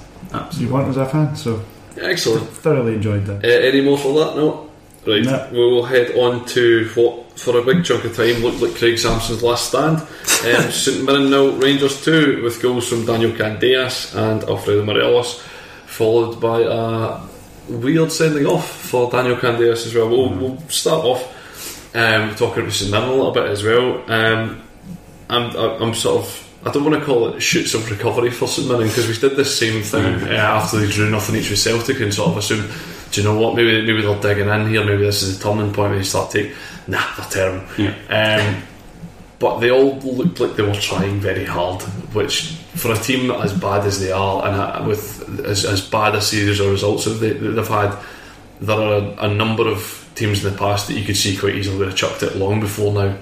you 0.60 0.68
want 0.68 0.88
as 0.88 0.96
a 0.96 1.06
fan. 1.06 1.34
So 1.36 1.62
Excellent. 2.00 2.48
thoroughly 2.50 2.94
enjoyed 2.94 3.26
that. 3.26 3.44
Uh, 3.44 3.48
any 3.48 3.80
more 3.80 3.98
for 3.98 4.12
that? 4.24 4.36
No. 4.36 4.70
Right. 5.06 5.24
No. 5.24 5.48
We 5.50 5.58
will 5.58 5.84
head 5.84 6.16
on 6.16 6.44
to 6.46 6.88
what, 6.94 7.38
for 7.38 7.58
a 7.58 7.64
big 7.64 7.84
chunk 7.84 8.04
of 8.04 8.14
time, 8.16 8.42
looked 8.42 8.60
like 8.60 8.74
Craig 8.76 8.98
Samson's 8.98 9.42
last 9.42 9.68
stand. 9.68 9.98
Um, 9.98 10.06
St 10.70 11.04
Mirren 11.04 11.30
nil, 11.30 11.56
Rangers 11.56 12.04
two, 12.04 12.42
with 12.42 12.60
goals 12.62 12.88
from 12.88 13.06
Daniel 13.06 13.32
Candeias 13.32 14.14
and 14.14 14.44
Alfredo 14.44 14.84
Morelos, 14.84 15.40
followed 15.86 16.40
by 16.40 16.60
a 16.60 17.20
weird 17.68 18.12
sending 18.12 18.46
off 18.46 18.68
for 18.70 19.10
Daniel 19.10 19.36
Candeias 19.36 19.86
as 19.86 19.94
well. 19.94 20.08
We'll, 20.08 20.30
we'll 20.30 20.60
start 20.68 21.04
off 21.04 21.94
um, 21.94 22.34
talking 22.36 22.62
about 22.62 22.72
St 22.72 22.90
Mirren 22.90 23.08
a 23.08 23.12
little 23.12 23.32
bit 23.32 23.46
as 23.46 23.62
well. 23.62 24.10
Um, 24.10 24.62
I'm, 25.30 25.54
I'm 25.56 25.94
sort 25.94 26.24
of. 26.24 26.44
I 26.66 26.72
don't 26.72 26.84
want 26.84 26.98
to 26.98 27.04
call 27.04 27.28
it 27.28 27.40
shoots 27.40 27.74
of 27.74 27.88
recovery 27.88 28.30
for 28.30 28.48
St 28.48 28.66
Mirren 28.66 28.88
because 28.88 29.06
we 29.06 29.16
did 29.16 29.36
the 29.36 29.44
same 29.44 29.82
thing 29.82 30.28
uh, 30.28 30.32
after 30.34 30.78
they 30.78 30.90
drew 30.90 31.08
nothing 31.08 31.36
each 31.36 31.50
with 31.50 31.58
Celtic 31.60 32.00
and 32.00 32.12
sort 32.12 32.30
of 32.30 32.36
assumed, 32.38 32.68
do 33.12 33.20
you 33.20 33.26
know 33.26 33.38
what? 33.38 33.54
Maybe 33.54 33.80
maybe 33.86 34.02
they're 34.02 34.20
digging 34.20 34.48
in 34.48 34.68
here. 34.68 34.84
Maybe 34.84 35.02
this 35.02 35.22
is 35.22 35.38
a 35.38 35.42
turning 35.42 35.72
point 35.72 35.90
where 35.90 35.98
they 35.98 36.04
start 36.04 36.30
taking. 36.30 36.54
Nah, 36.88 37.04
they're 37.16 37.26
terrible. 37.26 37.66
Um, 38.10 38.62
but 39.38 39.60
they 39.60 39.70
all 39.70 39.98
looked 40.00 40.40
like 40.40 40.56
they 40.56 40.62
were 40.64 40.74
trying 40.74 41.20
very 41.20 41.44
hard, 41.44 41.82
which 42.12 42.56
for 42.78 42.92
a 42.92 42.96
team 42.96 43.30
as 43.30 43.52
bad 43.52 43.86
as 43.86 44.00
they 44.00 44.12
are 44.12 44.46
and 44.46 44.56
uh, 44.56 44.84
with 44.86 45.40
as, 45.44 45.64
as 45.64 45.86
bad 45.88 46.14
a 46.14 46.20
series 46.20 46.60
of 46.60 46.70
results 46.70 47.06
as 47.06 47.20
they, 47.20 47.32
they've 47.32 47.68
had, 47.68 47.98
there 48.60 48.78
are 48.78 49.14
a, 49.18 49.28
number 49.28 49.68
of 49.68 50.08
teams 50.14 50.44
in 50.44 50.52
the 50.52 50.58
past 50.58 50.88
that 50.88 50.94
you 50.94 51.04
could 51.04 51.16
see 51.16 51.36
quite 51.36 51.54
easily 51.54 51.78
would 51.78 51.88
have 51.88 51.96
chucked 51.96 52.22
it 52.22 52.36
long 52.36 52.60
before 52.60 52.92
now. 52.92 53.16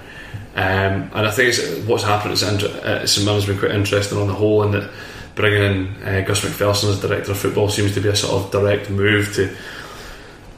Um, 0.55 1.11
and 1.13 1.27
I 1.27 1.31
think 1.31 1.55
what's 1.87 2.03
happened 2.03 2.33
at 2.33 2.43
uh, 2.43 3.05
St 3.05 3.27
Mirren's 3.27 3.45
been 3.45 3.59
quite 3.59 3.71
interesting 3.71 4.17
on 4.17 4.27
the 4.27 4.33
whole, 4.33 4.63
in 4.63 4.71
that 4.71 4.89
bringing 5.35 5.63
in 5.63 6.03
uh, 6.03 6.21
Gus 6.21 6.41
MacPherson 6.43 6.89
as 6.89 6.99
director 6.99 7.31
of 7.31 7.37
football 7.37 7.69
seems 7.69 7.93
to 7.93 8.01
be 8.01 8.09
a 8.09 8.15
sort 8.15 8.43
of 8.43 8.51
direct 8.51 8.89
move 8.89 9.33
to 9.35 9.55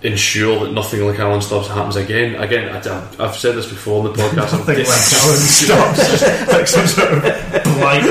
ensure 0.02 0.66
that 0.66 0.72
nothing 0.72 1.06
like 1.06 1.20
Alan 1.20 1.42
Stubbs 1.42 1.68
happens 1.68 1.96
again. 1.96 2.36
Again, 2.36 2.70
I, 2.70 3.24
have 3.24 3.36
said 3.36 3.56
this 3.56 3.68
before 3.68 4.06
on 4.06 4.14
the 4.14 4.14
podcast. 4.22 4.54
I'm 4.54 4.62
I 4.62 4.64
think 4.64 4.88
like 4.88 5.14
Alan 5.24 5.38
Stubbs, 5.38 6.48
like 6.48 6.68
some 6.68 6.88
sort 6.88 7.14
of 7.14 7.64
blight. 7.64 8.04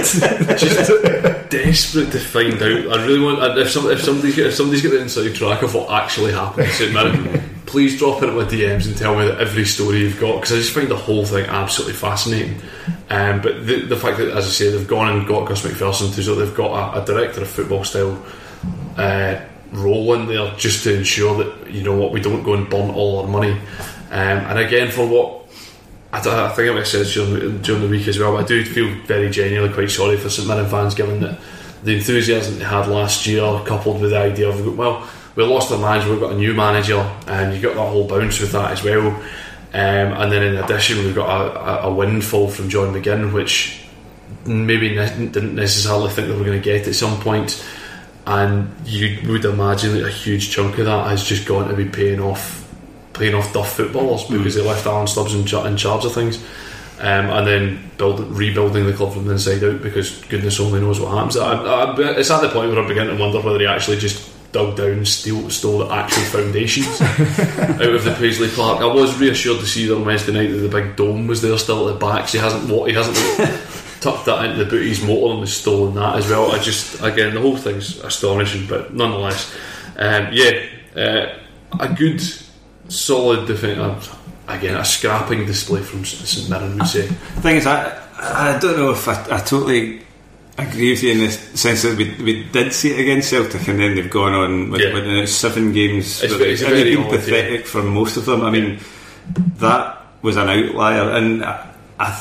just 0.58 1.50
desperate 1.50 2.12
to 2.12 2.18
find 2.18 2.54
out. 2.54 2.98
I 2.98 3.06
really 3.06 3.20
want. 3.20 3.58
If, 3.58 3.70
some, 3.70 3.90
if 3.90 4.02
somebody's 4.02 4.36
got, 4.36 4.46
if 4.46 4.54
somebody's 4.54 4.82
got 4.82 4.90
the 4.90 5.00
inside 5.00 5.34
track 5.34 5.62
of 5.62 5.74
what 5.74 5.90
actually 5.90 6.32
happened 6.32 6.68
St 6.70 6.92
please 7.68 7.98
drop 7.98 8.22
it 8.22 8.30
in 8.30 8.34
my 8.34 8.44
DMs 8.44 8.86
and 8.86 8.96
tell 8.96 9.14
me 9.14 9.26
that 9.26 9.38
every 9.40 9.64
story 9.66 9.98
you've 9.98 10.18
got 10.18 10.36
because 10.36 10.52
I 10.52 10.56
just 10.56 10.72
find 10.72 10.88
the 10.88 10.96
whole 10.96 11.26
thing 11.26 11.44
absolutely 11.44 11.94
fascinating. 11.94 12.60
Um, 13.10 13.42
but 13.42 13.66
the, 13.66 13.84
the 13.84 13.96
fact 13.96 14.16
that, 14.18 14.30
as 14.30 14.46
I 14.46 14.48
say, 14.48 14.70
they've 14.70 14.88
gone 14.88 15.14
and 15.14 15.26
got 15.26 15.46
Gus 15.46 15.62
MacPherson 15.62 16.14
to 16.14 16.22
so 16.22 16.34
they've 16.34 16.54
got 16.54 16.96
a, 16.96 17.02
a 17.02 17.04
director 17.04 17.42
of 17.42 17.48
football 17.48 17.84
style. 17.84 18.24
Uh, 18.96 19.40
role 19.72 20.14
in 20.14 20.26
there 20.26 20.52
just 20.56 20.84
to 20.84 20.96
ensure 20.96 21.44
that 21.44 21.70
you 21.70 21.82
know 21.82 21.96
what 21.96 22.12
we 22.12 22.20
don't 22.20 22.42
go 22.42 22.54
and 22.54 22.68
burn 22.68 22.90
all 22.90 23.20
our 23.20 23.28
money. 23.28 23.52
Um, 24.10 24.38
and 24.48 24.58
again 24.58 24.90
for 24.90 25.06
what 25.06 25.46
I, 26.12 26.46
I 26.46 26.48
think 26.50 26.78
I 26.78 26.82
said 26.84 27.06
during, 27.06 27.60
during 27.60 27.82
the 27.82 27.88
week 27.88 28.08
as 28.08 28.18
well 28.18 28.36
I 28.36 28.44
do 28.44 28.64
feel 28.64 28.94
very 29.04 29.30
genuinely 29.30 29.74
quite 29.74 29.90
sorry 29.90 30.16
for 30.16 30.30
St 30.30 30.48
Mirren 30.48 30.68
fans 30.68 30.94
given 30.94 31.20
that 31.20 31.38
the 31.82 31.96
enthusiasm 31.96 32.58
they 32.58 32.64
had 32.64 32.88
last 32.88 33.26
year 33.26 33.42
coupled 33.66 34.00
with 34.00 34.10
the 34.10 34.18
idea 34.18 34.48
of 34.48 34.76
well 34.76 35.08
we 35.36 35.44
lost 35.44 35.70
our 35.70 35.78
manager 35.78 36.10
we've 36.10 36.20
got 36.20 36.32
a 36.32 36.36
new 36.36 36.54
manager 36.54 36.98
and 37.26 37.54
you 37.54 37.60
got 37.60 37.74
that 37.74 37.88
whole 37.88 38.08
bounce 38.08 38.40
with 38.40 38.52
that 38.52 38.72
as 38.72 38.82
well. 38.82 39.08
Um, 39.70 40.12
and 40.14 40.32
then 40.32 40.42
in 40.42 40.56
addition 40.56 40.98
we've 40.98 41.14
got 41.14 41.28
a, 41.28 41.60
a, 41.60 41.90
a 41.90 41.94
windfall 41.94 42.48
from 42.48 42.70
John 42.70 42.94
McGinn 42.94 43.34
which 43.34 43.82
maybe 44.46 44.94
ne- 44.94 45.28
didn't 45.28 45.54
necessarily 45.54 46.10
think 46.10 46.28
they 46.28 46.34
were 46.34 46.44
going 46.44 46.60
to 46.60 46.64
get 46.64 46.88
at 46.88 46.94
some 46.94 47.20
point 47.20 47.62
and 48.28 48.70
you 48.86 49.26
would 49.26 49.46
imagine 49.46 49.94
that 49.94 50.04
a 50.04 50.10
huge 50.10 50.50
chunk 50.50 50.76
of 50.76 50.84
that 50.84 51.06
has 51.08 51.24
just 51.24 51.48
gone 51.48 51.66
to 51.66 51.74
be 51.74 51.86
paying 51.86 52.20
off 52.20 52.68
paying 53.14 53.34
off 53.34 53.54
duff 53.54 53.74
footballers 53.74 54.24
because 54.24 54.54
they 54.54 54.60
left 54.60 54.86
Alan 54.86 55.06
Stubbs 55.06 55.34
in, 55.34 55.40
in 55.66 55.76
charge 55.78 56.04
of 56.04 56.12
things. 56.12 56.36
Um, 57.00 57.30
and 57.30 57.46
then 57.46 57.90
build, 57.96 58.20
rebuilding 58.20 58.84
the 58.84 58.92
club 58.92 59.14
from 59.14 59.24
the 59.24 59.32
inside 59.32 59.64
out 59.64 59.80
because 59.80 60.22
goodness 60.26 60.60
only 60.60 60.80
knows 60.80 61.00
what 61.00 61.14
happens. 61.14 61.36
I, 61.36 61.54
I, 61.54 62.18
it's 62.18 62.30
at 62.30 62.42
the 62.42 62.48
point 62.48 62.70
where 62.70 62.80
I'm 62.80 62.88
beginning 62.88 63.16
to 63.16 63.22
wonder 63.22 63.40
whether 63.40 63.58
he 63.60 63.66
actually 63.66 63.98
just 63.98 64.30
dug 64.52 64.76
down 64.76 65.06
steal, 65.06 65.48
stole 65.48 65.78
the 65.78 65.94
actual 65.94 66.24
foundations 66.24 67.00
out 67.00 67.80
of 67.80 68.04
the 68.04 68.16
Paisley 68.18 68.50
Park. 68.50 68.80
I 68.80 68.86
was 68.86 69.18
reassured 69.18 69.60
to 69.60 69.66
see 69.66 69.86
that 69.86 69.96
on 69.96 70.04
Wednesday 70.04 70.32
night 70.32 70.50
that 70.50 70.58
the 70.58 70.68
big 70.68 70.96
dome 70.96 71.28
was 71.28 71.40
there 71.40 71.56
still 71.56 71.88
at 71.88 71.94
the 71.94 71.98
back. 71.98 72.28
So 72.28 72.38
he 72.38 72.44
hasn't 72.44 72.88
he 72.88 72.92
hasn't 72.92 73.16
tucked 74.00 74.26
that 74.26 74.44
into 74.44 74.64
the 74.64 74.70
booty's 74.70 75.02
motor 75.02 75.32
and 75.32 75.40
was 75.40 75.56
stolen 75.56 75.94
that 75.94 76.16
as 76.16 76.28
well. 76.28 76.52
I 76.52 76.58
just 76.58 77.02
again 77.02 77.34
the 77.34 77.40
whole 77.40 77.56
thing's 77.56 77.98
astonishing, 78.00 78.66
but 78.66 78.94
nonetheless, 78.94 79.54
um, 79.96 80.28
yeah, 80.32 80.64
uh, 80.96 81.26
a 81.80 81.88
good, 81.94 82.20
solid 82.88 83.46
defence. 83.46 84.08
Again, 84.48 84.76
a 84.76 84.84
scrapping 84.84 85.44
display 85.44 85.82
from 85.82 86.06
St 86.06 86.48
Mirren, 86.48 86.82
say. 86.86 87.06
thing 87.42 87.56
is, 87.56 87.66
I, 87.66 88.02
I 88.16 88.58
don't 88.58 88.78
know 88.78 88.92
if 88.92 89.06
I, 89.06 89.36
I 89.36 89.40
totally 89.40 90.00
agree 90.56 90.90
with 90.92 91.02
you 91.02 91.12
in 91.12 91.18
the 91.18 91.30
sense 91.30 91.82
that 91.82 91.98
we, 91.98 92.14
we 92.24 92.44
did 92.44 92.72
see 92.72 92.92
it 92.92 92.98
against 93.00 93.28
Celtic 93.28 93.68
and 93.68 93.78
then 93.78 93.94
they've 93.94 94.08
gone 94.10 94.32
on 94.32 94.70
with, 94.70 94.80
Yeah. 94.80 94.94
with 94.94 95.28
seven 95.28 95.72
games 95.74 96.22
It's 96.22 96.32
where 96.32 96.38
ve- 96.38 96.44
they- 96.46 96.50
it's 96.52 96.62
and 96.62 96.72
they've 96.72 96.96
been 96.96 97.04
odd, 97.04 97.10
pathetic 97.10 97.66
for 97.66 97.82
most 97.82 98.16
of 98.16 98.24
them. 98.24 98.40
I 98.42 98.50
mean, 98.50 98.78
that 99.58 100.00
was 100.22 100.36
an 100.38 100.48
outlier 100.48 101.10
and 101.10 101.44
I, 101.44 101.66
I, 102.00 102.18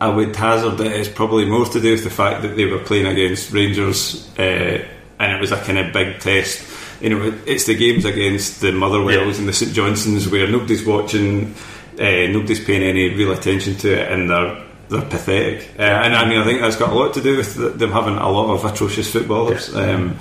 I 0.00 0.08
would 0.08 0.36
hazard 0.36 0.76
that 0.78 0.92
it's 0.92 1.08
probably 1.08 1.46
more 1.46 1.64
to 1.64 1.80
do 1.80 1.92
with 1.92 2.04
the 2.04 2.10
fact 2.10 2.42
that 2.42 2.56
they 2.56 2.66
were 2.66 2.78
playing 2.78 3.06
against 3.06 3.52
Rangers 3.52 4.28
uh, 4.38 4.84
and 5.18 5.32
it 5.32 5.40
was 5.40 5.52
a 5.52 5.56
kind 5.56 5.78
of 5.78 5.92
big 5.92 6.20
test. 6.20 6.62
You 7.00 7.10
know, 7.10 7.38
it's 7.46 7.64
the 7.66 7.74
games 7.74 8.04
against 8.04 8.60
the 8.60 8.72
Motherwells 8.72 9.34
Yeah. 9.36 9.40
and 9.40 9.48
the 9.48 9.52
St 9.52 9.72
Johnstones 9.72 10.28
where 10.28 10.46
nobody's 10.48 10.84
watching, 10.84 11.54
uh, 11.98 12.26
nobody's 12.28 12.62
paying 12.64 12.82
any 12.82 13.14
real 13.14 13.32
attention 13.32 13.76
to 13.76 13.92
it, 14.02 14.12
and 14.12 14.30
they're 14.30 14.62
they're 14.88 15.02
pathetic. 15.02 15.74
Uh, 15.78 15.82
and 15.82 16.14
I 16.14 16.28
mean, 16.28 16.38
I 16.38 16.44
think 16.44 16.60
that's 16.60 16.76
got 16.76 16.90
a 16.92 16.94
lot 16.94 17.12
to 17.14 17.20
do 17.22 17.36
with 17.38 17.78
them 17.78 17.90
having 17.90 18.16
a 18.16 18.30
lot 18.30 18.54
of 18.54 18.64
atrocious 18.64 19.10
footballers. 19.10 19.74
Um, 19.74 20.16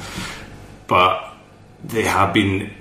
but 0.88 1.34
they 1.84 2.04
have 2.04 2.34
been 2.34 2.72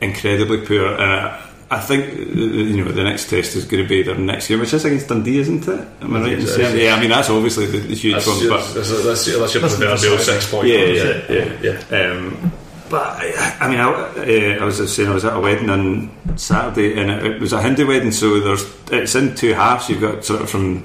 incredibly 0.00 0.64
poor, 0.66 0.86
and 0.86 1.43
I, 1.70 1.76
I 1.76 1.80
think 1.80 2.04
uh, 2.04 2.40
you 2.40 2.84
know 2.84 2.92
the 2.92 3.04
next 3.04 3.30
test 3.30 3.56
is 3.56 3.64
going 3.64 3.82
to 3.82 3.88
be 3.88 4.02
their 4.02 4.16
next 4.16 4.48
game, 4.48 4.60
which 4.60 4.72
is 4.72 4.84
against 4.84 5.08
Dundee, 5.08 5.38
isn't 5.38 5.66
it? 5.66 5.88
Am 6.00 6.14
I 6.14 6.20
right 6.20 6.32
in 6.32 6.40
Yes, 6.40 6.54
saying? 6.54 6.78
Yeah, 6.78 6.94
I 6.94 7.00
mean 7.00 7.10
that's 7.10 7.30
obviously 7.30 7.66
the, 7.66 7.78
the 7.78 7.94
huge 7.94 8.14
That's, 8.14 8.26
one, 8.26 8.40
your, 8.40 8.50
but 8.50 8.74
that's, 8.74 9.04
that's, 9.04 9.38
that's 9.38 9.54
your 9.54 9.60
proverbial 9.60 10.18
six 10.18 10.50
point. 10.50 10.68
Yeah, 10.68 10.84
yeah, 10.84 11.22
yeah, 11.28 11.82
yeah. 11.90 12.10
um, 12.10 12.52
but 12.90 13.02
I, 13.02 13.56
I 13.60 13.68
mean, 13.68 13.80
I, 13.80 13.84
uh, 13.84 14.62
I 14.62 14.64
was 14.64 14.78
just 14.78 14.94
saying 14.94 15.08
I 15.08 15.14
was 15.14 15.24
at 15.24 15.36
a 15.36 15.40
wedding 15.40 15.70
on 15.70 16.10
Saturday, 16.36 17.00
and 17.00 17.10
it, 17.10 17.26
it 17.26 17.40
was 17.40 17.52
a 17.52 17.62
Hindu 17.62 17.86
wedding, 17.86 18.12
so 18.12 18.40
there's 18.40 18.64
it's 18.90 19.14
in 19.14 19.34
two 19.34 19.54
halves. 19.54 19.88
You've 19.88 20.00
got 20.00 20.24
sort 20.24 20.42
of 20.42 20.50
from 20.50 20.84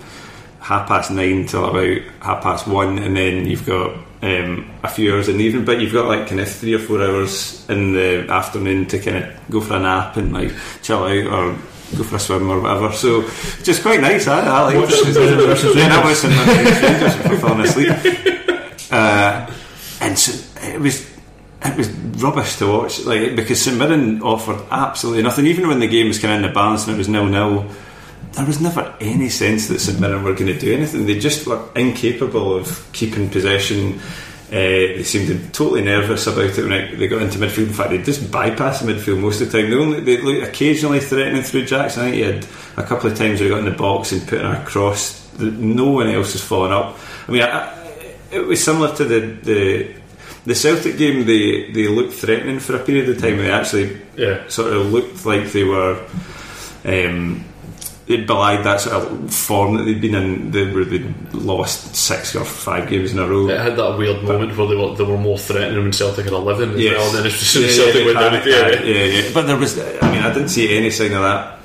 half 0.59 0.87
past 0.87 1.11
nine 1.11 1.45
till 1.45 1.65
about 1.65 2.01
half 2.21 2.43
past 2.43 2.67
one, 2.67 2.99
and 2.99 3.15
then 3.15 3.45
you've 3.45 3.65
got 3.65 3.95
um, 4.21 4.69
a 4.83 4.87
few 4.87 5.13
hours 5.13 5.27
in 5.29 5.37
the 5.37 5.43
evening. 5.43 5.65
But 5.65 5.79
you've 5.81 5.93
got 5.93 6.07
like 6.07 6.27
kind 6.27 6.41
of 6.41 6.49
three 6.49 6.73
or 6.73 6.79
four 6.79 7.01
hours 7.01 7.67
in 7.69 7.93
the 7.93 8.27
afternoon 8.29 8.85
to 8.87 8.99
kind 8.99 9.17
of 9.23 9.49
go 9.49 9.61
for 9.61 9.75
a 9.75 9.79
nap 9.79 10.17
and 10.17 10.33
like 10.33 10.51
chill 10.81 11.03
out 11.05 11.27
or. 11.27 11.57
Go 11.97 12.03
for 12.03 12.17
a 12.17 12.19
swim 12.19 12.51
or 12.51 12.59
whatever, 12.61 12.91
so 12.91 13.23
just 13.63 13.81
quite 13.81 13.99
nice. 13.99 14.27
I, 14.27 14.41
I 14.41 14.61
like 14.61 14.75
Watch 14.75 14.91
it. 14.93 15.05
Versus 15.07 15.17
I 15.17 15.21
Rangers. 15.25 15.47
watched 15.47 15.61
St 15.61 15.75
Mirren 15.75 16.03
versus 16.03 16.83
Rangers 16.83 17.15
if 17.15 17.25
I'm 17.25 17.39
falling 17.39 17.61
asleep. 17.61 18.91
Uh, 18.91 19.51
and 20.01 20.17
so 20.17 20.31
it 20.67 20.79
was 20.79 21.09
it 21.63 21.77
was 21.77 21.89
rubbish 22.21 22.55
to 22.57 22.67
watch 22.67 23.01
like 23.05 23.35
because 23.35 23.59
St 23.61 23.75
Mirren 23.77 24.21
offered 24.21 24.59
absolutely 24.69 25.23
nothing 25.23 25.45
even 25.47 25.67
when 25.67 25.79
the 25.79 25.87
game 25.87 26.07
was 26.07 26.19
kind 26.19 26.33
of 26.33 26.37
in 26.37 26.47
the 26.47 26.53
balance 26.53 26.85
and 26.85 26.93
it 26.93 26.97
was 26.97 27.07
nil 27.09 27.25
nil 27.25 27.65
there 28.33 28.45
was 28.45 28.61
never 28.61 28.95
any 29.01 29.29
sense 29.29 29.67
that 29.67 29.79
St 29.79 29.99
Mirren 29.99 30.23
were 30.23 30.33
going 30.33 30.47
to 30.53 30.59
do 30.59 30.73
anything 30.73 31.05
they 31.05 31.19
just 31.19 31.45
were 31.47 31.61
incapable 31.75 32.55
of 32.55 32.87
keeping 32.93 33.29
possession 33.29 33.99
uh, 34.49 34.51
they 34.51 35.03
seemed 35.03 35.53
totally 35.53 35.83
nervous 35.83 36.25
about 36.25 36.45
it 36.57 36.63
when 36.63 36.71
it, 36.71 36.97
they 36.97 37.07
got 37.07 37.21
into 37.21 37.37
midfield 37.37 37.67
in 37.67 37.73
fact 37.73 37.89
they 37.91 38.01
just 38.01 38.21
bypassed 38.31 38.83
the 38.85 38.91
midfield 38.93 39.19
most 39.19 39.41
of 39.41 39.51
the 39.51 39.61
time 39.61 39.69
they 39.69 39.75
only 39.77 39.99
they 40.01 40.21
looked 40.21 40.47
occasionally 40.47 40.99
threatening 40.99 41.43
through 41.43 41.65
Jackson 41.65 42.01
I 42.03 42.11
think 42.11 42.15
he 42.15 42.21
had 42.21 42.45
a 42.77 42.83
couple 42.87 43.11
of 43.11 43.17
times 43.17 43.39
where 43.39 43.49
he 43.49 43.55
got 43.55 43.59
in 43.59 43.65
the 43.65 43.71
box 43.77 44.11
and 44.11 44.27
put 44.27 44.39
in 44.39 44.45
a 44.45 44.63
cross 44.65 45.31
no 45.39 45.89
one 45.91 46.07
else 46.07 46.33
has 46.33 46.43
following 46.43 46.73
up 46.73 46.97
I 47.27 47.31
mean 47.31 47.41
I, 47.43 47.75
it 48.31 48.45
was 48.45 48.63
similar 48.63 48.95
to 48.95 49.05
the, 49.05 49.19
the 49.19 49.99
the 50.45 50.55
Celtic 50.55 50.97
game. 50.97 51.25
They 51.25 51.71
they 51.71 51.87
looked 51.87 52.13
threatening 52.13 52.59
for 52.59 52.75
a 52.75 52.79
period 52.79 53.09
of 53.09 53.19
time. 53.19 53.37
They 53.37 53.51
actually 53.51 53.99
Yeah. 54.15 54.47
sort 54.47 54.71
of 54.71 54.91
looked 54.91 55.25
like 55.25 55.51
they 55.51 55.63
were. 55.63 55.99
Um, 56.85 57.43
they 58.09 58.17
belied 58.25 58.65
that 58.65 58.81
sort 58.81 58.95
of 58.95 59.31
form 59.33 59.77
that 59.77 59.83
they'd 59.83 60.01
been 60.01 60.15
in, 60.15 60.49
they, 60.51 60.65
where 60.73 60.83
they 60.83 60.99
lost 61.31 61.95
six 61.95 62.35
or 62.35 62.43
five 62.43 62.89
games 62.89 63.13
in 63.13 63.19
a 63.19 63.27
row. 63.27 63.47
It 63.47 63.59
had 63.61 63.77
that 63.77 63.97
weird 63.99 64.23
moment 64.23 64.57
where 64.57 64.67
they 64.67 64.75
were 64.75 64.95
they 64.95 65.03
were 65.03 65.17
more 65.17 65.37
threatening 65.37 65.83
when 65.83 65.93
Celtic 65.93 66.25
had 66.25 66.33
eleven 66.33 66.71
as 66.71 66.79
Yes. 66.79 66.97
well. 66.97 67.07
And 67.09 67.17
then 67.19 67.25
as 67.27 67.35
soon 67.35 67.61
Yeah, 67.63 67.69
as 67.69 67.77
yeah, 67.77 67.83
Celtic 67.85 68.05
went 68.05 68.17
down 68.19 68.29
panicked, 68.31 68.47
again, 68.47 68.87
yeah, 68.87 69.03
yeah, 69.03 69.21
yeah. 69.21 69.29
But 69.33 69.43
there 69.47 69.57
was, 69.57 69.77
I 69.79 70.11
mean, 70.11 70.23
I 70.23 70.33
didn't 70.33 70.49
see 70.49 70.75
any 70.75 70.89
sign 70.89 71.13
of 71.13 71.21
that 71.21 71.59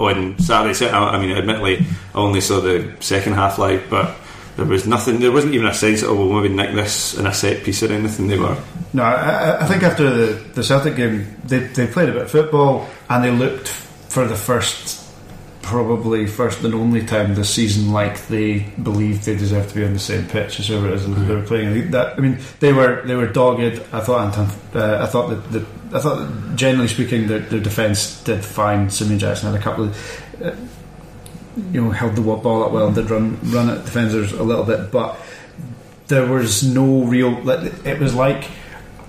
on 0.00 0.38
Saturday. 0.40 0.74
So, 0.74 0.88
I 0.88 1.16
I 1.16 1.20
mean, 1.24 1.36
admittedly, 1.36 1.86
I 2.14 2.18
only 2.18 2.40
saw 2.40 2.60
the 2.60 2.92
second 3.00 3.34
half 3.34 3.58
live, 3.58 3.86
but 3.88 4.16
there 4.56 4.66
was 4.66 4.88
nothing. 4.88 5.20
There 5.20 5.30
wasn't 5.30 5.54
even 5.54 5.68
a 5.68 5.74
sense 5.74 6.02
of 6.02 6.10
oh, 6.10 6.16
we'll 6.16 6.42
maybe 6.42 6.52
nick 6.54 6.74
this 6.74 7.16
in 7.16 7.26
a 7.28 7.32
set 7.32 7.62
piece 7.62 7.80
or 7.84 7.92
anything. 7.92 8.26
They 8.26 8.38
were 8.38 8.56
No, 8.92 9.04
I, 9.04 9.12
I- 9.14 9.62
I 9.62 9.66
think 9.68 9.84
after 9.84 10.10
the, 10.10 10.32
the 10.54 10.64
Celtic 10.64 10.96
game, 10.96 11.36
they, 11.44 11.60
they 11.60 11.86
played 11.86 12.08
a 12.08 12.12
bit 12.12 12.22
of 12.22 12.30
football 12.32 12.88
and 13.08 13.22
they 13.22 13.30
looked 13.30 13.68
for 13.68 14.26
the 14.26 14.34
first, 14.34 14.99
probably 15.62 16.26
first 16.26 16.64
and 16.64 16.74
only 16.74 17.04
time 17.04 17.34
this 17.34 17.50
season 17.50 17.92
like 17.92 18.26
they 18.28 18.60
believed 18.82 19.24
they 19.24 19.36
deserved 19.36 19.68
to 19.70 19.74
be 19.74 19.84
on 19.84 19.92
the 19.92 19.98
same 19.98 20.26
pitch 20.26 20.58
as 20.58 20.68
whoever 20.68 20.88
it 20.88 20.94
is 20.94 21.06
they 21.26 21.34
were 21.34 21.42
playing. 21.42 21.90
That 21.90 22.16
I 22.16 22.20
mean, 22.20 22.38
they 22.60 22.72
were 22.72 23.02
they 23.06 23.14
were 23.14 23.26
dogged. 23.26 23.80
I 23.92 24.00
thought 24.00 24.26
Anton, 24.26 24.48
uh, 24.74 25.02
I 25.02 25.06
thought 25.06 25.28
that, 25.28 25.52
that 25.52 25.66
I 25.94 26.00
thought 26.00 26.16
that 26.16 26.56
generally 26.56 26.88
speaking 26.88 27.26
their, 27.26 27.40
their 27.40 27.60
defence 27.60 28.22
did 28.24 28.44
fine. 28.44 28.90
Simeon 28.90 29.18
Jackson 29.18 29.50
had 29.50 29.60
a 29.60 29.62
couple 29.62 29.84
of. 29.84 30.42
Uh, 30.42 30.54
you 31.72 31.82
know, 31.82 31.90
held 31.90 32.14
the 32.14 32.22
ball 32.22 32.64
up 32.64 32.72
well 32.72 32.86
and 32.86 32.94
did 32.94 33.10
run 33.10 33.38
run 33.50 33.68
at 33.68 33.84
defenders 33.84 34.32
a 34.32 34.42
little 34.42 34.64
bit, 34.64 34.90
but 34.90 35.18
there 36.06 36.24
was 36.26 36.62
no 36.62 37.02
real. 37.02 37.42
like, 37.42 37.84
It 37.84 37.98
was 37.98 38.14
like 38.14 38.48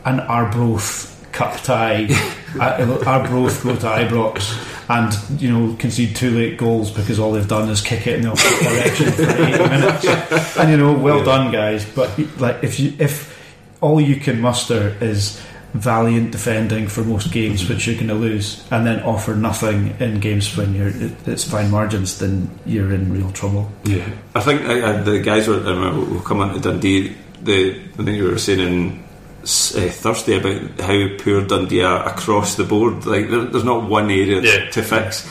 an 0.05 0.19
Arbroath 0.19 1.29
cup 1.31 1.61
tie. 1.63 2.07
Arbroath 2.59 3.63
go 3.63 3.75
to 3.75 3.85
Ibrox 3.85 4.70
and 4.91 5.41
you 5.41 5.49
know 5.49 5.75
concede 5.77 6.15
two 6.15 6.31
late 6.31 6.57
goals 6.57 6.91
because 6.91 7.17
all 7.17 7.31
they've 7.31 7.47
done 7.47 7.69
is 7.69 7.79
kick 7.79 8.07
it 8.07 8.15
in 8.15 8.23
the 8.23 8.29
opposite 8.29 8.59
direction 8.59 9.11
for 9.11 9.43
eight 9.43 9.69
minutes. 9.69 10.57
And 10.57 10.69
you 10.69 10.77
know, 10.77 10.93
well 10.93 11.23
done, 11.23 11.51
guys. 11.51 11.85
But 11.85 12.17
like, 12.39 12.63
if 12.63 12.79
you 12.79 12.93
if 12.99 13.31
all 13.79 14.01
you 14.01 14.17
can 14.17 14.41
muster 14.41 14.97
is 14.99 15.41
valiant 15.73 16.33
defending 16.33 16.87
for 16.89 17.05
most 17.05 17.31
games, 17.31 17.69
which 17.69 17.87
you're 17.87 17.95
going 17.95 18.09
to 18.09 18.13
lose, 18.13 18.65
and 18.71 18.85
then 18.85 19.01
offer 19.03 19.33
nothing 19.33 19.95
in 20.01 20.19
games 20.19 20.57
when 20.57 20.75
you're 20.75 20.89
it, 20.89 21.13
it's 21.25 21.45
fine 21.45 21.71
margins, 21.71 22.19
then 22.19 22.49
you're 22.65 22.93
in 22.93 23.13
real 23.13 23.31
trouble. 23.31 23.71
Yeah, 23.85 24.07
I 24.35 24.41
think 24.41 24.63
uh, 24.63 24.73
uh, 24.73 25.03
the 25.03 25.19
guys 25.19 25.47
were. 25.47 25.65
Um, 25.65 26.11
we'll 26.11 26.21
come 26.21 26.41
on 26.41 26.53
to 26.53 26.59
Dundee. 26.59 27.15
The 27.41 27.79
I 27.97 28.03
think 28.03 28.17
you 28.17 28.25
were 28.25 28.37
saying 28.37 28.59
in 28.59 29.03
uh, 29.43 29.89
thirsty 29.89 30.35
about 30.37 30.79
how 30.81 31.07
poor 31.19 31.41
Dundee 31.45 31.81
are 31.83 32.07
across 32.07 32.55
the 32.55 32.63
board. 32.63 33.05
Like 33.05 33.29
there, 33.29 33.45
there's 33.45 33.63
not 33.63 33.89
one 33.89 34.09
area 34.09 34.41
Yeah. 34.41 34.69
to 34.71 34.81
fix. 34.83 35.27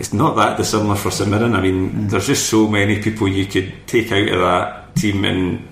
It's 0.00 0.12
not 0.12 0.36
that 0.36 0.56
dissimilar 0.56 0.96
for 0.96 1.10
St 1.10 1.30
Mirren. 1.30 1.54
I 1.54 1.60
mean, 1.60 2.08
there's 2.08 2.26
just 2.26 2.48
so 2.48 2.66
many 2.68 3.00
people 3.00 3.28
you 3.28 3.46
could 3.46 3.72
take 3.86 4.10
out 4.12 4.28
of 4.28 4.40
that 4.40 4.96
team, 4.96 5.24
and 5.24 5.68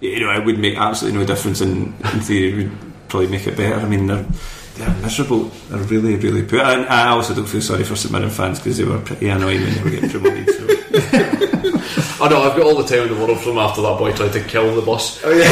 you 0.00 0.20
know 0.20 0.32
it 0.32 0.44
would 0.44 0.58
make 0.58 0.76
absolutely 0.76 1.20
no 1.20 1.26
difference. 1.26 1.60
In, 1.60 1.94
in 2.12 2.20
theory, 2.20 2.48
it 2.52 2.56
would 2.68 2.78
probably 3.08 3.28
make 3.28 3.46
it 3.46 3.56
better. 3.56 3.76
I 3.80 3.86
mean, 3.88 4.06
they're 4.06 4.26
they're 4.76 4.94
miserable. 5.02 5.44
They're 5.70 5.78
really, 5.84 6.16
really 6.16 6.42
poor. 6.42 6.60
And 6.60 6.86
I 6.86 7.08
also 7.08 7.34
don't 7.34 7.46
feel 7.46 7.62
sorry 7.62 7.82
for 7.84 7.96
St 7.96 8.12
Mirren 8.12 8.30
fans 8.30 8.58
because 8.58 8.76
they 8.76 8.84
were 8.84 8.98
pretty 9.00 9.28
annoying 9.28 9.62
when 9.62 9.74
they 9.74 9.82
were 9.82 9.90
getting 9.90 10.10
promoted. 10.10 10.48
So. 10.50 11.66
I 12.20 12.28
know 12.28 12.42
I've 12.42 12.56
got 12.56 12.66
all 12.66 12.76
the 12.76 12.84
time 12.84 13.08
in 13.08 13.14
the 13.14 13.24
world 13.24 13.40
from 13.40 13.56
after 13.58 13.80
that 13.82 13.98
boy 13.98 14.12
tried 14.12 14.32
to 14.34 14.40
kill 14.44 14.74
the 14.74 14.82
bus. 14.82 15.20
Oh 15.24 15.30
yeah, 15.30 15.48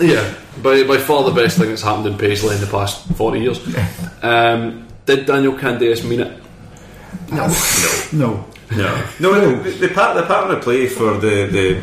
Yeah, 0.00 0.34
by, 0.62 0.82
by 0.84 0.96
far 0.98 1.24
the 1.24 1.30
best 1.32 1.58
thing 1.58 1.68
that's 1.68 1.82
happened 1.82 2.06
in 2.06 2.16
Paisley 2.18 2.54
in 2.54 2.60
the 2.60 2.66
past 2.66 3.06
40 3.16 3.40
years. 3.40 3.60
Um, 4.22 4.86
did 5.04 5.26
Daniel 5.26 5.52
Candeias 5.52 6.02
mean 6.08 6.20
it? 6.20 6.42
No. 8.12 8.46
No, 9.20 9.32
no. 9.32 9.62
The, 9.62 9.70
the 9.70 9.88
part 9.88 10.16
the 10.16 10.22
part 10.22 10.48
of 10.48 10.56
the 10.56 10.62
play 10.62 10.86
for 10.86 11.18
the 11.18 11.46
the 11.46 11.82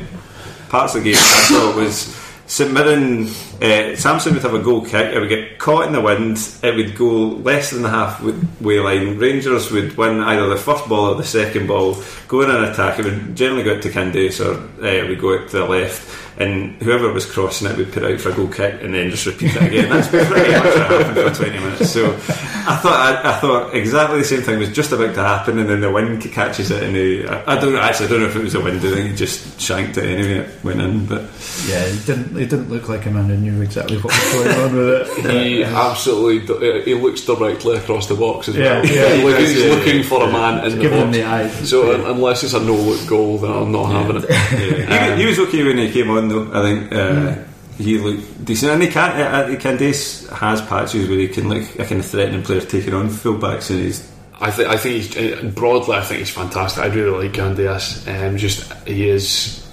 parts 0.69 0.95
of 0.95 1.04
the 1.04 1.12
game 1.12 1.19
I 1.19 1.47
thought 1.50 1.76
was 1.76 2.08
St 2.47 2.71
Mirren. 2.71 3.27
Uh, 3.62 3.95
Samson 3.95 4.33
would 4.33 4.41
have 4.43 4.53
a 4.53 4.60
goal 4.60 4.83
kick. 4.83 5.13
It 5.13 5.19
would 5.19 5.29
get 5.29 5.60
caught 5.60 5.86
in 5.86 5.93
the 5.93 6.01
wind. 6.01 6.38
It 6.63 6.75
would 6.75 6.95
go 6.95 7.27
less 7.43 7.71
than 7.71 7.81
the 7.81 7.89
halfway 7.89 8.79
line. 8.79 9.17
Rangers 9.17 9.69
would 9.69 9.97
win 9.97 10.21
either 10.21 10.47
the 10.47 10.55
first 10.55 10.88
ball 10.88 11.12
or 11.12 11.15
the 11.15 11.25
second 11.25 11.67
ball. 11.67 12.01
Go 12.29 12.41
in 12.41 12.49
an 12.49 12.63
attack. 12.63 12.99
It 12.99 13.05
would 13.05 13.36
generally 13.36 13.63
go 13.63 13.75
out 13.75 13.81
to 13.83 13.89
Candeias 13.89 14.39
or 14.39 14.53
uh, 14.81 14.88
it 14.88 15.10
would 15.10 15.19
go 15.19 15.38
out 15.38 15.49
to 15.49 15.57
the 15.57 15.65
left. 15.65 16.27
And 16.39 16.73
whoever 16.84 17.12
was 17.12 17.26
crossing 17.26 17.67
it 17.67 17.78
would 17.78 17.91
put 17.91 18.04
out 18.04 18.19
for 18.21 18.30
a 18.30 18.34
goal 18.34 18.47
kick 18.47 18.84
and 18.84 18.93
then 18.93 19.10
just 19.10 19.26
repeat 19.26 19.56
it 19.56 19.63
again. 19.63 19.89
That's 19.89 20.08
pretty 20.08 20.30
much 20.30 20.63
what 20.63 20.78
happened 20.91 21.36
for 21.36 21.43
20 21.43 21.60
minutes. 21.60 21.89
So 21.89 22.13
I 22.13 22.76
thought 22.78 22.93
I, 23.26 23.32
I 23.32 23.39
thought 23.39 23.73
exactly 23.73 24.19
the 24.19 24.23
same 24.26 24.41
thing 24.41 24.60
was 24.60 24.71
just 24.71 24.91
about 24.91 25.15
to 25.15 25.23
happen, 25.23 25.58
and 25.58 25.67
then 25.67 25.82
the 25.82 25.89
wind 25.91 26.21
catches 26.21 26.69
it, 26.69 26.84
and 26.84 26.95
he, 26.95 27.26
I, 27.26 27.56
I 27.56 27.60
don't 27.60 27.76
actually 27.76 28.06
I 28.06 28.10
don't 28.10 28.19
know 28.21 28.28
if 28.28 28.36
it 28.36 28.43
was 28.43 28.54
a 28.56 28.62
wind. 28.62 28.78
I 28.78 28.82
think 28.93 29.10
he 29.10 29.15
just 29.15 29.60
shanked 29.60 29.97
it 29.97 30.04
anyway. 30.06 30.45
It 30.47 30.63
went 30.63 30.80
in, 30.82 31.06
but 31.08 31.21
Yeah, 31.67 31.82
it 31.86 32.06
didn't. 32.06 32.38
It 32.38 32.50
didn't 32.52 32.69
look 32.69 32.88
like 32.88 33.06
a 33.08 33.10
man 33.10 33.26
who 33.30 33.38
knew 33.38 33.62
exactly 33.63 33.97
what 33.97 34.13
was 34.13 34.34
going 34.34 34.60
on 34.60 34.76
with 34.76 34.89
it. 34.89 35.34
He 35.47 35.63
absolutely 35.63 36.56
uh, 36.80 36.84
he 36.84 36.93
looks 36.93 37.21
directly 37.26 37.78
across 37.78 38.08
the 38.08 38.15
box 38.15 38.47
as 38.50 38.56
Yeah, 38.58 38.82
well. 38.82 38.86
yeah, 38.86 39.15
he 39.15 39.23
like 39.28 39.38
he's 39.39 39.58
yeah, 39.63 39.69
looking 39.73 40.04
for 40.04 40.23
a 40.23 40.32
man 40.32 40.65
in 40.65 40.76
the 40.76 40.82
Give 40.82 40.91
him 40.91 41.06
box. 41.08 41.17
the 41.17 41.23
eyes. 41.23 41.69
So 41.69 41.93
un- 41.93 42.06
unless 42.12 42.43
it's 42.43 42.54
a 42.54 42.60
no 42.60 42.76
look 42.76 43.08
goal, 43.08 43.38
then 43.39 43.52
I'm 43.52 43.71
not 43.71 43.86
having 43.91 44.17
it. 44.17 44.30
yeah. 44.30 45.15
he, 45.15 45.21
he 45.23 45.26
was 45.28 45.39
okay 45.39 45.63
when 45.63 45.78
he 45.78 45.91
came 45.91 46.10
on 46.12 46.27
though. 46.30 46.52
I 46.54 46.62
think. 46.63 46.92
Uh, 46.94 47.44
He 47.78 48.00
looked 48.00 48.44
decent, 48.44 48.72
and 48.72 48.82
he 48.82 48.90
can. 48.90 49.12
Uh, 49.22 49.56
Candeias 49.60 50.28
has 50.30 50.63
patches 50.63 51.08
where 51.08 51.20
he 51.20 51.28
can 51.28 51.48
like 51.48 51.76
a 51.78 51.86
kind 51.86 52.00
of 52.02 52.08
threatening 52.08 52.42
player 52.42 52.62
taking 52.62 52.96
on 52.96 53.08
fullbacks, 53.08 53.70
and 53.70 53.82
he's 53.84 54.12
I 54.42 54.50
think 54.50 54.68
I 54.70 54.78
think 54.78 54.96
he's 54.96 55.16
uh, 55.16 55.44
broadly. 55.54 55.96
I 55.96 56.02
think 56.02 56.20
he's 56.20 56.32
fantastic. 56.32 56.84
I 56.84 56.88
really 56.88 57.28
like 57.28 57.34
Candeias. 57.38 58.08
Um, 58.08 58.36
just 58.38 58.74
he 58.88 59.08
is. 59.08 59.63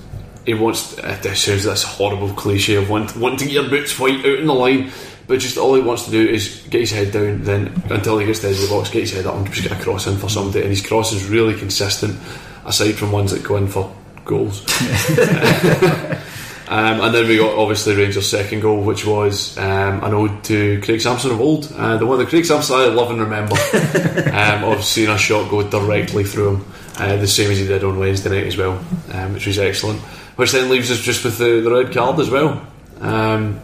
He 0.45 0.53
wants. 0.53 0.99
Uh, 0.99 1.17
this 1.23 1.41
sounds 1.45 1.65
this 1.65 1.83
horrible 1.83 2.29
cliche 2.35 2.75
of 2.77 2.91
want, 2.91 3.17
wanting 3.17 3.39
to 3.39 3.45
get 3.47 3.55
your 3.55 3.71
boots 3.71 3.99
white 3.99 4.21
out 4.21 4.39
in 4.39 4.47
the 4.47 4.55
line, 4.55 4.91
but 5.27 5.39
just 5.41 5.57
all 5.57 5.75
he 5.75 5.81
wants 5.81 6.05
to 6.05 6.11
do 6.11 6.29
is 6.29 6.63
get 6.69 6.81
his 6.81 6.91
head 6.91 7.11
down. 7.11 7.43
Then 7.43 7.73
until 7.89 8.19
he 8.19 8.27
gets 8.27 8.41
to 8.41 8.49
the 8.49 8.53
edge 8.53 8.63
of 8.63 8.69
the 8.69 8.75
box, 8.75 8.91
get 8.91 9.01
his 9.01 9.15
head 9.15 9.25
up 9.25 9.37
and 9.37 9.47
just 9.51 9.67
get 9.67 9.73
a 9.81 9.83
cross 9.83 10.07
in 10.07 10.19
for 10.19 10.29
somebody. 10.29 10.61
And 10.61 10.69
his 10.69 10.87
cross 10.87 11.15
is 11.15 11.25
really 11.27 11.55
consistent, 11.59 12.19
aside 12.67 12.93
from 12.97 13.13
ones 13.13 13.31
that 13.33 13.43
go 13.43 13.57
in 13.57 13.67
for 13.67 13.91
goals. 14.27 14.63
Um, 16.67 17.01
and 17.03 17.15
then 17.15 17.29
we 17.29 17.37
got 17.37 17.59
obviously 17.59 17.95
Rangers' 17.95 18.29
second 18.31 18.61
goal, 18.61 18.81
which 18.83 19.05
was 19.07 19.59
um, 19.59 20.03
an 20.03 20.15
ode 20.15 20.43
to 20.45 20.81
Craig 20.81 21.01
Samson 21.01 21.31
of 21.33 21.41
old, 21.41 21.71
uh, 21.77 21.99
the 21.99 22.07
one 22.07 22.19
that 22.19 22.29
Craig 22.29 22.47
Samson 22.47 22.77
I 22.77 22.87
love 22.87 23.11
and 23.11 23.21
remember, 23.21 23.55
um, 24.33 24.65
of 24.65 24.83
seeing 24.83 25.11
a 25.11 25.19
shot 25.19 25.51
go 25.51 25.63
directly 25.69 26.25
through 26.25 26.57
him, 26.57 26.65
uh, 26.99 27.17
the 27.17 27.27
same 27.27 27.51
as 27.51 27.59
he 27.59 27.67
did 27.67 27.85
on 27.85 27.99
Wednesday 27.99 28.31
night 28.31 28.47
as 28.47 28.57
well, 28.57 28.83
um, 29.13 29.35
which 29.35 29.47
was 29.47 29.59
excellent. 29.59 30.01
Which 30.37 30.53
then 30.53 30.71
leaves 30.71 30.91
us 30.91 31.01
just 31.01 31.23
with 31.25 31.37
the, 31.39 31.61
the 31.61 31.71
red 31.71 31.93
card 31.93 32.19
as 32.19 32.31
well, 32.31 32.67
um, 33.01 33.61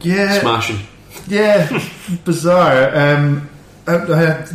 Yeah, 0.00 0.38
smashing. 0.40 0.78
yeah, 1.26 1.68
bizarre. 2.24 2.94
Um, 2.96 3.50
I, 3.88 3.96
I, 3.96 4.46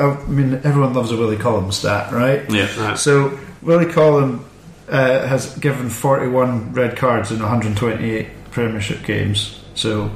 I 0.00 0.24
mean, 0.28 0.54
everyone 0.64 0.94
loves 0.94 1.10
a 1.10 1.16
Willie 1.16 1.36
Collum 1.38 1.72
stat, 1.72 2.12
right? 2.12 2.48
yeah. 2.50 2.68
Right. 2.80 2.96
So 2.98 3.36
Willie 3.62 3.92
Collum 3.92 4.44
uh, 4.92 5.26
has 5.26 5.56
given 5.58 5.88
41 5.88 6.74
red 6.74 6.96
cards 6.96 7.32
in 7.32 7.40
128 7.40 8.28
Premiership 8.50 9.02
games. 9.04 9.58
So 9.74 10.10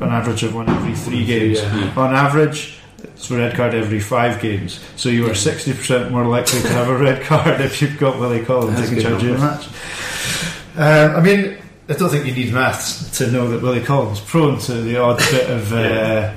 an 0.00 0.08
average 0.08 0.42
of 0.42 0.54
one 0.54 0.68
every 0.68 0.94
three 0.94 1.24
games. 1.24 1.60
Yeah. 1.60 1.94
On 1.96 2.12
average, 2.12 2.78
it's 2.98 3.30
a 3.30 3.36
red 3.36 3.54
card 3.54 3.74
every 3.74 4.00
five 4.00 4.42
games. 4.42 4.84
So 4.96 5.08
you 5.08 5.26
are 5.26 5.34
60% 5.34 6.10
more 6.10 6.26
likely 6.26 6.60
to 6.62 6.68
have 6.68 6.88
a 6.88 6.98
red 6.98 7.22
card 7.22 7.60
if 7.60 7.80
you've 7.80 7.96
got 7.98 8.18
Willie 8.18 8.44
Collum 8.44 8.74
taking 8.74 9.00
charge 9.00 9.22
of 9.22 9.28
your 9.28 9.38
match. 9.38 9.68
Um, 10.76 11.16
I 11.16 11.20
mean, 11.20 11.56
I 11.88 11.92
don't 11.92 12.10
think 12.10 12.26
you 12.26 12.34
need 12.34 12.52
maths 12.52 13.18
to 13.18 13.30
know 13.30 13.48
that 13.50 13.62
Willie 13.62 13.84
Collum 13.84 14.12
is 14.12 14.20
prone 14.20 14.58
to 14.60 14.74
the 14.74 14.96
odd 14.98 15.18
bit 15.30 15.48
of. 15.48 15.72
Uh, 15.72 16.34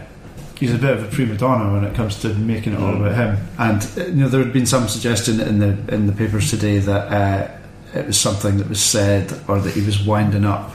He's 0.59 0.75
a 0.75 0.77
bit 0.77 0.91
of 0.91 1.03
a 1.03 1.07
prima 1.07 1.35
donna 1.35 1.73
when 1.73 1.83
it 1.83 1.95
comes 1.95 2.21
to 2.21 2.35
making 2.35 2.73
it 2.73 2.79
all 2.79 2.95
about 2.95 3.15
him. 3.15 3.47
And 3.57 3.81
uh, 3.97 4.05
you 4.05 4.13
know, 4.13 4.29
there 4.29 4.43
had 4.43 4.53
been 4.53 4.67
some 4.67 4.87
suggestion 4.87 5.39
in 5.39 5.57
the 5.57 5.69
in 5.91 6.05
the 6.05 6.13
papers 6.13 6.51
today 6.51 6.77
that 6.77 7.11
uh, 7.11 7.60
it 7.93 8.05
was 8.07 8.19
something 8.19 8.57
that 8.57 8.69
was 8.69 8.81
said, 8.81 9.31
or 9.47 9.59
that 9.59 9.73
he 9.73 9.81
was 9.81 10.01
winding 10.05 10.45
up, 10.45 10.71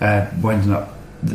uh, 0.00 0.26
winding 0.40 0.72
up 0.72 0.94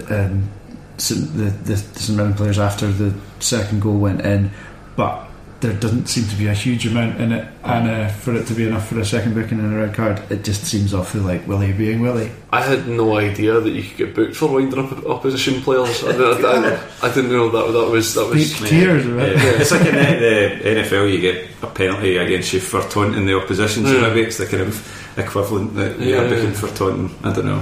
um, 0.09 0.49
St- 0.97 1.33
the 1.35 1.45
the 1.65 1.77
St 1.77 2.15
Mirren 2.17 2.33
players 2.33 2.59
after 2.59 2.87
the 2.91 3.13
second 3.39 3.81
goal 3.81 3.97
went 3.97 4.21
in, 4.21 4.51
but 4.95 5.27
there 5.59 5.73
doesn't 5.73 6.07
seem 6.07 6.27
to 6.27 6.35
be 6.35 6.47
a 6.47 6.53
huge 6.53 6.85
amount 6.85 7.19
in 7.21 7.31
it, 7.31 7.47
and 7.63 7.89
uh, 7.89 8.07
for 8.09 8.35
it 8.35 8.45
to 8.47 8.53
be 8.53 8.67
enough 8.67 8.89
for 8.89 8.99
a 8.99 9.05
second 9.05 9.33
booking 9.33 9.59
and 9.59 9.73
a 9.73 9.77
red 9.77 9.93
card, 9.95 10.21
it 10.29 10.43
just 10.43 10.65
seems 10.65 10.93
awfully 10.93 11.23
like 11.23 11.47
Willie 11.47 11.71
being 11.73 12.01
Willie. 12.01 12.29
I 12.51 12.61
had 12.61 12.85
no 12.87 13.17
idea 13.17 13.59
that 13.59 13.69
you 13.69 13.81
could 13.81 13.97
get 13.97 14.13
booked 14.15 14.35
for 14.35 14.51
winding 14.53 14.77
up 14.79 15.05
opposition 15.05 15.61
players. 15.61 16.03
I, 16.03 16.09
I, 16.11 16.75
I, 16.75 16.79
I 17.09 17.13
didn't 17.13 17.31
know 17.31 17.49
that 17.49 17.71
that 17.71 17.89
was 17.89 18.13
that 18.15 18.27
was. 18.27 18.53
Peak 18.59 18.69
tears, 18.69 19.05
right? 19.05 19.29
Yeah. 19.31 19.61
It's 19.61 19.71
like 19.71 19.85
in 19.87 19.95
the, 19.95 20.59
the 20.63 20.81
NFL, 20.81 21.11
you 21.11 21.19
get 21.21 21.49
a 21.63 21.67
penalty 21.67 22.17
against 22.17 22.51
you 22.53 22.59
for 22.59 22.81
taunting 22.89 23.25
the 23.25 23.35
opposition, 23.37 23.85
so 23.85 23.93
Yeah. 23.93 24.01
maybe 24.09 24.21
it's 24.21 24.37
the 24.37 24.45
kind 24.45 24.63
of 24.63 25.02
equivalent 25.17 25.75
that 25.75 25.97
we 25.99 26.11
Yeah. 26.11 26.21
are 26.21 26.29
booking 26.29 26.53
for 26.53 26.67
taunting. 26.75 27.15
I 27.23 27.31
don't 27.33 27.45
know. 27.45 27.61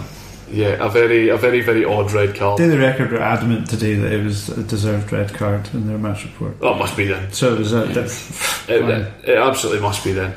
Yeah, 0.51 0.85
a 0.85 0.89
very 0.89 1.29
a 1.29 1.37
very 1.37 1.61
very 1.61 1.85
odd 1.85 2.11
red 2.11 2.35
card. 2.35 2.57
Daily 2.57 2.77
Record 2.77 3.11
were 3.11 3.21
adamant 3.21 3.69
today 3.69 3.95
that 3.95 4.11
it 4.11 4.23
was 4.23 4.49
a 4.49 4.61
deserved 4.63 5.11
red 5.13 5.33
card 5.33 5.69
in 5.73 5.87
their 5.87 5.97
match 5.97 6.25
report. 6.25 6.57
Oh, 6.61 6.73
it 6.73 6.77
must 6.77 6.97
be 6.97 7.05
then. 7.05 7.31
So 7.31 7.53
it 7.53 7.59
was 7.59 7.71
a, 7.73 7.85
that- 7.85 8.67
It, 8.67 8.81
it, 8.89 9.29
it 9.29 9.37
absolutely 9.37 9.81
must 9.81 10.03
be 10.03 10.11
then. 10.11 10.33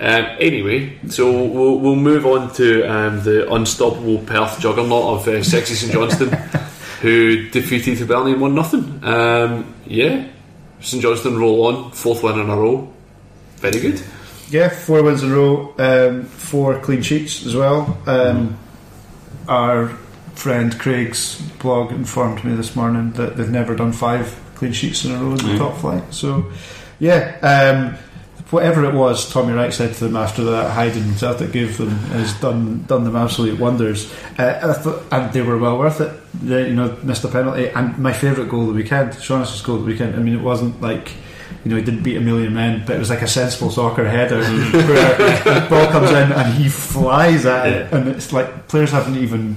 Um, 0.00 0.26
anyway, 0.38 0.96
so 1.08 1.28
we'll, 1.28 1.80
we'll 1.80 1.96
move 1.96 2.24
on 2.24 2.52
to 2.54 2.84
um, 2.84 3.24
the 3.24 3.52
unstoppable 3.52 4.18
Perth 4.18 4.60
juggernaut 4.60 5.20
of 5.20 5.26
uh, 5.28 5.42
Sexy 5.42 5.74
St 5.74 5.92
Johnstone, 5.92 6.28
who 7.02 7.48
defeated 7.50 7.98
Hibernian 7.98 8.38
one 8.38 8.54
nothing. 8.54 9.00
Um, 9.02 9.74
yeah, 9.86 10.28
St 10.80 11.02
Johnstone 11.02 11.36
roll 11.36 11.66
on, 11.66 11.90
fourth 11.90 12.22
win 12.22 12.38
in 12.38 12.48
a 12.48 12.56
row. 12.56 12.92
Very 13.56 13.80
good. 13.80 14.00
Yeah, 14.50 14.68
four 14.70 15.02
wins 15.02 15.22
in 15.22 15.30
a 15.30 15.34
row, 15.34 15.74
um, 15.78 16.24
four 16.24 16.78
clean 16.80 17.02
sheets 17.02 17.44
as 17.44 17.54
well. 17.54 17.98
Um, 18.06 18.58
Our 19.46 19.88
friend 20.34 20.78
Craig's 20.78 21.40
blog 21.58 21.90
informed 21.90 22.44
me 22.44 22.54
this 22.54 22.76
morning 22.76 23.12
that 23.12 23.36
they've 23.36 23.50
never 23.50 23.74
done 23.74 23.92
five 23.92 24.38
clean 24.54 24.72
sheets 24.72 25.04
in 25.04 25.12
a 25.12 25.18
row 25.18 25.30
in 25.32 25.36
the 25.38 25.58
top 25.58 25.78
flight. 25.78 26.04
So, 26.14 26.50
yeah, 26.98 27.36
um, 27.42 27.96
whatever 28.50 28.84
it 28.84 28.94
was, 28.94 29.30
Tommy 29.30 29.52
Wright 29.52 29.72
said 29.72 29.94
to 29.94 30.04
them 30.04 30.16
after 30.16 30.44
that 30.44 30.70
hiding 30.72 31.14
Celtic 31.16 31.52
gave 31.52 31.76
them 31.78 31.90
has 31.90 32.32
done 32.40 32.84
done 32.84 33.04
them 33.04 33.16
absolute 33.16 33.58
wonders, 33.58 34.12
uh, 34.38 35.04
and 35.12 35.32
they 35.32 35.42
were 35.42 35.58
well 35.58 35.78
worth 35.78 36.00
it. 36.00 36.12
They, 36.42 36.68
you 36.68 36.74
know, 36.74 36.96
missed 37.02 37.24
a 37.24 37.28
penalty, 37.28 37.68
and 37.68 37.98
my 37.98 38.12
favourite 38.12 38.50
goal 38.50 38.62
of 38.62 38.68
the 38.68 38.74
weekend, 38.74 39.14
Shaughnessy's 39.20 39.62
goal 39.62 39.76
of 39.76 39.82
the 39.82 39.88
weekend. 39.88 40.14
I 40.14 40.18
mean, 40.18 40.34
it 40.34 40.42
wasn't 40.42 40.80
like. 40.80 41.12
You 41.68 41.74
know, 41.74 41.80
he 41.80 41.84
didn't 41.84 42.02
beat 42.02 42.16
a 42.16 42.20
million 42.22 42.54
men, 42.54 42.82
but 42.86 42.96
it 42.96 42.98
was 42.98 43.10
like 43.10 43.20
a 43.20 43.28
sensible 43.28 43.70
soccer 43.70 44.08
header 44.08 44.40
where 44.40 45.16
the 45.44 45.66
ball 45.68 45.86
comes 45.88 46.08
in 46.08 46.32
and 46.32 46.54
he 46.54 46.66
flies 46.70 47.44
at 47.44 47.66
it, 47.66 47.92
and 47.92 48.08
it's 48.08 48.32
like 48.32 48.68
players 48.68 48.90
haven't 48.90 49.16
even 49.16 49.54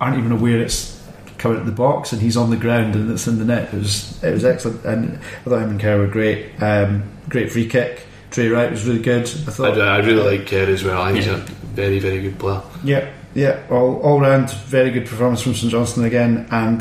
aren't 0.00 0.16
even 0.16 0.30
aware 0.30 0.60
it's 0.60 1.04
coming 1.38 1.58
at 1.58 1.66
the 1.66 1.72
box, 1.72 2.12
and 2.12 2.22
he's 2.22 2.36
on 2.36 2.50
the 2.50 2.56
ground 2.56 2.94
and 2.94 3.10
it's 3.10 3.26
in 3.26 3.40
the 3.40 3.44
net. 3.44 3.74
It 3.74 3.78
was 3.78 4.22
it 4.22 4.32
was 4.32 4.44
excellent, 4.44 4.84
and 4.84 5.16
I 5.16 5.48
thought 5.48 5.62
him 5.62 5.70
and 5.70 5.80
Kerr 5.80 5.98
were 5.98 6.06
great. 6.06 6.52
Um, 6.62 7.02
great 7.28 7.50
free 7.50 7.66
kick. 7.66 8.06
Drey 8.30 8.52
Wright 8.54 8.70
was 8.70 8.86
really 8.86 9.02
good. 9.02 9.22
I 9.22 9.50
I, 9.50 9.50
thought. 9.50 9.80
I 9.80 9.98
really 9.98 10.38
like 10.38 10.46
Kerr 10.46 10.70
as 10.70 10.84
well. 10.84 11.02
I 11.02 11.14
he's 11.14 11.26
a 11.26 11.38
very 11.74 11.98
very 11.98 12.22
good 12.22 12.38
player. 12.38 12.62
Yeah, 12.84 13.10
yeah, 13.34 13.66
all 13.68 13.96
all 14.02 14.20
round 14.20 14.52
very 14.52 14.92
good 14.92 15.08
performance 15.08 15.42
from 15.42 15.54
St 15.54 15.72
Johnstone 15.72 16.04
again, 16.04 16.46
and 16.52 16.80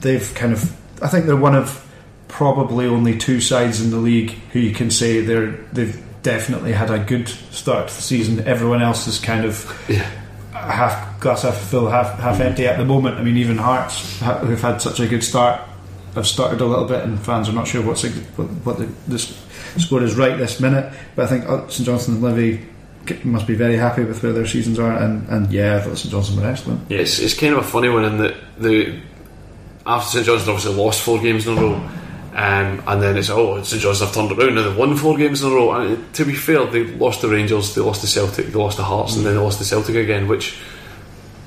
they've 0.00 0.34
kind 0.34 0.54
of 0.54 0.74
I 1.02 1.08
think 1.08 1.26
they're 1.26 1.36
one 1.36 1.54
of 1.54 1.84
probably 2.28 2.86
only 2.86 3.16
two 3.18 3.40
sides 3.40 3.80
in 3.80 3.90
the 3.90 3.96
league 3.96 4.30
who 4.52 4.58
you 4.60 4.72
can 4.74 4.90
say 4.90 5.20
they're 5.22 5.52
they've 5.72 6.00
definitely 6.22 6.72
had 6.72 6.90
a 6.90 6.98
good 6.98 7.28
start 7.28 7.88
to 7.88 7.94
the 7.94 8.02
season. 8.02 8.46
Everyone 8.46 8.82
else 8.82 9.06
is 9.06 9.18
kind 9.18 9.44
of 9.44 9.64
Yeah. 9.88 10.08
half 10.52 11.20
glass 11.20 11.42
half 11.42 11.56
full, 11.56 11.88
half 11.88 12.18
half 12.18 12.40
empty 12.40 12.66
at 12.66 12.76
the 12.78 12.84
moment. 12.84 13.16
I 13.18 13.22
mean, 13.22 13.36
even 13.38 13.56
Hearts, 13.56 14.20
who've 14.20 14.60
had 14.60 14.80
such 14.82 15.00
a 15.00 15.06
good 15.06 15.24
start, 15.24 15.60
have 16.14 16.26
started 16.26 16.60
a 16.60 16.64
little 16.66 16.86
bit, 16.86 17.04
and 17.04 17.18
fans 17.20 17.48
are 17.48 17.52
not 17.52 17.66
sure 17.68 17.82
what's 17.82 18.02
what, 18.36 18.48
what 18.64 18.78
the, 18.78 18.86
the 19.06 19.18
score 19.80 20.02
is 20.02 20.16
right 20.16 20.36
this 20.36 20.60
minute. 20.60 20.92
But 21.16 21.26
I 21.26 21.28
think 21.28 21.46
uh, 21.48 21.68
St 21.68 21.86
Johnstone 21.86 22.16
and 22.16 22.24
Livi 22.24 22.64
must 23.24 23.46
be 23.46 23.54
very 23.54 23.76
happy 23.76 24.04
with 24.04 24.22
where 24.22 24.32
their 24.32 24.46
seasons 24.46 24.78
are, 24.78 24.92
and, 24.92 25.26
and 25.28 25.50
yeah, 25.52 25.76
I 25.76 25.80
thought 25.80 25.96
St 25.96 26.10
Johnstone 26.10 26.40
were 26.42 26.46
excellent. 26.48 26.90
Yeah, 26.90 26.98
it's, 26.98 27.18
it's 27.20 27.38
kind 27.38 27.54
of 27.54 27.60
a 27.60 27.62
funny 27.68 27.88
one 27.88 28.04
in 28.04 28.18
that 28.18 28.34
the 28.58 28.98
after 29.86 30.10
St 30.10 30.26
Johnstone 30.26 30.54
obviously 30.56 30.82
lost 30.82 31.00
four 31.02 31.18
games 31.20 31.46
in 31.46 31.56
a 31.56 31.60
row, 31.60 31.88
um, 32.38 32.84
and 32.86 33.02
then 33.02 33.16
it's 33.16 33.30
oh 33.30 33.60
St 33.64 33.82
Johnstone 33.82 34.06
have 34.06 34.14
turned 34.14 34.30
around 34.30 34.54
now 34.54 34.62
they've 34.62 34.76
won 34.76 34.96
four 34.96 35.16
games 35.16 35.42
in 35.42 35.50
a 35.50 35.54
row. 35.54 35.72
And 35.72 36.14
to 36.14 36.24
be 36.24 36.36
fair, 36.36 36.66
they 36.66 36.84
lost 36.84 37.22
to 37.22 37.28
Rangers, 37.28 37.74
they 37.74 37.80
lost 37.80 38.02
to 38.02 38.06
Celtic, 38.06 38.46
they 38.46 38.52
lost 38.52 38.76
to 38.76 38.84
Hearts, 38.84 39.16
and 39.16 39.26
then 39.26 39.34
they 39.34 39.40
lost 39.40 39.58
to 39.58 39.64
Celtic 39.64 39.96
again, 39.96 40.28
which. 40.28 40.56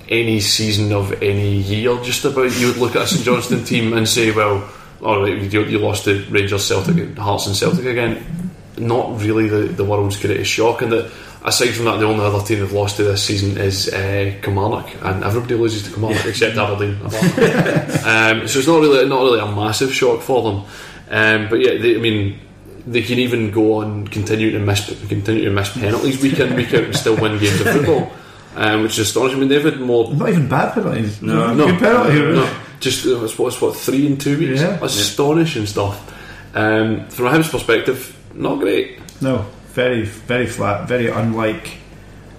Any 0.10 0.42
season 0.42 0.92
of 0.92 1.24
any 1.24 1.54
year, 1.54 1.98
just 2.04 2.26
about 2.26 2.54
you 2.60 2.68
would 2.68 2.76
look 2.76 2.98
at 2.98 3.04
a 3.04 3.08
St 3.08 3.24
Johnstone 3.24 3.64
team 3.64 3.94
and 3.94 4.06
say, 4.10 4.32
"Well, 4.32 4.70
all 5.02 5.22
right, 5.22 5.42
you, 5.42 5.64
you 5.64 5.80
lost 5.80 6.04
to 6.04 6.26
Rangers, 6.30 6.66
Celtic, 6.66 7.18
Hearts, 7.18 7.48
and 7.48 7.56
Celtic 7.56 7.86
again." 7.86 8.52
Not 8.78 9.22
really 9.22 9.48
the, 9.48 9.72
the 9.72 9.86
world's 9.86 10.20
greatest 10.20 10.52
shock, 10.52 10.82
and 10.82 10.92
that 10.92 11.10
aside 11.44 11.72
from 11.72 11.86
that, 11.86 11.98
the 11.98 12.06
only 12.06 12.24
other 12.24 12.44
team 12.46 12.60
they've 12.60 12.72
lost 12.72 12.98
to 12.98 13.04
this 13.04 13.24
season 13.24 13.58
is 13.58 13.90
uh, 13.90 14.34
Kilmarnock, 14.42 14.90
and 15.02 15.24
everybody 15.24 15.56
loses 15.56 15.84
to 15.84 15.92
Kilmarnock 15.92 16.26
except 16.26 16.58
Aberdeen. 16.58 16.96
um, 17.02 18.48
so 18.48 18.60
it's 18.60 18.68
not 18.68 18.82
really 18.82 19.08
not 19.08 19.22
really 19.22 19.40
a 19.40 19.46
massive 19.48 19.94
shock 19.94 20.22
for 20.22 20.44
them. 20.44 20.64
Um, 21.10 21.50
but 21.50 21.60
yeah, 21.60 21.78
they, 21.78 21.96
I 21.96 22.00
mean, 22.00 22.40
they 22.86 23.02
can 23.02 23.20
even 23.20 23.52
go 23.52 23.82
on 23.82 24.08
continue 24.08 24.52
to 24.52 24.60
miss 24.60 24.88
continue 25.08 25.46
to 25.46 25.52
miss 25.52 25.76
penalties 25.78 26.22
week 26.22 26.40
in 26.40 26.56
week 26.56 26.74
out 26.74 26.84
and 26.86 26.96
still 26.96 27.20
win 27.20 27.38
games 27.40 27.60
of 27.62 27.68
football, 27.68 28.12
um, 28.56 28.84
which 28.84 28.94
is 28.94 29.00
astonishing. 29.00 29.38
I 29.38 29.40
mean, 29.42 29.50
they've 29.50 29.64
had 29.64 29.80
more. 29.80 30.14
Not 30.14 30.30
even 30.30 30.48
bad 30.48 30.74
penalties. 30.74 31.22
No, 31.22 31.56
good 31.56 31.80
penalty. 31.80 32.20
no, 32.20 32.62
just 32.80 33.06
uh, 33.06 33.24
it's 33.24 33.38
what, 33.38 33.48
it's 33.48 33.62
what 33.62 33.76
three 33.76 34.08
in 34.08 34.18
two 34.18 34.38
weeks. 34.38 34.62
Yeah. 34.62 34.84
Astonishing 34.84 35.66
stuff. 35.66 36.10
Um, 36.54 37.08
from 37.08 37.28
a 37.28 37.30
Hibs 37.30 37.50
perspective, 37.50 38.18
not 38.34 38.60
great. 38.60 39.00
No, 39.22 39.46
very, 39.74 40.04
very 40.04 40.48
flat, 40.48 40.88
very 40.88 41.08
unlike 41.08 41.78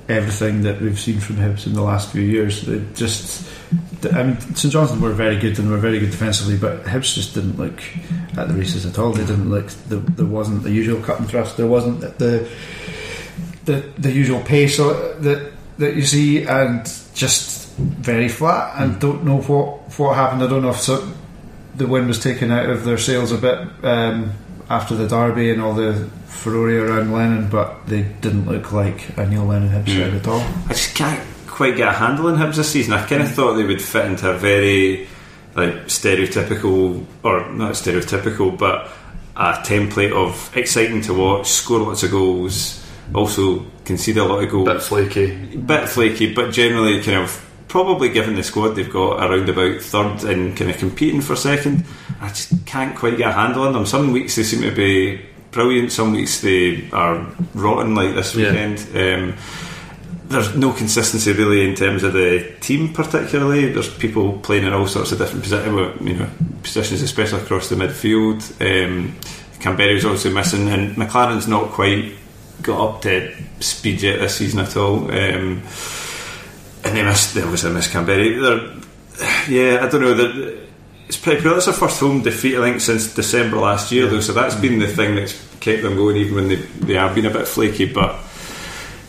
everything 0.08 0.62
that 0.62 0.80
we've 0.80 0.98
seen 0.98 1.20
from 1.20 1.36
Hibs 1.36 1.66
in 1.66 1.74
the 1.74 1.82
last 1.82 2.12
few 2.12 2.22
years. 2.22 2.62
They 2.62 2.82
just, 2.94 3.48
I 4.12 4.22
mean, 4.22 4.40
St 4.40 4.72
Johnstone 4.72 5.00
were 5.00 5.12
very 5.12 5.38
good 5.38 5.58
and 5.58 5.70
were 5.70 5.78
very 5.78 5.98
good 5.98 6.10
defensively, 6.10 6.56
but 6.56 6.84
Hibs 6.84 7.14
just 7.14 7.34
didn't 7.34 7.58
look 7.58 7.80
at 8.36 8.48
the 8.48 8.54
races 8.54 8.84
at 8.86 8.98
all. 8.98 9.12
They 9.12 9.24
didn't 9.24 9.50
look. 9.50 9.68
The, 9.88 9.96
there 9.96 10.26
wasn't 10.26 10.62
the 10.62 10.70
usual 10.70 11.00
cut 11.02 11.20
and 11.20 11.28
thrust. 11.28 11.56
There 11.56 11.66
wasn't 11.66 12.00
the 12.00 12.48
the 13.64 13.80
the 13.98 14.10
usual 14.10 14.40
pace 14.40 14.76
that 14.76 15.52
that 15.78 15.94
you 15.94 16.02
see, 16.02 16.44
and 16.44 16.84
just 17.14 17.70
very 17.76 18.28
flat. 18.28 18.80
And 18.80 19.00
don't 19.00 19.24
know 19.24 19.40
what 19.40 19.98
what 19.98 20.16
happened. 20.16 20.42
I 20.42 20.46
don't 20.48 20.62
know 20.62 20.70
if 20.70 20.80
so, 20.80 21.10
the 21.76 21.86
wind 21.86 22.08
was 22.08 22.22
taken 22.22 22.50
out 22.50 22.68
of 22.68 22.84
their 22.84 22.98
sails 22.98 23.32
a 23.32 23.38
bit 23.38 23.84
um, 23.84 24.32
after 24.72 24.94
the 24.96 25.06
derby 25.06 25.50
and 25.50 25.60
all 25.60 25.74
the 25.74 26.08
furore 26.26 26.70
around 26.70 27.12
Lennon, 27.12 27.48
but 27.50 27.86
they 27.86 28.02
didn't 28.22 28.46
look 28.46 28.72
like 28.72 29.16
a 29.18 29.26
Neil 29.26 29.44
Lennon 29.44 29.68
Hibs 29.68 29.88
side 29.88 30.12
mm. 30.12 30.16
at 30.16 30.26
all. 30.26 30.40
I 30.66 30.72
just 30.72 30.94
can't 30.96 31.22
quite 31.46 31.76
get 31.76 31.88
a 31.88 31.92
handle 31.92 32.28
on 32.28 32.36
Hibs 32.36 32.56
this 32.56 32.72
season. 32.72 32.94
I 32.94 33.06
kind 33.06 33.22
of 33.22 33.28
mm. 33.28 33.32
thought 33.32 33.54
they 33.54 33.64
would 33.64 33.82
fit 33.82 34.06
into 34.06 34.30
a 34.30 34.34
very 34.34 35.06
like 35.54 35.74
stereotypical, 35.84 37.04
or 37.22 37.52
not 37.52 37.72
stereotypical, 37.72 38.56
but 38.56 38.88
a 39.36 39.52
template 39.62 40.12
of 40.12 40.50
exciting 40.56 41.02
to 41.02 41.12
watch, 41.12 41.48
score 41.48 41.80
lots 41.80 42.02
of 42.02 42.10
goals, 42.10 42.82
also 43.14 43.66
concede 43.84 44.16
a 44.16 44.24
lot 44.24 44.42
of 44.42 44.50
goals, 44.50 44.68
Bit 44.68 44.82
flaky. 44.82 45.56
bit 45.56 45.86
flaky, 45.86 46.32
but 46.32 46.50
generally 46.50 47.02
kind 47.02 47.18
of 47.18 47.46
probably 47.68 48.08
given 48.08 48.36
the 48.36 48.42
squad 48.42 48.70
they've 48.70 48.90
got 48.90 49.18
around 49.18 49.48
about 49.50 49.82
third 49.82 50.24
and 50.24 50.56
kind 50.56 50.70
of 50.70 50.78
competing 50.78 51.20
for 51.20 51.36
second. 51.36 51.84
I 52.22 52.28
just 52.28 52.64
can't 52.66 52.96
quite 52.96 53.16
get 53.18 53.30
a 53.30 53.32
handle 53.32 53.64
on 53.64 53.72
them. 53.72 53.84
Some 53.84 54.12
weeks 54.12 54.36
they 54.36 54.44
seem 54.44 54.62
to 54.62 54.70
be 54.70 55.20
brilliant, 55.50 55.90
some 55.92 56.12
weeks 56.12 56.40
they 56.40 56.88
are 56.92 57.26
rotten 57.54 57.94
like 57.94 58.14
this 58.14 58.34
Yeah. 58.34 58.50
weekend. 58.52 58.86
Um, 58.94 59.34
there's 60.28 60.54
no 60.56 60.72
consistency 60.72 61.32
really 61.32 61.68
in 61.68 61.74
terms 61.74 62.04
of 62.04 62.12
the 62.14 62.46
team, 62.60 62.92
particularly. 62.94 63.70
There's 63.72 63.88
people 63.92 64.38
playing 64.38 64.64
in 64.64 64.72
all 64.72 64.86
sorts 64.86 65.12
of 65.12 65.18
different 65.18 65.42
positions, 65.42 66.00
you 66.08 66.14
know, 66.14 66.28
positions, 66.62 67.02
especially 67.02 67.40
across 67.42 67.68
the 67.68 67.74
midfield. 67.76 68.40
Um, 68.62 69.14
Kamberi's 69.60 70.04
also 70.06 70.30
missing, 70.30 70.68
and 70.68 70.96
Maclaren's 70.96 71.48
not 71.48 71.70
quite 71.72 72.14
got 72.62 72.80
up 72.94 73.02
to 73.02 73.30
speed 73.60 74.00
yet 74.00 74.20
this 74.20 74.36
season 74.36 74.60
at 74.60 74.76
all. 74.76 75.04
Um, 75.10 75.62
and 76.84 76.96
they 76.96 77.02
missed, 77.02 77.34
they 77.34 77.42
obviously 77.42 77.72
missed 77.72 77.90
Canberra. 77.90 78.40
They're, 78.40 78.70
yeah, 79.48 79.84
I 79.84 79.88
don't 79.88 80.00
know. 80.00 80.58
It's 81.12 81.20
pretty 81.20 81.42
cool. 81.42 81.52
That's 81.52 81.66
their 81.66 81.74
first 81.74 82.00
home 82.00 82.22
defeat, 82.22 82.56
I 82.56 82.62
think, 82.62 82.80
since 82.80 83.12
December 83.14 83.58
last 83.58 83.92
year, 83.92 84.06
though. 84.06 84.20
So 84.20 84.32
that's 84.32 84.54
been 84.54 84.78
the 84.78 84.86
thing 84.86 85.14
that's 85.14 85.38
kept 85.60 85.82
them 85.82 85.94
going, 85.94 86.16
even 86.16 86.34
when 86.36 86.48
they, 86.48 86.54
they 86.56 86.94
have 86.94 87.14
been 87.14 87.26
a 87.26 87.30
bit 87.30 87.46
flaky. 87.46 87.84
But 87.84 88.18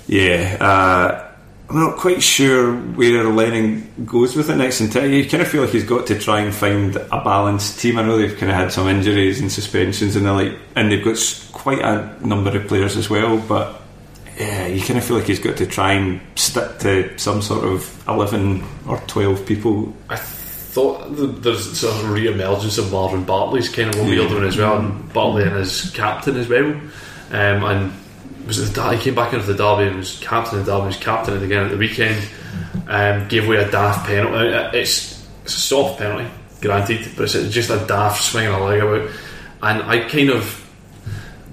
yeah, 0.05 0.57
uh, 0.59 1.31
I'm 1.69 1.75
not 1.77 1.95
quite 1.95 2.21
sure 2.21 2.75
where 2.75 3.23
Lennon 3.23 4.05
goes 4.05 4.35
with 4.35 4.49
it 4.49 4.57
next. 4.57 4.81
And 4.81 4.93
you 5.13 5.29
kind 5.29 5.43
of 5.43 5.47
feel 5.47 5.61
like 5.61 5.71
he's 5.71 5.85
got 5.85 6.05
to 6.07 6.19
try 6.19 6.41
and 6.41 6.53
find 6.53 6.93
a 6.97 7.23
balanced 7.23 7.79
team. 7.79 7.97
I 7.97 8.01
know 8.01 8.17
they've 8.17 8.37
kind 8.37 8.51
of 8.51 8.57
had 8.57 8.73
some 8.73 8.89
injuries 8.89 9.39
and 9.39 9.49
suspensions, 9.49 10.17
and 10.17 10.25
they 10.25 10.29
like, 10.29 10.59
and 10.75 10.91
they've 10.91 11.05
got 11.05 11.17
quite 11.53 11.79
a 11.79 12.17
number 12.19 12.53
of 12.57 12.67
players 12.67 12.97
as 12.97 13.09
well. 13.09 13.37
But 13.37 13.81
yeah, 14.37 14.67
you 14.67 14.81
kind 14.81 14.99
of 14.99 15.05
feel 15.05 15.15
like 15.19 15.27
he's 15.27 15.39
got 15.39 15.55
to 15.55 15.65
try 15.65 15.93
and 15.93 16.19
stick 16.35 16.79
to 16.79 17.17
some 17.17 17.41
sort 17.41 17.63
of 17.63 18.03
eleven 18.09 18.61
or 18.89 18.97
twelve 19.07 19.45
people. 19.45 19.95
I 20.09 20.17
thought 20.73 21.05
there's 21.43 21.77
sort 21.77 21.93
of 21.93 22.09
re-emergence 22.09 22.79
of 22.79 22.91
Marvin 22.91 23.23
Bartley's 23.23 23.69
kind 23.69 23.93
of 23.93 24.01
a 24.01 24.03
weird 24.03 24.31
one 24.31 24.43
as 24.43 24.57
well, 24.57 24.79
and 24.79 25.13
Bartley 25.13 25.43
and 25.43 25.55
his 25.55 25.91
captain 25.91 26.35
as 26.35 26.47
well. 26.47 26.65
Um, 26.65 27.63
and 27.63 27.93
was 28.47 28.57
it 28.57 28.73
the 28.73 28.95
He 28.95 29.03
came 29.03 29.13
back 29.13 29.33
into 29.33 29.45
the 29.45 29.53
derby 29.53 29.87
and 29.87 29.97
was 29.97 30.19
captain 30.19 30.59
of 30.59 30.65
the 30.65 30.71
derby. 30.71 30.87
Was 30.87 30.97
captain 30.97 31.43
again 31.43 31.65
at 31.65 31.71
the 31.71 31.77
weekend. 31.77 32.27
Um, 32.87 33.27
gave 33.27 33.45
away 33.45 33.57
a 33.57 33.69
daft 33.69 34.07
penalty. 34.07 34.47
It's, 34.79 35.27
it's 35.43 35.55
a 35.55 35.59
soft 35.59 35.99
penalty, 35.99 36.29
granted, 36.59 37.07
but 37.15 37.23
it's 37.23 37.53
just 37.53 37.69
a 37.69 37.85
daft 37.85 38.23
swinging 38.23 38.51
a 38.51 38.63
leg 38.63 38.81
about. 38.81 39.11
And 39.61 39.83
I 39.83 40.09
kind 40.09 40.31
of 40.31 40.59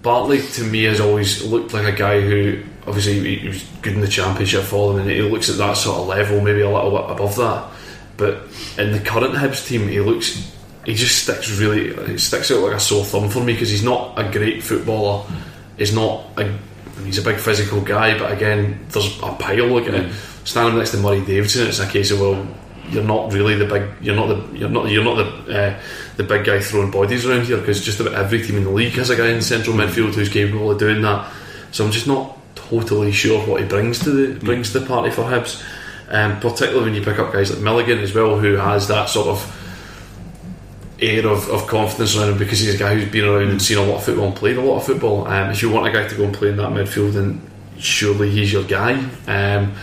Bartley 0.01 0.41
to 0.41 0.65
me 0.65 0.85
has 0.85 0.99
always 0.99 1.45
looked 1.45 1.75
like 1.75 1.85
a 1.85 1.97
guy 1.97 2.23
who 2.23 2.63
obviously 2.87 3.21
he, 3.21 3.37
he 3.37 3.49
was 3.49 3.63
good 3.83 3.93
in 3.93 4.01
the 4.01 4.09
championship 4.09 4.63
for 4.63 4.93
them, 4.93 5.03
and 5.03 5.11
he 5.11 5.21
looks 5.21 5.51
at 5.51 5.59
that 5.59 5.77
sort 5.77 5.99
of 5.99 6.07
level, 6.07 6.41
maybe 6.41 6.63
a 6.63 6.71
little 6.71 6.91
bit 6.91 7.11
above 7.11 7.37
that. 7.37 7.71
But 8.21 8.45
in 8.79 8.93
the 8.93 9.01
current 9.01 9.35
Hibs 9.35 9.67
team, 9.67 9.89
he 9.89 10.01
looks 10.01 10.55
he 10.85 10.95
just 10.95 11.25
sticks 11.25 11.59
really 11.59 11.95
he 12.07 12.19
sticks 12.19 12.51
out 12.51 12.61
like 12.61 12.77
a 12.77 12.81
sore 12.81 13.05
thumb 13.05 13.29
for 13.29 13.41
me 13.41 13.53
because 13.53 13.69
he's 13.69 13.83
not 13.83 14.17
a 14.17 14.31
great 14.31 14.63
footballer. 14.63 15.27
He's 15.77 15.93
not 15.93 16.27
a 16.37 16.57
he's 17.05 17.19
a 17.19 17.23
big 17.23 17.39
physical 17.39 17.81
guy, 17.81 18.17
but 18.17 18.31
again, 18.31 18.87
there's 18.91 19.19
a 19.19 19.33
pile. 19.33 19.67
Look 19.67 19.89
at 19.89 20.13
standing 20.45 20.79
next 20.79 20.93
to 20.93 20.99
Murray 20.99 21.25
Davidson. 21.25 21.67
It's 21.67 21.81
a 21.81 21.89
case 21.89 22.13
of 22.13 22.21
well, 22.21 22.47
you're 22.91 23.03
not 23.03 23.33
really 23.33 23.57
the 23.57 23.67
big. 23.67 23.91
You're 24.01 24.17
not 24.17 24.27
the. 24.29 24.59
You're 24.59 24.69
not. 24.69 24.89
You're 24.89 25.05
not 25.05 25.17
the. 25.17 25.59
Uh, 25.59 25.81
the 26.21 26.25
big 26.27 26.45
guy 26.45 26.61
throwing 26.61 26.91
bodies 26.91 27.25
around 27.25 27.47
here 27.47 27.57
because 27.57 27.83
just 27.83 27.99
about 27.99 28.13
every 28.13 28.43
team 28.43 28.59
in 28.59 28.65
the 28.65 28.71
league 28.71 28.93
has 28.93 29.09
a 29.09 29.17
guy 29.17 29.29
in 29.29 29.41
central 29.41 29.75
midfield 29.75 30.15
who's 30.15 30.29
capable 30.29 30.71
of 30.71 30.79
doing 30.79 31.01
that. 31.01 31.33
So 31.71 31.83
I'm 31.83 31.91
just 31.91 32.07
not 32.07 32.37
totally 32.55 33.11
sure 33.11 33.41
what 33.47 33.63
he 33.63 33.67
brings 33.67 34.01
to 34.01 34.11
the 34.11 34.45
brings 34.45 34.73
to 34.73 34.81
the 34.81 34.87
party 34.87 35.11
for 35.11 35.23
Hibs. 35.23 35.63
Um, 36.11 36.41
particularly 36.41 36.87
when 36.87 36.95
you 36.95 37.03
pick 37.03 37.19
up 37.21 37.33
guys 37.33 37.53
like 37.53 37.63
Milligan 37.63 38.01
as 38.01 38.13
well, 38.13 38.39
who 38.39 38.55
has 38.55 38.89
that 38.89 39.09
sort 39.09 39.29
of 39.29 39.57
air 41.01 41.27
of, 41.27 41.49
of 41.49 41.67
confidence 41.67 42.17
around 42.17 42.33
him 42.33 42.39
because 42.39 42.59
he's 42.59 42.75
a 42.75 42.79
guy 42.79 42.95
who's 42.95 43.11
been 43.11 43.25
around 43.25 43.49
and 43.49 43.63
seen 43.63 43.79
a 43.79 43.83
lot 43.83 43.97
of 43.97 44.05
football 44.05 44.27
and 44.27 44.37
played 44.37 44.57
a 44.57 44.61
lot 44.61 44.79
of 44.79 44.85
football. 44.85 45.27
Um, 45.27 45.51
if 45.51 45.63
you 45.63 45.71
want 45.71 45.87
a 45.87 45.93
guy 45.93 46.07
to 46.07 46.15
go 46.15 46.25
and 46.25 46.35
play 46.35 46.49
in 46.49 46.57
that 46.57 46.71
midfield, 46.71 47.13
then 47.13 47.41
surely 47.79 48.31
he's 48.31 48.53
your 48.53 48.65
guy. 48.65 48.95
Um, 49.27 49.75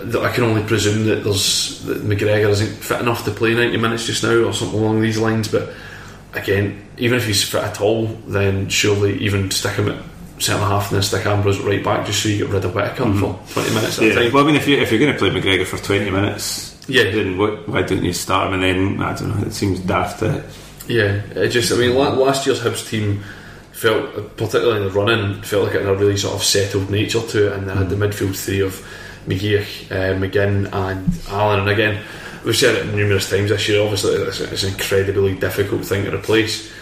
I 0.00 0.32
can 0.32 0.44
only 0.44 0.62
presume 0.62 1.06
that 1.06 1.24
there's 1.24 1.84
that 1.84 2.02
McGregor 2.02 2.48
isn't 2.48 2.76
fit 2.76 3.00
enough 3.00 3.24
to 3.24 3.30
play 3.30 3.54
90 3.54 3.76
minutes 3.76 4.06
just 4.06 4.22
now 4.22 4.44
or 4.44 4.52
something 4.52 4.78
along 4.78 5.00
these 5.00 5.18
lines. 5.18 5.48
But 5.48 5.74
again, 6.32 6.88
even 6.96 7.18
if 7.18 7.26
he's 7.26 7.42
fit 7.42 7.62
at 7.62 7.80
all, 7.80 8.06
then 8.26 8.68
surely 8.68 9.18
even 9.18 9.50
stick 9.50 9.76
him 9.76 9.88
at 9.88 10.02
centre 10.40 10.64
half 10.64 10.88
and 10.90 10.96
then 10.96 11.02
stick 11.02 11.26
Ambrose 11.26 11.60
right 11.60 11.82
back 11.84 12.06
just 12.06 12.22
so 12.22 12.28
you 12.28 12.38
get 12.38 12.48
rid 12.48 12.64
of 12.64 12.74
Whittaker 12.74 13.12
for 13.12 13.38
20 13.52 13.74
minutes 13.74 13.98
at 13.98 14.04
a 14.04 14.14
time. 14.14 14.32
Well, 14.32 14.44
I 14.44 14.46
mean, 14.46 14.56
if 14.56 14.66
you 14.66 14.78
if 14.78 14.90
you're 14.90 15.00
going 15.00 15.12
to 15.12 15.18
play 15.18 15.30
McGregor 15.30 15.66
for 15.66 15.78
twenty 15.78 16.10
minutes, 16.10 16.76
Yeah. 16.88 17.04
then 17.10 17.38
what, 17.38 17.68
why 17.68 17.82
don't 17.82 18.02
you 18.04 18.12
start 18.12 18.48
him 18.52 18.54
and 18.54 18.62
then 18.98 19.02
I 19.02 19.14
don't 19.14 19.38
know? 19.40 19.46
It 19.46 19.52
seems 19.52 19.80
daft 19.80 20.20
to. 20.20 20.42
Yeah, 20.88 21.22
it 21.34 21.48
just 21.50 21.70
I 21.72 21.76
mean 21.76 21.94
la- 21.94 22.14
last 22.14 22.46
year's 22.46 22.60
Hibs 22.60 22.88
team 22.88 23.22
felt 23.72 24.36
particularly 24.36 24.78
in 24.78 24.84
the 24.84 24.90
running 24.90 25.40
felt 25.42 25.64
like 25.66 25.74
it 25.74 25.82
had 25.82 25.90
a 25.94 25.96
really 25.96 26.16
sort 26.16 26.34
of 26.34 26.42
settled 26.42 26.90
nature 26.90 27.20
to 27.20 27.46
it, 27.48 27.52
and 27.52 27.68
they 27.68 27.74
had 27.74 27.88
the 27.88 27.96
midfield 27.96 28.36
three 28.36 28.60
of 28.60 28.84
McGeouch, 29.26 29.90
uh, 29.92 30.18
McGinn, 30.18 30.72
and 30.72 31.28
Allan. 31.28 31.60
And 31.60 31.68
again, 31.68 32.02
we've 32.44 32.56
said 32.56 32.74
it 32.74 32.94
numerous 32.94 33.28
times 33.30 33.50
this 33.50 33.68
year. 33.68 33.82
Obviously, 33.82 34.12
it's, 34.14 34.40
it's 34.40 34.62
an 34.64 34.72
incredibly 34.72 35.34
difficult 35.34 35.84
thing 35.84 36.04
to 36.04 36.14
replace, 36.14 36.72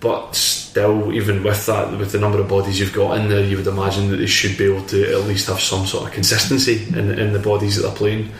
but 0.00 0.59
still, 0.70 1.12
even 1.12 1.42
with 1.42 1.66
that, 1.66 1.90
with 1.98 2.12
the 2.12 2.18
number 2.18 2.38
of 2.38 2.48
bodies 2.48 2.78
you've 2.78 2.92
got 2.92 3.18
in 3.18 3.28
there, 3.28 3.44
you 3.44 3.56
would 3.56 3.66
imagine 3.66 4.08
that 4.10 4.18
they 4.18 4.26
should 4.26 4.56
be 4.56 4.64
able 4.64 4.86
to 4.86 5.12
at 5.12 5.26
least 5.26 5.48
have 5.48 5.58
some 5.58 5.84
sort 5.84 6.06
of 6.06 6.12
consistency 6.12 6.86
in, 6.96 7.10
in 7.18 7.32
the 7.32 7.40
bodies 7.40 7.74
that 7.76 7.82
they're 7.82 7.96
playing 7.96 8.30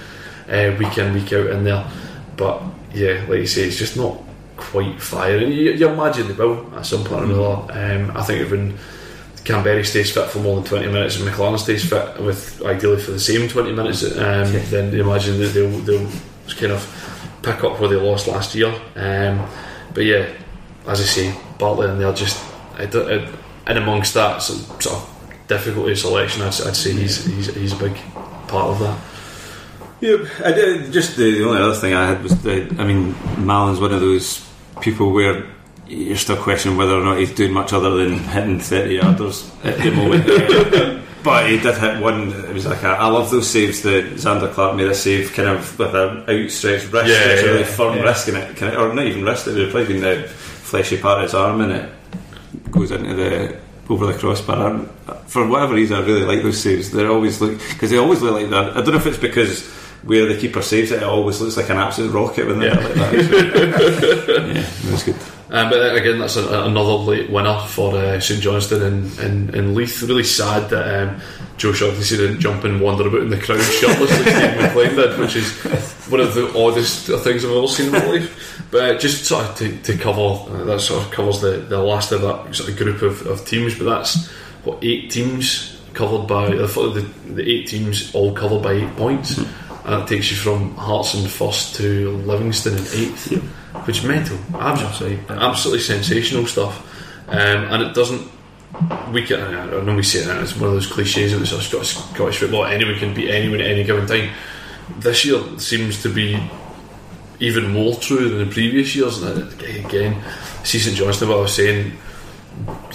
uh, 0.48 0.76
week 0.78 0.96
in, 0.96 1.12
week 1.12 1.32
out 1.32 1.48
in 1.48 1.64
there. 1.64 1.84
But 2.36 2.62
yeah, 2.94 3.24
like 3.28 3.40
you 3.40 3.46
say, 3.46 3.62
it's 3.62 3.76
just 3.76 3.96
not 3.96 4.16
quite 4.56 5.02
firing. 5.02 5.50
You, 5.50 5.72
you 5.72 5.88
imagine 5.88 6.28
they 6.28 6.34
will 6.34 6.72
at 6.76 6.86
some 6.86 7.02
point 7.02 7.22
or 7.22 7.24
another. 7.24 7.72
Um, 7.72 8.16
I 8.16 8.22
think 8.22 8.48
when 8.48 8.78
Kamberi 9.42 9.84
stays 9.84 10.12
fit 10.12 10.28
for 10.28 10.38
more 10.38 10.54
than 10.54 10.64
20 10.64 10.86
minutes 10.86 11.18
and 11.18 11.28
Maclaren 11.28 11.58
stays 11.58 11.88
fit 11.88 12.20
with 12.20 12.62
ideally 12.64 13.00
for 13.00 13.10
the 13.10 13.18
same 13.18 13.48
20 13.48 13.72
minutes, 13.72 14.04
um, 14.04 14.52
then 14.70 14.92
you 14.92 15.02
imagine 15.02 15.40
that 15.40 15.48
they'll, 15.48 15.80
they'll 15.80 16.10
kind 16.50 16.72
of 16.72 17.38
pick 17.42 17.64
up 17.64 17.80
where 17.80 17.88
they 17.88 17.96
lost 17.96 18.28
last 18.28 18.54
year. 18.54 18.72
Um, 18.94 19.48
but 19.92 20.04
yeah, 20.04 20.32
as 20.86 21.00
I 21.00 21.04
say, 21.04 21.34
Bartley 21.60 21.88
and 21.88 22.00
they're 22.00 22.12
just 22.12 22.42
I 22.78 22.86
don't- 22.86 23.10
I- 23.10 23.70
in 23.70 23.76
amongst 23.76 24.14
that 24.14 24.42
some 24.42 24.56
sort 24.80 24.96
of 24.96 25.08
difficulty 25.46 25.92
of 25.92 25.98
selection. 25.98 26.42
I'd, 26.42 26.46
I'd 26.48 26.74
say 26.74 26.92
he's, 26.92 27.24
he's 27.26 27.54
he's 27.54 27.72
a 27.72 27.76
big 27.76 27.94
part 28.48 28.70
of 28.70 28.78
that. 28.80 28.98
Yep. 30.00 30.20
I 30.44 30.52
did, 30.52 30.92
just 30.92 31.16
the, 31.16 31.30
the 31.38 31.44
only 31.46 31.60
other 31.62 31.74
thing 31.74 31.92
I 31.94 32.06
had 32.06 32.22
was 32.22 32.42
the. 32.42 32.74
I 32.78 32.84
mean, 32.86 33.12
Mallan's 33.44 33.78
one 33.78 33.92
of 33.92 34.00
those 34.00 34.44
people 34.80 35.12
where 35.12 35.46
you're 35.86 36.16
still 36.16 36.36
questioning 36.38 36.78
whether 36.78 36.94
or 36.94 37.04
not 37.04 37.18
he's 37.18 37.34
doing 37.34 37.52
much 37.52 37.72
other 37.72 37.90
than 37.96 38.18
hitting 38.18 38.58
30 38.60 38.98
yarders 39.00 39.50
at 39.64 39.76
the 39.78 39.90
moment. 39.90 41.04
but 41.22 41.50
he 41.50 41.58
did 41.60 41.76
hit 41.76 42.00
one. 42.02 42.30
It 42.32 42.54
was 42.54 42.64
like 42.66 42.82
a, 42.82 42.88
I 42.88 43.08
love 43.08 43.30
those 43.30 43.48
saves 43.50 43.82
that 43.82 44.04
Zander 44.14 44.50
Clark 44.52 44.76
made 44.76 44.86
a 44.88 44.94
save 44.94 45.32
kind 45.34 45.48
of 45.50 45.78
with 45.78 45.94
an 45.94 46.20
outstretched 46.28 46.90
wrist, 46.92 47.08
Yeah, 47.08 47.34
a 47.40 47.44
really 47.44 47.64
firm 47.64 47.96
yeah. 47.98 48.02
wrist, 48.04 48.28
and 48.28 48.38
it 48.38 48.56
kind 48.56 48.74
of, 48.74 48.80
or 48.90 48.94
not 48.94 49.04
even 49.04 49.22
wrist. 49.24 49.46
It 49.46 49.52
would 49.52 49.62
have 49.64 49.70
probably 49.70 49.92
been 49.94 50.02
the 50.02 50.32
fleshy 50.70 50.96
part 50.96 51.18
of 51.18 51.24
his 51.24 51.34
arm, 51.34 51.60
and 51.60 51.72
it 51.72 52.70
goes 52.70 52.90
into 52.90 53.14
the 53.14 53.58
over 53.88 54.06
the 54.06 54.14
crossbar. 54.18 54.78
For 55.26 55.46
whatever 55.46 55.74
reason, 55.74 55.96
I 55.96 56.00
really 56.06 56.22
like 56.22 56.42
those 56.42 56.60
saves. 56.60 56.90
They 56.92 57.04
always 57.06 57.40
look 57.40 57.58
because 57.70 57.90
they 57.90 57.98
always 57.98 58.22
look 58.22 58.34
like 58.34 58.50
that. 58.50 58.70
I 58.76 58.80
don't 58.82 58.92
know 58.92 58.96
if 58.98 59.06
it's 59.06 59.18
because 59.18 59.66
where 60.02 60.26
the 60.26 60.38
keeper 60.40 60.62
saves 60.62 60.92
it, 60.92 61.02
it 61.02 61.02
always 61.02 61.40
looks 61.40 61.56
like 61.56 61.68
an 61.70 61.76
absolute 61.76 62.12
rocket 62.12 62.46
when 62.46 62.58
they're 62.60 62.74
Yeah. 62.74 62.86
like 62.86 62.94
that. 62.94 63.12
yeah, 64.54 64.88
it 64.88 64.92
was 64.92 65.02
good. 65.02 65.16
Um, 65.52 65.68
but 65.68 65.96
again, 65.96 66.20
that's 66.20 66.36
a, 66.36 66.62
another 66.64 66.92
late 66.92 67.28
winner 67.28 67.58
for 67.66 67.96
uh, 67.96 68.20
St 68.20 68.40
Johnstone 68.40 68.82
and, 68.82 69.18
and, 69.18 69.54
and 69.54 69.74
Leith. 69.74 70.00
Really 70.02 70.22
sad 70.22 70.70
that 70.70 71.08
um, 71.08 71.20
Joe 71.56 71.72
Shaughnessy 71.72 72.16
didn't 72.16 72.40
jump 72.40 72.62
and 72.62 72.80
wander 72.80 73.08
about 73.08 73.22
in 73.22 73.30
the 73.30 73.38
crowd 73.38 73.60
shirtless 73.80 74.10
like 74.10 74.28
Steve 74.28 74.56
McLean 74.56 74.94
did, 74.94 75.18
which 75.18 75.34
is 75.34 75.52
one 76.08 76.20
of 76.20 76.34
the 76.34 76.56
oddest 76.56 77.06
things 77.24 77.44
I've 77.44 77.50
ever 77.50 77.66
seen 77.66 77.86
in 77.86 77.92
my 77.92 78.04
life. 78.04 78.66
But 78.70 78.94
uh, 78.94 78.98
just 78.98 79.24
sort 79.24 79.44
of 79.44 79.56
to, 79.56 79.76
to 79.82 79.98
cover, 79.98 80.20
uh, 80.20 80.64
that 80.64 80.80
sort 80.80 81.04
of 81.04 81.10
covers 81.10 81.40
the, 81.40 81.56
the 81.58 81.78
last 81.78 82.12
of 82.12 82.22
that 82.22 82.54
sort 82.54 82.70
of 82.70 82.76
group 82.76 83.02
of, 83.02 83.26
of 83.26 83.44
teams. 83.44 83.76
But 83.76 83.86
that's 83.86 84.28
what 84.62 84.78
eight 84.82 85.10
teams 85.10 85.82
covered 85.94 86.28
by 86.28 86.50
the, 86.50 86.66
the, 86.66 87.32
the 87.32 87.50
eight 87.50 87.66
teams 87.66 88.14
all 88.14 88.32
covered 88.32 88.62
by 88.62 88.72
eight 88.72 88.96
points. 88.96 89.36
And 89.36 89.48
that 89.84 90.06
takes 90.08 90.30
you 90.30 90.36
from 90.36 90.76
Hearts 90.76 91.14
in 91.14 91.26
first 91.26 91.74
to 91.76 92.10
Livingston 92.18 92.74
in 92.74 92.84
eighth, 92.94 93.32
which 93.84 93.98
is 93.98 94.04
mental, 94.04 94.38
absolutely, 94.54 95.20
absolutely 95.28 95.80
sensational 95.80 96.46
stuff. 96.46 96.86
Um, 97.28 97.38
and 97.38 97.82
it 97.82 97.94
doesn't. 97.94 98.28
We 99.12 99.24
can. 99.24 99.40
I 99.40 99.80
know 99.82 99.94
we 99.94 100.02
say 100.02 100.24
that 100.24 100.42
it's 100.42 100.56
one 100.56 100.68
of 100.68 100.74
those 100.74 100.86
cliches 100.86 101.38
the 101.38 101.46
sort 101.46 101.60
of 101.74 101.86
Scottish, 101.86 102.38
football. 102.38 102.64
Anyone 102.64 102.98
can 102.98 103.14
beat 103.14 103.30
anyone 103.30 103.60
at 103.60 103.70
any 103.70 103.84
given 103.84 104.06
time. 104.06 104.30
This 104.98 105.24
year 105.24 105.40
seems 105.58 106.02
to 106.02 106.12
be 106.12 106.40
even 107.38 107.72
more 107.72 107.94
true 107.96 108.28
than 108.28 108.48
the 108.48 108.52
previous 108.52 108.94
years. 108.94 109.22
And 109.22 109.60
again, 109.62 110.22
see 110.64 110.78
St 110.78 110.96
Johnstone. 110.96 111.28
What 111.28 111.38
I 111.38 111.42
was 111.42 111.54
saying, 111.54 111.96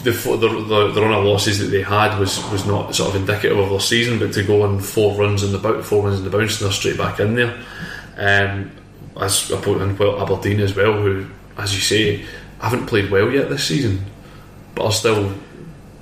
the, 0.04 0.12
the, 0.12 0.92
the 0.94 1.02
run 1.02 1.14
of 1.14 1.26
losses 1.26 1.60
that 1.60 1.68
they 1.68 1.82
had 1.82 2.18
was, 2.20 2.44
was 2.52 2.66
not 2.66 2.94
sort 2.94 3.10
of 3.10 3.16
indicative 3.16 3.58
of 3.58 3.70
their 3.70 3.80
season, 3.80 4.20
but 4.20 4.34
to 4.34 4.44
go 4.44 4.64
on 4.64 4.80
four 4.80 5.16
runs 5.16 5.44
in 5.44 5.52
the 5.52 5.58
bout, 5.58 5.84
four 5.84 6.04
runs 6.04 6.20
in 6.20 6.26
the 6.26 6.30
bounce, 6.30 6.60
and 6.60 6.66
they're 6.66 6.74
straight 6.74 6.98
back 6.98 7.20
in 7.20 7.36
there. 7.36 7.58
Um, 8.18 8.72
as 9.20 9.52
I 9.52 9.62
put 9.62 9.82
in 9.82 9.98
well, 9.98 10.22
Aberdeen 10.22 10.60
as 10.60 10.76
well, 10.76 10.94
who, 10.94 11.28
as 11.58 11.76
you 11.76 11.82
say, 11.82 12.26
haven't 12.60 12.88
played 12.88 13.12
well 13.12 13.32
yet 13.32 13.50
this 13.50 13.68
season, 13.68 14.06
but 14.74 14.86
are 14.86 14.92
still 14.92 15.34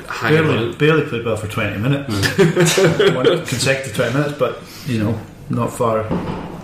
hanging 0.07 0.43
Barely, 0.43 0.76
barely 0.76 1.09
played 1.09 1.26
well 1.26 1.38
for 1.38 1.47
20 1.47 1.78
minutes. 1.80 2.14
Hmm. 2.14 3.16
One 3.16 3.26
consecutive 3.45 3.95
20 3.95 4.14
minutes, 4.14 4.38
but, 4.38 4.61
you 4.86 5.03
know, 5.03 5.20
not 5.49 5.74
far 5.74 6.09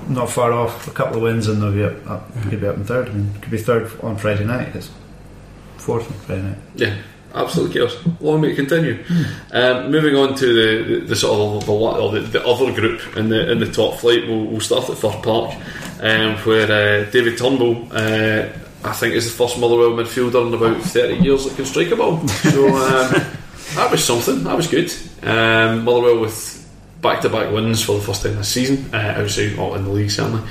not 0.09 0.29
far 0.29 0.51
off. 0.51 0.87
A 0.87 0.91
couple 0.91 1.17
of 1.17 1.23
wins 1.23 1.47
and 1.47 1.61
they'll 1.61 1.71
be 1.71 1.83
up, 1.83 2.09
up, 2.09 2.33
could 2.49 2.59
be 2.59 2.67
up 2.67 2.75
in 2.75 2.83
third. 2.83 3.09
I 3.09 3.13
mean, 3.13 3.33
could 3.41 3.51
be 3.51 3.57
third 3.57 3.91
on 4.01 4.17
Friday 4.17 4.43
night. 4.43 4.75
It's 4.75 4.89
fourth 5.77 6.11
on 6.11 6.17
Friday 6.19 6.41
night. 6.41 6.57
Yeah, 6.75 6.97
absolutely 7.33 7.73
chaos. 7.73 7.97
Long 8.19 8.41
may 8.41 8.51
it 8.51 8.55
continue. 8.55 9.03
Um, 9.51 9.91
moving 9.91 10.15
on 10.15 10.35
to 10.35 10.45
the, 10.45 10.83
the, 10.83 11.05
the 11.07 11.15
sort 11.15 11.63
of 11.63 11.65
the, 11.65 12.19
the, 12.19 12.39
the 12.39 12.47
other 12.47 12.73
group 12.73 13.17
in 13.17 13.29
the 13.29 13.51
in 13.51 13.59
the 13.59 13.71
top 13.71 13.99
flight, 13.99 14.27
we'll, 14.27 14.45
we'll 14.45 14.61
start 14.61 14.89
at 14.89 14.97
Fir 14.97 15.11
Park, 15.21 15.55
um, 16.01 16.37
where 16.45 16.65
uh, 16.65 17.09
David 17.11 17.37
Turnbull, 17.37 17.87
uh, 17.91 18.49
I 18.83 18.93
think, 18.93 19.15
is 19.15 19.25
the 19.25 19.37
first 19.37 19.59
Motherwell 19.59 19.91
midfielder 19.91 20.47
in 20.47 20.53
about 20.53 20.81
thirty 20.83 21.23
years 21.23 21.45
that 21.45 21.55
can 21.55 21.65
strike 21.65 21.91
a 21.91 21.95
ball. 21.95 22.27
So 22.27 22.67
um, 22.67 23.11
that 23.75 23.91
was 23.91 24.03
something. 24.03 24.43
That 24.43 24.55
was 24.55 24.67
good. 24.67 24.91
Um, 25.23 25.83
Motherwell 25.83 26.19
with 26.19 26.57
back-to-back 27.01 27.53
wins 27.53 27.81
for 27.81 27.95
the 27.95 28.01
first 28.01 28.23
time 28.23 28.35
this 28.35 28.49
season, 28.49 28.93
uh, 28.93 29.15
outside 29.17 29.57
well, 29.57 29.75
in 29.75 29.85
the 29.85 29.89
league 29.89 30.11
certainly, 30.11 30.41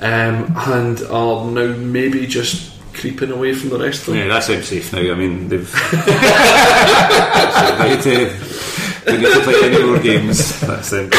um, 0.00 0.54
and 0.66 1.00
are 1.04 1.46
now 1.46 1.74
maybe 1.76 2.26
just 2.26 2.75
creeping 2.96 3.30
away 3.30 3.52
from 3.54 3.70
the 3.70 3.78
rest 3.78 4.00
of 4.00 4.06
them. 4.14 4.16
Yeah, 4.16 4.28
that 4.28 4.42
sounds 4.44 4.66
safe 4.68 4.92
now. 4.92 4.98
I 5.00 5.14
mean, 5.14 5.48
they've. 5.48 5.70
they 5.92 7.88
need 7.90 8.02
to. 8.02 8.32
They 9.04 9.16
need 9.18 9.32
to 9.32 9.40
play 9.44 9.60
any 9.64 9.84
more 9.84 9.98
games. 10.00 10.60
That's 10.60 10.90
them. 10.90 11.10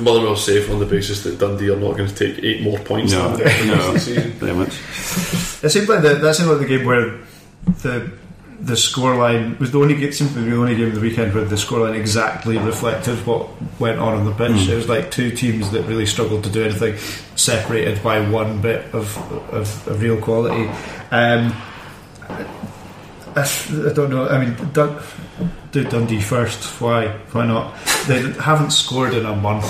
Motherwell 0.00 0.34
safe 0.36 0.68
on 0.70 0.80
the 0.80 0.86
basis 0.86 1.22
that 1.22 1.38
Dundee 1.38 1.70
are 1.70 1.76
not 1.76 1.96
going 1.96 2.08
to 2.08 2.14
take 2.14 2.42
eight 2.42 2.62
more 2.62 2.80
points 2.80 3.12
No, 3.12 3.36
than 3.36 3.46
them 3.46 3.66
no, 3.68 3.92
this 3.92 4.06
season. 4.06 4.32
very 4.32 4.52
much. 4.54 4.70
It 5.62 5.70
seemed 5.70 5.88
like 5.88 6.02
the, 6.02 6.14
that 6.16 6.34
seemed 6.34 6.50
like 6.50 6.58
the 6.58 6.66
game 6.66 6.84
where 6.84 7.18
the 7.82 8.10
the 8.64 8.74
scoreline 8.74 9.58
was 9.58 9.72
the 9.72 9.78
only 9.78 9.94
game, 9.94 10.12
seemed 10.12 10.30
to 10.30 10.36
be 10.42 10.50
the 10.50 10.56
only 10.56 10.74
game 10.74 10.88
of 10.88 10.94
the 10.94 11.00
weekend 11.00 11.34
where 11.34 11.44
the 11.44 11.56
scoreline 11.56 11.94
exactly 11.94 12.56
reflected 12.56 13.18
what 13.26 13.48
went 13.78 13.98
on 13.98 14.14
on 14.14 14.24
the 14.24 14.32
pitch. 14.32 14.68
It 14.68 14.74
was 14.74 14.88
like 14.88 15.10
two 15.10 15.30
teams 15.30 15.70
that 15.72 15.82
really 15.82 16.06
struggled 16.06 16.44
to 16.44 16.50
do 16.50 16.64
anything, 16.64 16.96
separated 17.36 18.02
by 18.02 18.26
one 18.28 18.62
bit 18.62 18.86
of 18.94 19.16
of, 19.52 19.86
of 19.86 20.00
real 20.00 20.18
quality. 20.20 20.70
Um, 21.10 21.54
I, 23.36 23.42
I 23.90 23.92
don't 23.92 24.10
know. 24.10 24.28
I 24.28 24.44
mean, 24.44 24.56
Dun- 24.72 24.98
do 25.72 25.84
Dundee 25.84 26.20
first. 26.20 26.80
Why? 26.80 27.08
Why 27.32 27.46
not? 27.46 27.74
They 28.06 28.20
haven't 28.40 28.70
scored 28.70 29.14
in 29.14 29.26
a 29.26 29.34
month, 29.34 29.64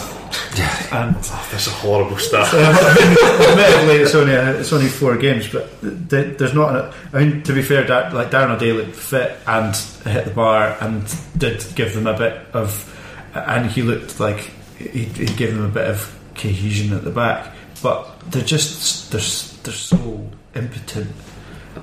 and 0.93 1.15
That's 1.17 1.67
a 1.67 1.71
horrible 1.71 2.19
start. 2.19 2.53
Admittedly, 2.53 3.97
it's 4.03 4.15
only 4.15 4.33
it's 4.33 4.73
only 4.73 4.89
four 4.89 5.17
games, 5.17 5.49
but 5.49 5.71
th- 5.81 6.37
there's 6.39 6.55
not. 6.55 6.75
A, 6.77 6.95
I 7.13 7.25
mean, 7.25 7.43
to 7.45 7.53
be 7.55 7.63
fair, 7.63 7.87
Dar- 7.87 8.13
like 8.13 8.31
Darren 8.31 8.51
O'Dea 8.55 8.73
looked 8.73 8.97
fit 8.97 9.37
and 9.47 9.75
hit 10.05 10.25
the 10.27 10.31
bar 10.33 10.77
and 10.81 11.03
did 11.39 11.65
give 11.75 11.95
them 11.95 12.07
a 12.07 12.17
bit 12.17 12.39
of, 12.53 12.91
and 13.35 13.71
he 13.71 13.83
looked 13.83 14.21
like 14.21 14.51
he, 14.79 15.05
he 15.05 15.27
gave 15.27 15.55
them 15.55 15.65
a 15.65 15.69
bit 15.69 15.87
of 15.89 16.15
cohesion 16.35 16.93
at 16.95 17.05
the 17.05 17.11
back. 17.11 17.55
But 17.83 18.21
they're 18.31 18.43
just 18.43 19.11
they're 19.11 19.21
they're 19.63 19.73
so 19.79 20.29
impotent, 20.55 21.11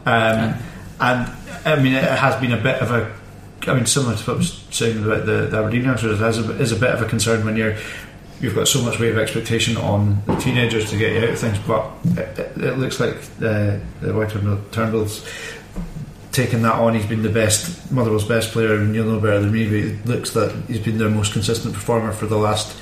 um, 0.06 0.56
and 1.02 1.32
I 1.66 1.82
mean 1.82 1.94
it 1.94 2.04
has 2.04 2.40
been 2.40 2.54
a 2.54 2.62
bit 2.62 2.82
of 2.82 2.92
a. 2.92 3.20
I 3.68 3.76
mean, 3.76 3.86
similar 3.86 4.16
to 4.16 4.24
what 4.24 4.34
I 4.34 4.38
was 4.38 4.66
saying 4.72 5.04
about 5.04 5.28
the, 5.28 5.48
the 5.48 5.58
Aberdeen 5.58 5.84
youngsters, 5.84 6.20
it 6.20 6.24
has 6.24 6.40
a, 6.40 6.60
is 6.60 6.72
a 6.72 6.76
bit 6.78 6.90
of 6.90 7.02
a 7.02 7.06
concern 7.06 7.46
when 7.46 7.56
you're 7.56 7.76
you've 8.40 8.56
got 8.56 8.68
so 8.68 8.82
much 8.82 9.00
weight 9.00 9.12
of 9.12 9.20
expectation 9.20 9.78
on 9.78 10.22
the 10.26 10.36
teenagers 10.38 10.90
to 10.90 10.98
get 10.98 11.14
you 11.14 11.20
out 11.20 11.30
of 11.30 11.40
things, 11.40 11.60
but 11.60 11.92
it, 12.18 12.40
it, 12.40 12.58
it 12.58 12.78
looks 12.80 13.00
like 13.00 13.16
uh, 13.16 13.78
the 14.02 14.14
White 14.14 14.30
Turnbull- 14.30 14.64
Turnbull's 14.72 15.28
taken 16.32 16.64
that 16.64 16.74
on. 16.74 16.96
He's 16.96 17.06
been 17.06 17.22
the 17.22 17.30
best, 17.30 17.92
Motherwell's 17.92 18.28
best 18.28 18.52
player, 18.52 18.76
and 18.76 18.96
you'll 18.96 19.06
know 19.06 19.20
better 19.20 19.42
than 19.42 19.52
me, 19.52 19.66
but 19.66 19.74
it 19.76 20.06
looks 20.08 20.32
that 20.32 20.56
he's 20.68 20.80
been 20.80 20.98
their 20.98 21.10
most 21.10 21.34
consistent 21.34 21.74
performer 21.74 22.12
for 22.12 22.26
the 22.26 22.38
last 22.38 22.76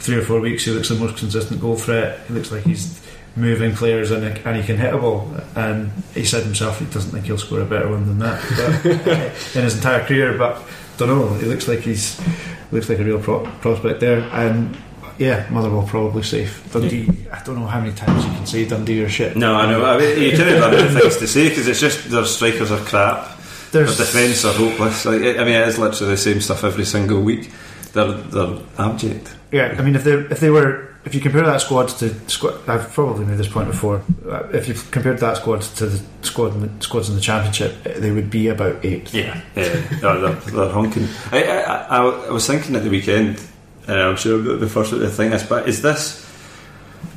three 0.00 0.16
or 0.16 0.22
four 0.22 0.40
weeks. 0.40 0.64
He 0.64 0.72
looks 0.72 0.88
the 0.88 0.96
most 0.96 1.16
consistent 1.18 1.60
goal 1.60 1.76
threat. 1.76 2.20
He 2.26 2.34
looks 2.34 2.50
like 2.50 2.64
he's 2.64 3.00
moving 3.36 3.74
players 3.74 4.10
and, 4.10 4.24
and 4.24 4.56
he 4.56 4.62
can 4.62 4.76
hit 4.76 4.94
a 4.94 4.98
ball. 4.98 5.30
And 5.54 5.90
he 6.14 6.24
said 6.24 6.44
himself 6.44 6.78
he 6.78 6.86
doesn't 6.86 7.10
think 7.10 7.26
he'll 7.26 7.38
score 7.38 7.60
a 7.60 7.66
better 7.66 7.88
one 7.88 8.06
than 8.06 8.18
that 8.20 8.42
but, 8.56 8.86
in 9.56 9.62
his 9.62 9.76
entire 9.76 10.04
career. 10.04 10.36
But 10.36 10.62
don't 10.96 11.08
know. 11.08 11.34
He 11.34 11.46
looks 11.46 11.68
like 11.68 11.80
he's 11.80 12.20
looks 12.72 12.88
like 12.88 12.98
a 12.98 13.04
real 13.04 13.20
pro- 13.20 13.44
prospect 13.60 14.00
there. 14.00 14.20
And 14.32 14.76
yeah, 15.18 15.48
Motherwell 15.50 15.86
probably 15.86 16.22
safe. 16.22 16.70
Dundee. 16.72 17.08
I 17.32 17.42
don't 17.42 17.58
know 17.58 17.66
how 17.66 17.80
many 17.80 17.94
times 17.94 18.24
you 18.24 18.30
can 18.32 18.46
say 18.46 18.66
Dundee 18.66 19.02
or 19.02 19.08
shit. 19.08 19.36
No, 19.36 19.54
I 19.54 19.70
know. 19.70 19.84
I 19.84 19.98
mean, 19.98 20.22
you 20.22 20.30
couldn't 20.30 20.60
run 20.60 20.74
out 20.74 20.90
things 20.90 21.16
to 21.18 21.26
say 21.26 21.48
because 21.48 21.68
it's 21.68 21.80
just 21.80 22.10
their 22.10 22.24
strikers 22.24 22.70
are 22.70 22.80
crap. 22.80 23.38
Their 23.72 23.86
defence 23.86 24.44
are 24.44 24.52
hopeless. 24.52 25.04
Like, 25.04 25.20
I 25.20 25.44
mean, 25.44 25.54
it 25.54 25.68
is 25.68 25.78
literally 25.78 26.12
the 26.12 26.18
same 26.18 26.40
stuff 26.40 26.64
every 26.64 26.84
single 26.84 27.20
week. 27.20 27.50
They're 27.96 28.12
they're 28.12 28.58
abject. 28.78 29.34
Yeah, 29.50 29.74
I 29.78 29.82
mean, 29.82 29.96
if 29.96 30.04
they 30.04 30.12
if 30.12 30.40
they 30.40 30.50
were 30.50 30.94
if 31.06 31.14
you 31.14 31.20
compare 31.20 31.44
that 31.44 31.60
squad 31.60 31.88
to 31.88 32.12
squad, 32.28 32.68
I've 32.68 32.92
probably 32.92 33.24
made 33.24 33.38
this 33.38 33.48
point 33.48 33.68
before. 33.68 34.02
Uh, 34.28 34.48
if 34.52 34.66
you 34.66 34.74
compared 34.90 35.18
that 35.18 35.36
squad 35.36 35.62
to 35.62 35.86
the 35.86 36.04
squad 36.22 36.54
in 36.54 36.60
the, 36.60 36.84
squads 36.84 37.08
in 37.08 37.14
the 37.14 37.20
championship, 37.20 37.82
they 37.84 38.10
would 38.10 38.28
be 38.28 38.48
about 38.48 38.84
eight. 38.84 39.14
Yeah, 39.14 39.40
yeah, 39.54 39.68
they're, 40.00 40.18
they're, 40.18 40.32
they're 40.32 40.70
honking. 40.70 41.06
I, 41.30 41.44
I, 41.44 41.74
I, 41.74 41.98
I 41.98 42.30
was 42.30 42.46
thinking 42.46 42.74
at 42.74 42.82
the 42.82 42.90
weekend. 42.90 43.40
Uh, 43.88 43.94
I'm 43.94 44.16
sure 44.16 44.42
the, 44.42 44.56
the 44.56 44.68
first 44.68 44.90
thing 44.90 45.08
think 45.08 45.32
this, 45.32 45.44
but 45.44 45.68
is 45.68 45.80
this? 45.80 46.25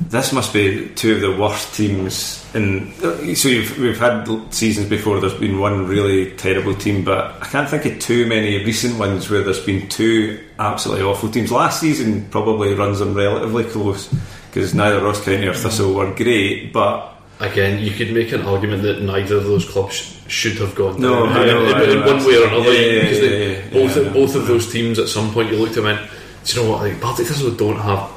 This 0.00 0.32
must 0.32 0.52
be 0.52 0.88
two 0.96 1.14
of 1.16 1.20
the 1.20 1.36
worst 1.36 1.74
teams 1.74 2.44
in. 2.54 2.92
So 3.36 3.48
you've, 3.48 3.78
we've 3.78 3.98
had 3.98 4.26
seasons 4.52 4.88
before. 4.88 5.20
There's 5.20 5.34
been 5.34 5.58
one 5.60 5.86
really 5.86 6.32
terrible 6.36 6.74
team, 6.74 7.04
but 7.04 7.36
I 7.40 7.46
can't 7.46 7.68
think 7.68 7.84
of 7.86 7.98
too 8.00 8.26
many 8.26 8.64
recent 8.64 8.98
ones 8.98 9.30
where 9.30 9.42
there's 9.42 9.64
been 9.64 9.88
two 9.88 10.42
absolutely 10.58 11.04
awful 11.04 11.30
teams. 11.30 11.52
Last 11.52 11.80
season 11.80 12.28
probably 12.30 12.74
runs 12.74 12.98
them 12.98 13.14
relatively 13.14 13.64
close 13.64 14.12
because 14.50 14.74
neither 14.74 15.00
Ross 15.00 15.22
County 15.24 15.46
or 15.46 15.54
Thistle 15.54 15.94
were 15.94 16.12
great, 16.14 16.72
but 16.72 17.06
Again, 17.38 17.82
you 17.82 17.92
could 17.92 18.12
make 18.12 18.32
an 18.32 18.42
argument 18.42 18.82
that 18.82 19.00
neither 19.00 19.36
of 19.36 19.44
those 19.44 19.64
clubs 19.66 20.14
should 20.28 20.58
have 20.58 20.74
gone 20.74 21.00
No, 21.00 21.24
down 21.24 21.34
know, 21.46 21.64
in, 21.70 21.74
I 21.74 21.84
in 21.84 22.00
one 22.04 22.18
way 22.26 22.36
or 22.36 22.46
another. 22.48 22.70
yeah, 22.72 23.00
because 23.02 23.18
yeah, 23.18 23.30
yeah, 23.30 23.70
both 23.72 24.12
both 24.12 24.34
of 24.34 24.46
those 24.46 24.70
teams 24.70 24.98
at 24.98 25.08
some 25.08 25.32
point 25.32 25.50
you 25.50 25.56
looked 25.56 25.72
at 25.72 25.78
and 25.78 25.86
went, 25.86 26.10
do 26.44 26.52
you 26.60 26.62
know 26.66 26.70
what? 26.72 26.82
Like 26.82 27.00
Partick 27.00 27.26
Thistle 27.28 27.52
don't 27.52 27.78
have. 27.78 28.10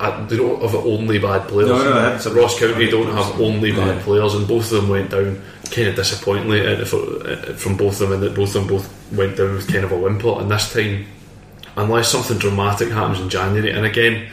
Uh, 0.00 0.26
They 0.26 0.36
don't 0.36 0.60
have 0.62 0.74
only 0.74 1.18
bad 1.18 1.48
players. 1.48 1.68
No, 1.70 1.78
no, 1.78 1.92
that's- 1.94 2.24
So 2.24 2.32
Ross 2.32 2.58
County 2.58 2.88
don't 2.90 3.12
have 3.14 3.40
only 3.40 3.72
bad 3.72 3.96
Yeah. 3.96 4.02
players, 4.02 4.34
and 4.34 4.46
both 4.46 4.70
of 4.72 4.80
them 4.80 4.88
went 4.88 5.10
down 5.10 5.40
kind 5.70 5.88
of 5.88 5.96
disappointingly 5.96 6.66
uh, 6.66 6.84
for- 6.84 7.26
uh, 7.28 7.36
from 7.54 7.76
both 7.76 8.00
of 8.00 8.08
them, 8.08 8.12
and 8.12 8.22
that 8.22 8.34
both 8.34 8.54
of 8.54 8.54
them 8.54 8.66
both 8.66 8.88
went 9.12 9.36
down 9.36 9.54
with 9.54 9.72
kind 9.72 9.84
of 9.84 9.92
a 9.92 9.96
whimper. 9.96 10.40
And 10.40 10.50
this 10.50 10.72
time, 10.72 11.06
unless 11.76 12.08
something 12.08 12.38
dramatic 12.38 12.90
happens 12.90 13.20
in 13.20 13.28
January, 13.28 13.70
and 13.70 13.84
again, 13.84 14.28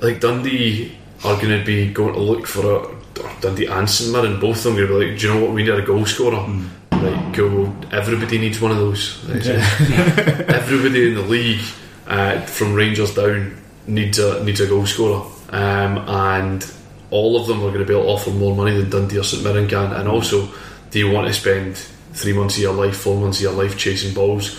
like 0.00 0.20
Dundee 0.20 0.92
are 1.24 1.36
going 1.36 1.58
to 1.58 1.64
be 1.64 1.86
going 1.92 2.14
to 2.14 2.20
look 2.20 2.46
for 2.46 2.66
a 2.66 3.02
or 3.22 3.30
Dundee 3.42 3.66
Anson 3.68 3.76
and 3.76 3.88
St 3.90 4.12
Mirren, 4.12 4.40
both 4.40 4.56
of 4.64 4.64
them 4.64 4.72
are 4.82 4.86
going 4.86 4.88
to 4.88 4.98
be 5.06 5.10
like, 5.12 5.20
do 5.20 5.26
you 5.28 5.34
know 5.34 5.40
what? 5.44 5.52
We 5.52 5.62
need 5.62 5.68
a 5.74 5.82
goal 5.82 6.06
scorer. 6.06 6.36
Hmm. 6.38 6.64
Like, 6.92 7.32
go. 7.36 7.72
Everybody 7.92 8.38
needs 8.38 8.60
one 8.60 8.70
of 8.70 8.78
those. 8.78 9.22
Like, 9.28 9.44
everybody 10.48 11.08
in 11.08 11.14
the 11.14 11.22
league, 11.22 11.60
uh, 12.06 12.40
from 12.42 12.72
Rangers 12.74 13.14
down, 13.14 13.56
needs 13.86 14.18
a 14.18 14.42
needs 14.44 14.60
a 14.60 14.66
goal 14.66 14.86
scorer, 14.86 15.24
um, 15.50 15.98
and 16.08 16.72
all 17.10 17.40
of 17.40 17.46
them 17.46 17.58
are 17.58 17.68
going 17.68 17.80
to 17.80 17.84
be 17.84 17.92
able 17.92 18.04
to 18.04 18.08
offer 18.08 18.30
more 18.30 18.56
money 18.56 18.76
than 18.76 18.90
Dundee 18.90 19.18
or 19.18 19.24
St 19.24 19.42
Mirren 19.42 19.68
can. 19.68 19.92
And 19.92 20.08
also, 20.08 20.48
do 20.90 20.98
you 20.98 21.10
want 21.10 21.26
to 21.26 21.34
spend 21.34 21.76
three 22.12 22.32
months 22.32 22.56
of 22.56 22.62
your 22.62 22.74
life, 22.74 22.96
four 22.96 23.20
months 23.20 23.38
of 23.38 23.42
your 23.42 23.52
life 23.52 23.76
chasing 23.76 24.14
balls? 24.14 24.58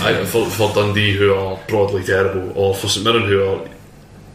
I, 0.00 0.24
for, 0.26 0.46
for 0.46 0.72
Dundee, 0.74 1.16
who 1.16 1.34
are 1.34 1.58
broadly 1.68 2.04
terrible, 2.04 2.56
or 2.56 2.74
for 2.74 2.88
St 2.88 3.04
Mirren, 3.04 3.24
who 3.26 3.42
are 3.44 3.68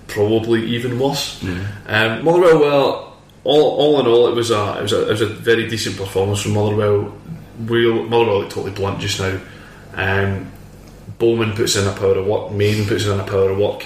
probably 0.07 0.65
even 0.65 0.99
worse. 0.99 1.41
Um, 1.87 2.23
Motherwell, 2.23 2.59
well, 2.59 3.17
all, 3.43 3.71
all 3.77 3.99
in 3.99 4.07
all, 4.07 4.27
it 4.27 4.35
was 4.35 4.51
a 4.51 4.77
it 4.79 4.83
was 4.83 4.93
a, 4.93 5.07
it 5.07 5.11
was 5.11 5.21
a 5.21 5.27
very 5.27 5.67
decent 5.67 5.97
performance 5.97 6.41
from 6.41 6.53
Motherwell. 6.53 7.13
We'll, 7.59 8.03
Motherwell 8.03 8.39
look 8.39 8.49
totally 8.49 8.71
blunt 8.71 8.99
just 8.99 9.19
now. 9.19 9.39
Um, 9.93 10.51
Bowman 11.23 11.55
puts 11.55 11.77
in 11.77 11.87
a 11.87 11.93
power 11.93 12.17
of 12.17 12.27
work. 12.27 12.51
Maiden 12.51 12.85
puts 12.85 13.05
in 13.05 13.17
a 13.17 13.23
power 13.23 13.51
of 13.51 13.57
work. 13.57 13.85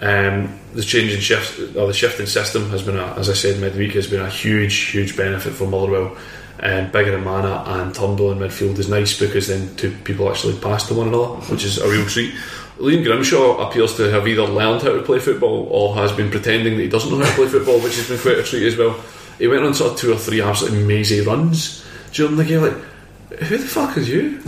Um, 0.00 0.60
the 0.72 0.82
change 0.82 1.12
in 1.12 1.20
shift 1.20 1.58
or 1.76 1.88
the 1.88 1.92
shifting 1.92 2.26
system 2.26 2.70
has 2.70 2.82
been, 2.82 2.96
a, 2.96 3.06
as 3.14 3.28
I 3.28 3.32
said 3.34 3.60
midweek, 3.60 3.94
has 3.94 4.06
been 4.06 4.20
a 4.20 4.30
huge, 4.30 4.76
huge 4.92 5.16
benefit 5.16 5.52
for 5.52 5.66
Motherwell. 5.66 6.16
Um, 6.60 6.92
Bigirimana 6.92 7.66
and 7.66 7.92
Turnbull 7.92 8.30
in 8.30 8.38
midfield 8.38 8.78
is 8.78 8.88
nice 8.88 9.18
because 9.18 9.48
then 9.48 9.74
two 9.74 9.90
people 10.04 10.30
actually 10.30 10.60
pass 10.60 10.86
to 10.86 10.94
one 10.94 11.08
another, 11.08 11.40
which 11.50 11.64
is 11.64 11.78
a 11.78 11.88
real 11.88 12.06
treat. 12.06 12.32
Liam 12.78 13.02
Grimshaw 13.02 13.68
appears 13.68 13.96
to 13.96 14.04
have 14.12 14.28
either 14.28 14.44
learned 14.44 14.82
how 14.82 14.92
to 14.92 15.02
play 15.02 15.18
football 15.18 15.66
or 15.72 15.96
has 15.96 16.12
been 16.12 16.30
pretending 16.30 16.76
that 16.76 16.82
he 16.84 16.88
doesn't 16.88 17.10
know 17.10 17.24
how 17.24 17.30
to 17.30 17.36
play 17.36 17.48
football, 17.48 17.80
which 17.80 17.96
has 17.96 18.08
been 18.08 18.20
quite 18.20 18.38
a 18.38 18.44
treat 18.44 18.66
as 18.66 18.76
well. 18.76 18.94
He 19.38 19.48
went 19.48 19.64
on 19.64 19.74
sort 19.74 19.92
of 19.92 19.98
two 19.98 20.12
or 20.12 20.18
three 20.18 20.40
absolutely 20.40 20.84
mazy 20.84 21.20
runs 21.20 21.84
during 22.12 22.36
the 22.36 22.44
game, 22.44 22.62
like, 22.62 22.78
who 23.38 23.58
the 23.58 23.66
fuck 23.66 23.96
is 23.96 24.08
you? 24.08 24.38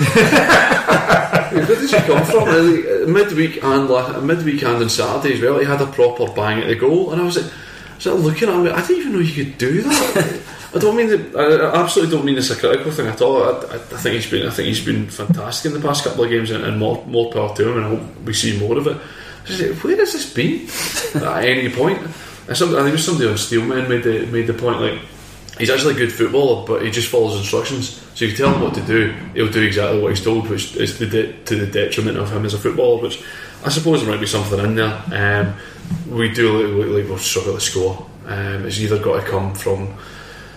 Where 1.53 1.67
did 1.67 1.91
you 1.91 1.99
come 1.99 2.25
from? 2.25 2.45
Really, 2.49 3.05
uh, 3.05 3.07
midweek 3.07 3.63
and 3.63 3.89
la- 3.89 4.21
midweek 4.21 4.63
and 4.63 4.83
on 4.83 4.89
Saturday 4.89 5.35
as 5.35 5.41
well, 5.41 5.59
he 5.59 5.65
had 5.65 5.81
a 5.81 5.87
proper 5.87 6.27
bang 6.33 6.61
at 6.61 6.69
the 6.69 6.75
goal, 6.75 7.13
and 7.13 7.21
I 7.21 7.25
was 7.25 7.37
like, 7.37 7.53
was 7.97 8.07
like 8.07 8.25
looking 8.25 8.49
at 8.49 8.55
him. 8.55 8.67
I 8.67 8.81
didn't 8.87 8.99
even 8.99 9.13
know 9.13 9.19
you 9.21 9.45
could 9.45 9.59
do 9.59 9.83
that. 9.83 10.41
I 10.75 10.79
don't 10.79 10.97
mean 10.97 11.09
that. 11.09 11.37
I 11.37 11.81
absolutely 11.81 12.17
don't 12.17 12.25
mean 12.25 12.39
it's 12.39 12.51
a 12.51 12.57
critical 12.57 12.91
thing 12.91 13.07
at 13.07 13.21
all. 13.21 13.43
I, 13.43 13.75
I, 13.75 13.79
think 13.79 14.15
he's 14.17 14.31
been. 14.31 14.47
I 14.47 14.51
think 14.51 14.69
he's 14.69 14.85
been 14.85 15.09
fantastic 15.09 15.73
in 15.73 15.81
the 15.81 15.87
past 15.87 16.05
couple 16.05 16.25
of 16.25 16.31
games, 16.31 16.51
and, 16.51 16.65
and 16.65 16.79
more 16.79 17.05
more 17.07 17.31
power 17.31 17.55
to 17.57 17.69
him. 17.69 17.77
And 17.77 17.87
I 17.87 17.89
hope 17.91 18.23
we 18.25 18.33
see 18.33 18.59
more 18.59 18.79
of 18.79 18.87
it. 18.87 18.97
Like, 19.49 19.77
Where 19.85 19.97
has 19.97 20.13
this 20.13 20.33
been 20.33 20.67
at 21.23 21.45
any 21.45 21.69
point? 21.69 21.99
I 22.49 22.55
think 22.55 22.73
it 22.73 22.93
was 22.93 23.05
somebody 23.05 23.29
on 23.29 23.39
Steelman 23.39 23.89
made 23.89 24.03
the 24.03 24.27
made 24.27 24.47
the 24.47 24.55
point 24.55 24.81
like 24.81 24.99
he's 25.63 25.71
actually 25.71 25.95
a 25.95 25.97
good 25.97 26.13
footballer, 26.13 26.67
but 26.67 26.83
he 26.85 26.91
just 26.91 27.09
follows 27.09 27.37
instructions. 27.37 28.03
So 28.17 28.25
you 28.25 28.33
can 28.33 28.37
tell 28.37 28.55
him 28.55 28.63
what 28.63 28.75
to 28.75 28.81
do, 28.81 29.13
he'll 29.33 29.49
do 29.49 29.63
exactly 29.63 30.03
what 30.03 30.09
he's 30.09 30.25
told, 30.25 30.51
which 30.51 30.75
is 30.75 30.99
to, 30.99 31.07
de- 31.07 31.33
to 31.45 31.55
the 31.55 31.69
detriment 31.69 32.19
of 32.19 32.33
him 32.33 32.45
as 32.45 32.53
a 32.53 32.59
footballer. 32.59 33.01
Which 33.01 33.23
I 33.65 33.69
suppose 33.69 34.03
there 34.03 34.11
might 34.11 34.19
be 34.19 34.27
something 34.27 34.59
in 34.59 34.75
there. 34.75 35.01
Um, 35.13 35.55
we 36.13 36.33
do 36.33 36.53
look, 36.53 36.89
like 36.89 37.09
we'll 37.09 37.19
struggle 37.19 37.55
to 37.55 37.61
score. 37.61 38.05
Um, 38.27 38.67
it's 38.67 38.81
either 38.81 38.99
got 38.99 39.21
to 39.21 39.31
come 39.31 39.55
from 39.55 39.95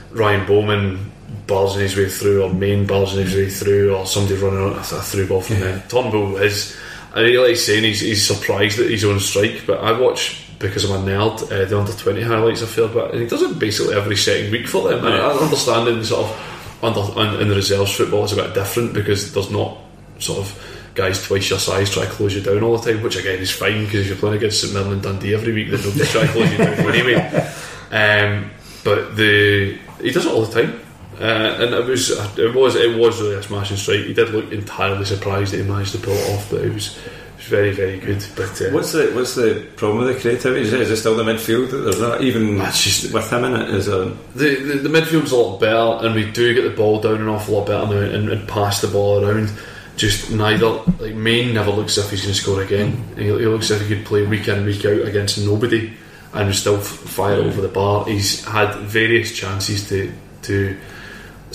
Ryan 0.09 0.47
Bowman 0.47 1.11
buzzing 1.45 1.83
his 1.83 1.95
way 1.95 2.09
through, 2.09 2.41
or 2.41 2.51
Main 2.51 2.87
buzzing 2.87 3.23
his 3.23 3.35
way 3.35 3.47
through, 3.47 3.95
or 3.95 4.07
somebody 4.07 4.41
running 4.41 4.59
on 4.59 4.73
a, 4.73 4.79
a 4.79 4.83
through 4.83 5.27
ball 5.27 5.41
from 5.41 5.59
there. 5.59 5.83
Turnbull 5.87 6.37
is. 6.37 6.75
I 7.13 7.21
really 7.21 7.49
like 7.49 7.57
saying 7.57 7.83
he's, 7.83 8.01
he's 8.01 8.27
surprised 8.27 8.79
that 8.79 8.89
he's 8.89 9.05
on 9.05 9.19
strike, 9.19 9.65
but 9.67 9.81
I 9.81 9.97
watch 9.97 10.44
because 10.59 10.89
I'm 10.89 11.07
a 11.07 11.11
nerd. 11.11 11.43
Uh, 11.43 11.65
the 11.65 11.79
under 11.79 11.93
twenty 11.93 12.21
highlights 12.21 12.61
a 12.61 12.67
fair 12.67 12.87
bit, 12.87 13.11
and 13.11 13.21
he 13.21 13.27
does 13.27 13.41
it 13.41 13.59
basically 13.59 13.95
every 13.95 14.15
second 14.15 14.51
week 14.51 14.67
for 14.67 14.89
them. 14.89 15.05
And 15.05 15.15
I 15.15 15.31
understand 15.31 15.87
in 15.87 15.99
the 15.99 16.05
sort 16.05 16.25
of 16.25 16.83
under 16.83 17.21
in, 17.21 17.41
in 17.41 17.47
the 17.49 17.55
reserves 17.55 17.95
football 17.95 18.23
it's 18.23 18.33
a 18.33 18.35
bit 18.35 18.53
different 18.53 18.93
because 18.93 19.33
there's 19.33 19.49
not 19.49 19.77
sort 20.19 20.39
of 20.39 20.91
guys 20.93 21.21
twice 21.21 21.49
your 21.49 21.59
size 21.59 21.89
try 21.89 22.05
to 22.05 22.11
close 22.11 22.33
you 22.33 22.41
down 22.41 22.63
all 22.63 22.77
the 22.77 22.91
time, 22.91 23.03
which 23.03 23.17
again 23.17 23.39
is 23.39 23.51
fine 23.51 23.85
because 23.85 24.01
if 24.01 24.07
you're 24.07 24.17
playing 24.17 24.37
against 24.37 24.61
St 24.61 24.73
Mirren 24.73 24.93
and 24.93 25.01
Dundee 25.01 25.33
every 25.33 25.53
week, 25.53 25.69
then 25.69 25.81
they'll 25.81 26.05
try 26.05 26.25
to 26.25 26.31
close 26.31 26.51
you 26.51 26.57
down 26.57 26.79
anyway. 26.89 27.51
Um, 27.91 28.49
but 28.83 29.15
the 29.15 29.77
he 30.01 30.11
does 30.11 30.25
it 30.25 30.31
all 30.31 30.43
the 30.43 30.61
time. 30.61 30.81
Uh, 31.19 31.63
and 31.63 31.73
it 31.73 31.85
was 31.85 32.09
it 32.37 32.53
was 32.53 32.75
it 32.75 32.97
was 32.97 33.21
really 33.21 33.35
a 33.35 33.43
smashing 33.43 33.77
strike. 33.77 34.01
He 34.01 34.13
did 34.13 34.31
look 34.31 34.51
entirely 34.51 35.05
surprised 35.05 35.53
that 35.53 35.57
he 35.57 35.63
managed 35.63 35.93
to 35.93 35.99
pull 35.99 36.13
it 36.13 36.33
off, 36.33 36.49
but 36.49 36.61
it 36.61 36.73
was 36.73 36.97
very 37.45 37.71
very 37.71 37.99
good. 37.99 38.23
But 38.35 38.61
uh, 38.61 38.69
What's 38.71 38.91
the 38.91 39.11
what's 39.13 39.35
the 39.35 39.65
problem 39.75 40.05
with 40.05 40.15
the 40.15 40.21
creativity? 40.21 40.61
Is 40.61 40.73
it, 40.73 40.81
is 40.81 40.91
it 40.91 40.97
still 40.97 41.15
the 41.15 41.23
midfield? 41.23 41.71
There's 41.71 41.99
not 42.01 42.21
even 42.21 42.57
just- 42.57 43.13
with 43.13 43.31
him 43.31 43.43
in 43.45 43.55
it. 43.55 43.69
Is 43.69 43.87
a 43.87 44.05
the, 44.35 44.55
the 44.55 44.87
the 44.87 44.89
midfield's 44.89 45.31
a 45.31 45.35
lot 45.37 45.59
better, 45.59 46.05
and 46.05 46.15
we 46.15 46.29
do 46.31 46.53
get 46.53 46.63
the 46.63 46.75
ball 46.75 46.99
down 46.99 47.21
an 47.21 47.27
awful 47.27 47.55
lot 47.55 47.67
better 47.67 47.85
now 47.87 48.01
and, 48.01 48.29
and 48.29 48.47
pass 48.47 48.81
the 48.81 48.87
ball 48.87 49.23
around. 49.25 49.49
Just 49.97 50.29
neither 50.29 50.67
like 50.99 51.15
Main 51.15 51.53
never 51.53 51.71
looks 51.71 51.97
as 51.97 52.03
if 52.05 52.11
he's 52.11 52.21
going 52.23 52.33
to 52.35 52.41
score 52.41 52.61
again. 52.61 53.01
He, 53.15 53.23
he 53.25 53.31
looks 53.31 53.71
as 53.71 53.81
if 53.81 53.87
he 53.87 53.95
could 53.95 54.05
play 54.05 54.25
week 54.25 54.47
in 54.49 54.65
week 54.65 54.83
out 54.83 55.07
against 55.07 55.37
nobody 55.39 55.93
and 56.33 56.53
still 56.53 56.77
fire 56.81 57.35
over 57.35 57.61
the 57.61 57.69
bar. 57.69 58.05
He's 58.05 58.43
had 58.43 58.75
various 58.75 59.31
chances 59.33 59.87
to 59.89 60.11
to. 60.43 60.77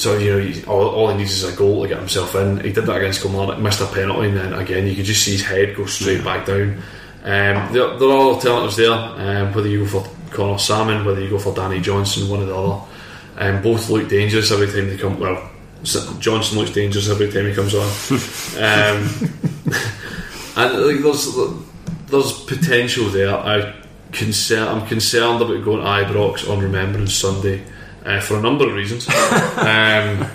So 0.01 0.17
you 0.17 0.31
know, 0.31 0.63
all, 0.67 0.89
all 0.89 1.11
he 1.11 1.19
needs 1.19 1.33
is 1.33 1.45
a 1.45 1.55
goal 1.55 1.83
to 1.83 1.89
get 1.89 1.99
himself 1.99 2.35
in. 2.35 2.59
He 2.61 2.73
did 2.73 2.87
that 2.87 2.97
against 2.97 3.21
Kilmarnock, 3.21 3.59
missed 3.59 3.83
a 3.83 3.87
penalty, 3.87 4.29
and 4.29 4.37
then 4.39 4.55
again 4.55 4.87
you 4.87 4.97
could 4.97 5.05
just 5.05 5.23
see 5.23 5.33
his 5.33 5.45
head 5.45 5.77
go 5.77 5.85
straight 5.85 6.25
back 6.25 6.47
down. 6.47 6.83
Um, 7.23 7.71
there, 7.75 7.99
there 7.99 8.09
are 8.09 8.33
alternatives 8.33 8.77
there. 8.77 8.93
Um, 8.93 9.53
whether 9.53 9.69
you 9.69 9.85
go 9.85 10.01
for 10.01 10.11
Conor 10.31 10.59
Sammon, 10.59 11.05
whether 11.05 11.21
you 11.21 11.29
go 11.29 11.39
for 11.39 11.55
Danny 11.55 11.81
Johnson, 11.81 12.31
one 12.31 12.41
or 12.41 12.47
the 12.47 12.57
other. 12.57 12.83
Um, 13.37 13.63
both 13.63 13.91
look 13.91 14.09
dangerous 14.09 14.51
every 14.51 14.69
time 14.69 14.89
they 14.89 14.97
come. 14.97 15.21
Well, 15.21 15.51
Johnson 16.19 16.57
looks 16.57 16.71
dangerous 16.71 17.11
every 17.11 17.31
time 17.31 17.47
he 17.47 17.55
comes 17.55 17.75
on. 17.75 17.83
um, 18.57 19.07
and 20.57 20.87
like, 20.87 21.03
there's 21.03 21.37
there's 22.07 22.45
potential 22.45 23.11
there. 23.11 23.37
I 23.37 23.75
concern, 24.13 24.67
I'm 24.67 24.87
concerned 24.87 25.43
about 25.43 25.63
going 25.63 25.81
to 25.81 25.85
Ibrox 25.85 26.49
on 26.49 26.61
Remembrance 26.61 27.13
Sunday 27.13 27.65
uh, 28.05 28.21
for 28.21 28.37
a 28.37 28.43
number 28.43 28.69
of 28.69 28.75
reasons. 28.75 29.09
um, 29.59 30.29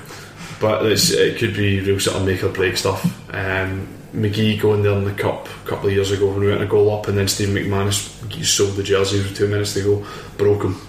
but 0.60 0.86
it's, 0.86 1.12
it 1.12 1.38
could 1.38 1.56
be 1.56 1.82
real 1.82 2.00
sort 2.00 2.18
of 2.18 2.26
make 2.26 2.44
or 2.44 2.50
break 2.50 2.78
stuff. 2.78 3.04
Um, 3.34 3.88
McGhee 4.14 4.60
going 4.60 4.82
there 4.82 4.94
in 4.94 5.04
the 5.04 5.12
cup 5.12 5.48
a 5.48 5.68
couple 5.68 5.88
of 5.88 5.94
years 5.94 6.12
ago 6.12 6.28
when 6.30 6.40
we 6.40 6.48
went 6.48 6.62
a 6.62 6.66
goal 6.66 6.98
up, 6.98 7.08
and 7.08 7.18
then 7.18 7.28
Steve 7.28 7.50
McManus 7.50 8.46
sold 8.46 8.76
the 8.76 8.84
jersey 8.84 9.18
with 9.18 9.36
two 9.36 9.48
minutes 9.48 9.74
to 9.74 9.84
go, 9.84 10.08
broke 10.38 10.64
him, 10.64 10.80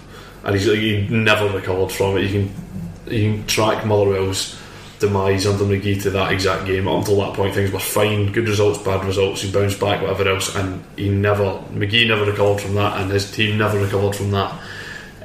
and 0.43 0.55
he's 0.55 0.67
like, 0.67 0.79
he 0.79 1.07
never 1.09 1.49
recovered 1.49 1.91
from 1.91 2.17
it. 2.17 2.23
You 2.23 2.29
can 2.29 3.13
you 3.13 3.33
can 3.33 3.47
track 3.47 3.85
Motherwell's 3.85 4.57
demise 4.99 5.45
under 5.45 5.63
McGhee 5.63 6.01
to 6.03 6.09
that 6.11 6.31
exact 6.31 6.65
game. 6.65 6.87
Up 6.87 6.99
until 6.99 7.17
that 7.21 7.33
point, 7.33 7.53
things 7.53 7.71
were 7.71 7.79
fine, 7.79 8.31
good 8.31 8.47
results, 8.47 8.79
bad 8.79 9.05
results. 9.05 9.41
He 9.41 9.51
bounced 9.51 9.79
back, 9.79 10.01
whatever 10.01 10.29
else, 10.29 10.55
and 10.55 10.83
he 10.95 11.09
never 11.09 11.43
McGhee 11.73 12.07
never 12.07 12.25
recovered 12.25 12.61
from 12.61 12.75
that, 12.75 12.99
and 13.01 13.11
his 13.11 13.29
team 13.29 13.57
never 13.57 13.79
recovered 13.79 14.15
from 14.15 14.31
that. 14.31 14.57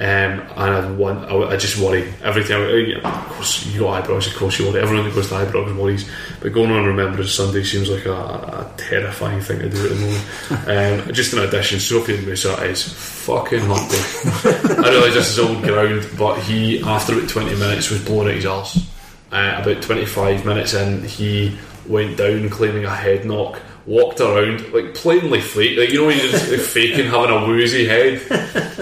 Um, 0.03 0.41
and 0.41 0.59
I 0.59 0.91
want, 0.91 1.31
I, 1.31 1.57
just 1.57 1.79
worry 1.79 2.13
every 2.25 2.43
time. 2.43 2.63
uh, 2.63 3.09
Of 3.09 3.29
course, 3.29 3.65
you 3.67 3.81
got 3.83 4.03
Ibrox. 4.03 4.27
Of 4.27 4.35
course, 4.35 4.59
you 4.59 4.67
worry. 4.67 4.81
Everyone 4.83 5.05
that 5.05 5.15
goes 5.15 5.29
to 5.29 5.35
Ibrox 5.37 5.77
worries. 5.77 6.11
But 6.41 6.53
going 6.53 6.73
on 6.73 6.85
Remembrance 6.85 7.33
Sunday 7.33 7.63
seems 7.63 7.89
like 7.89 8.07
a, 8.07 8.13
a 8.13 8.73
terrifying 8.77 9.41
thing 9.41 9.61
to 9.61 9.69
do 9.69 9.85
at 9.85 9.91
the 9.91 10.65
moment. 10.67 11.07
um, 11.07 11.13
just 11.15 11.33
in 11.35 11.39
addition, 11.39 11.79
Sofien 11.79 12.27
Moussa 12.27 12.55
is 12.65 12.83
fucking 12.93 13.61
hunty. 13.61 14.85
I 14.85 14.91
realise 14.91 15.15
this 15.15 15.31
is 15.31 15.39
old 15.39 15.63
ground, 15.63 16.09
but 16.19 16.41
he, 16.41 16.83
after 16.83 17.13
about 17.17 17.29
20 17.29 17.55
minutes, 17.55 17.91
was 17.91 18.05
blowing 18.05 18.29
out 18.31 18.35
his 18.35 18.47
arse. 18.47 18.85
Uh, 19.31 19.61
about 19.63 19.83
25 19.83 20.45
minutes 20.45 20.75
in, 20.75 21.05
he 21.05 21.57
went 21.87 22.17
down 22.17 22.51
claiming 22.51 22.85
a 22.87 22.91
head 22.95 23.25
knock, 23.25 23.61
walked 23.87 24.21
around, 24.21 24.73
like 24.73 24.95
plainly 24.95 25.41
fake, 25.41 25.79
like 25.79 25.91
you 25.91 26.01
know 26.01 26.07
when 26.07 26.19
you're 26.19 26.31
just 26.31 26.51
like, 26.51 26.61
faking 26.61 27.07
having 27.07 27.31
a 27.31 27.47
woozy 27.47 27.87
head, 27.87 28.21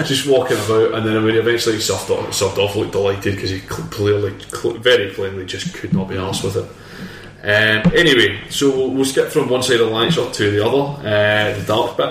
just 0.07 0.27
walking 0.27 0.57
about, 0.59 0.95
and 0.95 1.07
then 1.07 1.25
when 1.25 1.35
he 1.35 1.41
eventually 1.41 1.77
subbed 1.77 2.11
off, 2.11 2.29
subbed 2.31 2.59
off 2.59 2.77
looked 2.77 2.93
delighted 2.93 3.35
because 3.35 3.51
he 3.51 3.61
clearly, 3.61 4.39
cl- 4.51 4.75
very 4.75 5.11
plainly, 5.13 5.47
just 5.47 5.75
could 5.75 5.93
not 5.93 6.09
be 6.09 6.17
arsed 6.17 6.45
with 6.45 6.57
it. 6.57 6.71
Um, 7.43 7.93
anyway, 7.97 8.39
so 8.51 8.71
we'll, 8.71 8.91
we'll 8.91 9.05
skip 9.07 9.29
from 9.29 9.49
one 9.49 9.63
side 9.63 9.81
of 9.81 9.89
the 9.89 9.95
line 9.95 10.11
shot 10.11 10.35
to 10.35 10.51
the 10.51 10.65
other, 10.65 11.01
uh, 11.09 11.59
the 11.59 11.65
dark 11.67 11.97
bit. 11.97 12.07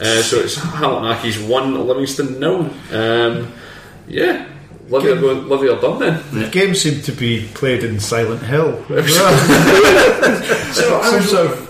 Uh, 0.00 0.22
so 0.22 0.38
it's 0.38 0.56
Hamilton 0.56 1.48
1, 1.48 1.86
Livingston 1.86 2.38
nil. 2.40 2.70
Um, 2.92 3.52
yeah, 4.06 4.46
Livi 4.88 5.16
are, 5.16 5.20
going, 5.20 5.44
Livi 5.44 5.76
are 5.76 5.80
done 5.80 5.98
then. 5.98 6.22
The 6.32 6.48
game 6.48 6.74
seemed 6.74 7.04
to 7.04 7.12
be 7.12 7.48
played 7.54 7.84
in 7.84 8.00
Silent 8.00 8.42
Hill. 8.42 8.84
So 10.70 11.00
I 11.00 11.02
Some 11.02 11.16
was 11.16 11.30
sort 11.30 11.46
of 11.50 11.69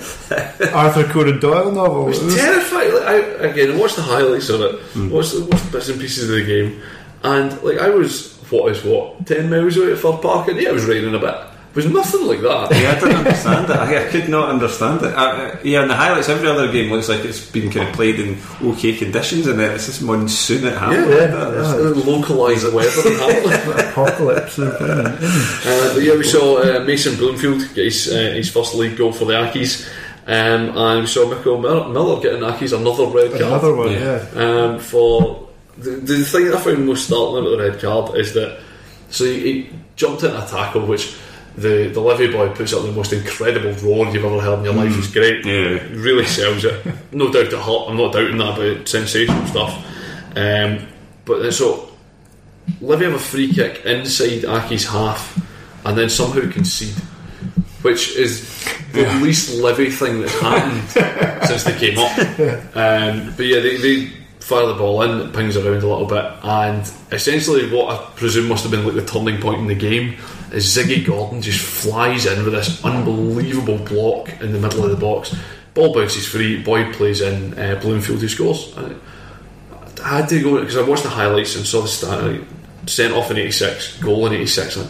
Arthur 0.72 1.04
Conan 1.04 1.40
Doyle 1.40 1.72
novel. 1.72 2.04
It 2.08 2.22
was 2.22 2.34
terrifying. 2.36 2.94
Like, 2.94 3.04
I, 3.06 3.16
again, 3.48 3.78
watched 3.78 3.96
the 3.96 4.02
highlights 4.02 4.48
of 4.48 4.60
it, 4.60 4.74
watched, 5.10 5.32
the- 5.32 5.44
watched 5.50 5.72
bits 5.72 5.88
and 5.88 6.00
pieces 6.00 6.28
of 6.30 6.36
the 6.36 6.44
game, 6.44 6.80
and 7.22 7.60
like 7.62 7.78
I 7.78 7.88
was, 7.90 8.36
what 8.50 8.70
is 8.72 8.84
what, 8.84 9.26
10 9.26 9.50
miles 9.50 9.76
away 9.76 9.92
at 9.92 9.98
Fir 9.98 10.12
Park, 10.18 10.48
and 10.48 10.60
yeah, 10.60 10.68
it 10.70 10.74
was 10.74 10.84
raining 10.84 11.14
a 11.14 11.18
bit. 11.18 11.34
It 11.70 11.76
was 11.76 11.86
nothing 11.86 12.26
like 12.26 12.40
that. 12.40 12.72
Yeah, 12.72 12.90
I 12.90 12.94
didn't 12.98 13.16
understand 13.18 13.70
it. 13.70 13.76
I, 13.76 14.04
I 14.04 14.10
could 14.10 14.28
not 14.28 14.48
understand 14.48 15.02
it. 15.02 15.14
Uh, 15.14 15.56
yeah, 15.62 15.82
in 15.82 15.88
the 15.88 15.94
highlights, 15.94 16.28
every 16.28 16.48
other 16.48 16.72
game 16.72 16.90
looks 16.90 17.08
like 17.08 17.24
it's 17.24 17.48
been 17.48 17.70
kind 17.70 17.88
of 17.88 17.94
played 17.94 18.18
in 18.18 18.38
okay 18.60 18.96
conditions, 18.96 19.46
and 19.46 19.56
then 19.56 19.70
it's 19.76 19.86
this 19.86 20.00
monsoon 20.00 20.66
at 20.66 20.76
Hamilton. 20.78 21.30
Yeah, 21.30 22.02
localised 22.04 22.64
the 22.64 22.72
weather 22.74 23.08
in 23.08 23.18
Hamilton. 23.20 23.88
Apocalypse. 23.88 24.56
they're 24.56 24.76
brilliant, 24.78 25.22
isn't 25.22 25.72
Uh, 25.72 25.94
but 25.94 26.02
yeah, 26.02 26.16
we 26.16 26.24
saw 26.24 26.58
uh, 26.60 26.80
Mason 26.84 27.14
Bloomfield 27.16 27.60
get 27.72 27.84
his, 27.84 28.08
uh, 28.10 28.32
his 28.34 28.50
first 28.50 28.74
league 28.74 28.96
goal 28.96 29.12
for 29.12 29.26
the 29.26 29.34
Accies, 29.34 29.88
um, 30.26 30.76
and 30.76 31.00
we 31.00 31.06
saw 31.06 31.28
Michael 31.34 31.58
Miller, 31.60 31.88
Miller 31.88 32.20
getting 32.20 32.40
Accies 32.40 32.76
another 32.78 33.06
red 33.06 33.30
card. 33.30 33.42
Another 33.42 33.74
one, 33.74 33.92
yeah. 33.92 34.24
um, 34.34 34.78
for 34.78 35.48
the, 35.78 35.90
the 35.92 36.24
thing 36.24 36.46
that 36.46 36.54
I 36.56 36.60
found 36.60 36.86
most 36.86 37.06
startling 37.06 37.44
about 37.46 37.56
the 37.56 37.70
red 37.70 37.80
card 37.80 38.16
is 38.18 38.34
that 38.34 38.60
so 39.08 39.24
he, 39.24 39.40
he 39.40 39.70
jumped 39.96 40.22
in 40.22 40.30
a 40.30 40.46
tackle 40.46 40.86
which 40.86 41.16
the 41.56 41.88
the 41.92 42.00
Livi 42.00 42.30
boy 42.32 42.48
puts 42.54 42.72
up 42.72 42.82
the 42.82 42.92
most 42.92 43.12
incredible 43.12 43.72
roar 43.82 44.06
you've 44.06 44.24
ever 44.24 44.40
heard 44.40 44.60
in 44.60 44.64
your 44.66 44.74
life. 44.74 44.96
It's 44.96 45.10
great, 45.10 45.44
Yeah. 45.44 45.80
really 45.92 46.24
sells 46.26 46.64
it. 46.64 46.84
No 47.12 47.32
doubt 47.32 47.46
it 47.46 47.52
hurt. 47.52 47.88
I'm 47.88 47.96
not 47.96 48.12
doubting 48.12 48.38
that, 48.38 48.56
but 48.56 48.66
it's 48.66 48.90
sensational 48.92 49.44
stuff. 49.46 49.84
Um, 50.36 50.86
but 51.24 51.40
then 51.42 51.50
so 51.50 51.90
Livi 52.80 53.02
have 53.04 53.14
a 53.14 53.18
free 53.18 53.52
kick 53.52 53.84
inside 53.84 54.42
Accies 54.42 54.86
half, 54.90 55.36
and 55.84 55.98
then 55.98 56.08
somehow 56.08 56.48
concede, 56.52 56.94
which 57.82 58.16
is 58.16 58.48
the 58.92 59.02
least 59.22 59.58
Livi 59.58 59.92
thing 59.92 60.20
that's 60.20 60.38
happened 60.40 61.44
since 61.46 61.64
they 61.64 61.78
came 61.78 61.98
up. 61.98 62.18
Um, 62.76 63.34
but 63.36 63.46
yeah, 63.46 63.60
they, 63.60 63.76
they 63.76 64.12
fire 64.40 64.66
the 64.66 64.74
ball 64.74 65.02
in, 65.02 65.28
it 65.28 65.32
pings 65.32 65.56
around 65.56 65.82
a 65.82 65.86
little 65.86 66.06
bit, 66.06 66.24
and 66.42 66.90
essentially 67.12 67.70
what 67.70 67.94
I 67.94 68.04
presume 68.16 68.48
must 68.48 68.64
have 68.64 68.72
been 68.72 68.84
like 68.84 68.94
the 68.94 69.04
turning 69.04 69.40
point 69.40 69.60
in 69.60 69.66
the 69.66 69.74
game 69.74 70.16
is 70.52 70.76
Ziggy 70.76 71.06
Gordon 71.06 71.40
just 71.40 71.60
flies 71.60 72.26
in 72.26 72.44
with 72.44 72.52
this 72.52 72.84
unbelievable 72.84 73.78
block 73.78 74.28
in 74.40 74.52
the 74.52 74.58
middle 74.58 74.84
of 74.84 74.90
the 74.90 74.96
box. 74.96 75.34
Ball 75.74 75.94
bounces 75.94 76.26
free, 76.26 76.60
Boyd 76.60 76.92
plays 76.94 77.20
in, 77.20 77.56
uh, 77.58 77.78
Bloomfield 77.80 78.20
who 78.20 78.28
scores. 78.28 78.76
And 78.76 79.00
I 80.02 80.18
had 80.18 80.28
to 80.30 80.42
go 80.42 80.58
because 80.58 80.76
I 80.76 80.82
watched 80.82 81.04
the 81.04 81.10
highlights 81.10 81.54
and 81.56 81.64
saw 81.64 81.82
the 81.82 81.88
stat. 81.88 82.24
Like, 82.24 82.40
sent 82.86 83.12
off 83.14 83.30
in 83.30 83.36
'86, 83.36 83.98
goal 83.98 84.26
in 84.26 84.32
'86. 84.32 84.78
Like, 84.78 84.88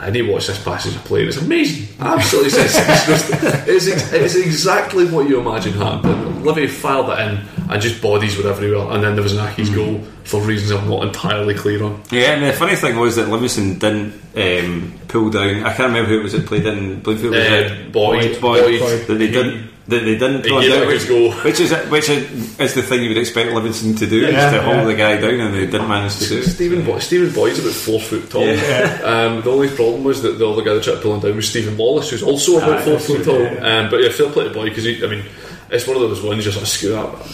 I 0.00 0.10
need 0.10 0.22
to 0.26 0.32
watch 0.32 0.46
this 0.46 0.62
passage 0.62 0.94
of 0.94 1.04
play. 1.04 1.20
and 1.20 1.28
It's 1.28 1.38
amazing, 1.38 1.88
absolutely 2.00 2.50
sensational. 2.50 3.52
it's, 3.66 3.86
it's 4.12 4.34
exactly 4.36 5.06
what 5.06 5.28
you 5.28 5.40
imagine 5.40 5.72
happened. 5.72 6.44
Livi 6.44 6.68
filed 6.70 7.10
it 7.10 7.18
in, 7.20 7.40
and 7.70 7.82
just 7.82 8.00
bodies 8.00 8.36
were 8.38 8.48
everywhere. 8.48 8.90
And 8.92 9.02
then 9.02 9.14
there 9.14 9.22
was 9.24 9.32
an 9.36 9.44
Accies 9.44 9.74
goal 9.74 10.00
for 10.24 10.40
reasons 10.40 10.70
I'm 10.70 10.88
not 10.88 11.02
entirely 11.02 11.54
clear 11.54 11.82
on. 11.82 12.00
Yeah, 12.10 12.32
and 12.34 12.44
the 12.44 12.52
funny 12.52 12.76
thing 12.76 12.96
was 12.96 13.16
that 13.16 13.28
Livingston 13.28 13.78
didn't 13.78 14.14
um, 14.36 14.94
pull 15.08 15.30
down. 15.30 15.64
I 15.64 15.74
can't 15.74 15.88
remember 15.88 16.10
who 16.10 16.20
it 16.20 16.22
was 16.22 16.32
that 16.32 16.46
played 16.46 16.64
in 16.66 17.00
Bloomfield. 17.00 17.34
Was 17.34 17.42
Uh, 17.44 17.74
it 17.74 17.92
Boyd. 17.92 18.40
Boyd, 18.40 18.80
Boyd. 18.80 19.06
that 19.08 19.14
they 19.14 19.30
didn't. 19.30 19.70
That 19.88 20.00
they 20.04 20.18
didn't 20.18 20.44
He 20.44 20.50
pull 20.50 20.60
gave 20.60 20.70
him 20.72 20.78
down, 20.80 20.88
which, 20.88 21.06
good 21.08 21.32
go. 21.32 21.36
which 21.44 21.60
is 21.60 21.72
which 21.88 22.08
is 22.10 22.74
the 22.74 22.82
thing 22.82 23.02
you 23.02 23.08
would 23.08 23.16
expect 23.16 23.52
Livingston 23.54 23.94
to 23.96 24.06
do, 24.06 24.18
Yeah, 24.20 24.46
is 24.48 24.52
to 24.52 24.62
hold 24.62 24.86
the 24.86 24.94
guy 24.94 25.16
down, 25.18 25.40
and 25.40 25.54
they 25.54 25.64
didn't 25.66 25.88
manage 25.88 26.18
to 26.18 26.28
do 26.28 26.38
it. 26.40 26.42
Stephen, 26.44 26.84
Boy, 26.84 26.98
Stephen 26.98 27.32
Boyd's 27.32 27.58
about 27.58 27.72
four 27.72 27.98
foot 27.98 28.28
tall. 28.30 28.44
Yeah. 28.46 29.00
Um, 29.02 29.40
the 29.42 29.50
only 29.50 29.68
problem 29.70 30.04
was 30.04 30.20
that 30.22 30.32
the 30.38 30.46
other 30.46 30.62
guy 30.62 30.74
that 30.74 30.84
tried 30.84 30.96
to 30.96 31.00
pull 31.00 31.14
him 31.14 31.20
down 31.20 31.36
was 31.36 31.48
Stephen 31.48 31.74
Wallace, 31.78 32.10
who's 32.10 32.22
also 32.22 32.58
about 32.58 32.80
Ah, 32.80 32.82
four 32.82 32.98
foot 32.98 33.24
tall. 33.24 33.40
yeah. 33.40 33.54
Um, 33.84 33.90
but 33.90 34.02
yeah, 34.02 34.10
fair 34.10 34.28
play 34.30 34.44
to 34.44 34.50
Boyd 34.50 34.74
because 34.74 34.86
I 34.86 35.06
mean, 35.06 35.24
it's 35.70 35.86
one 35.86 35.96
of 35.96 36.02
those 36.02 36.22
ones 36.22 36.44
you 36.44 36.52
just 36.52 36.56
sort 36.56 36.64
of 36.64 36.68
scoot 36.68 36.94
up. 36.94 37.26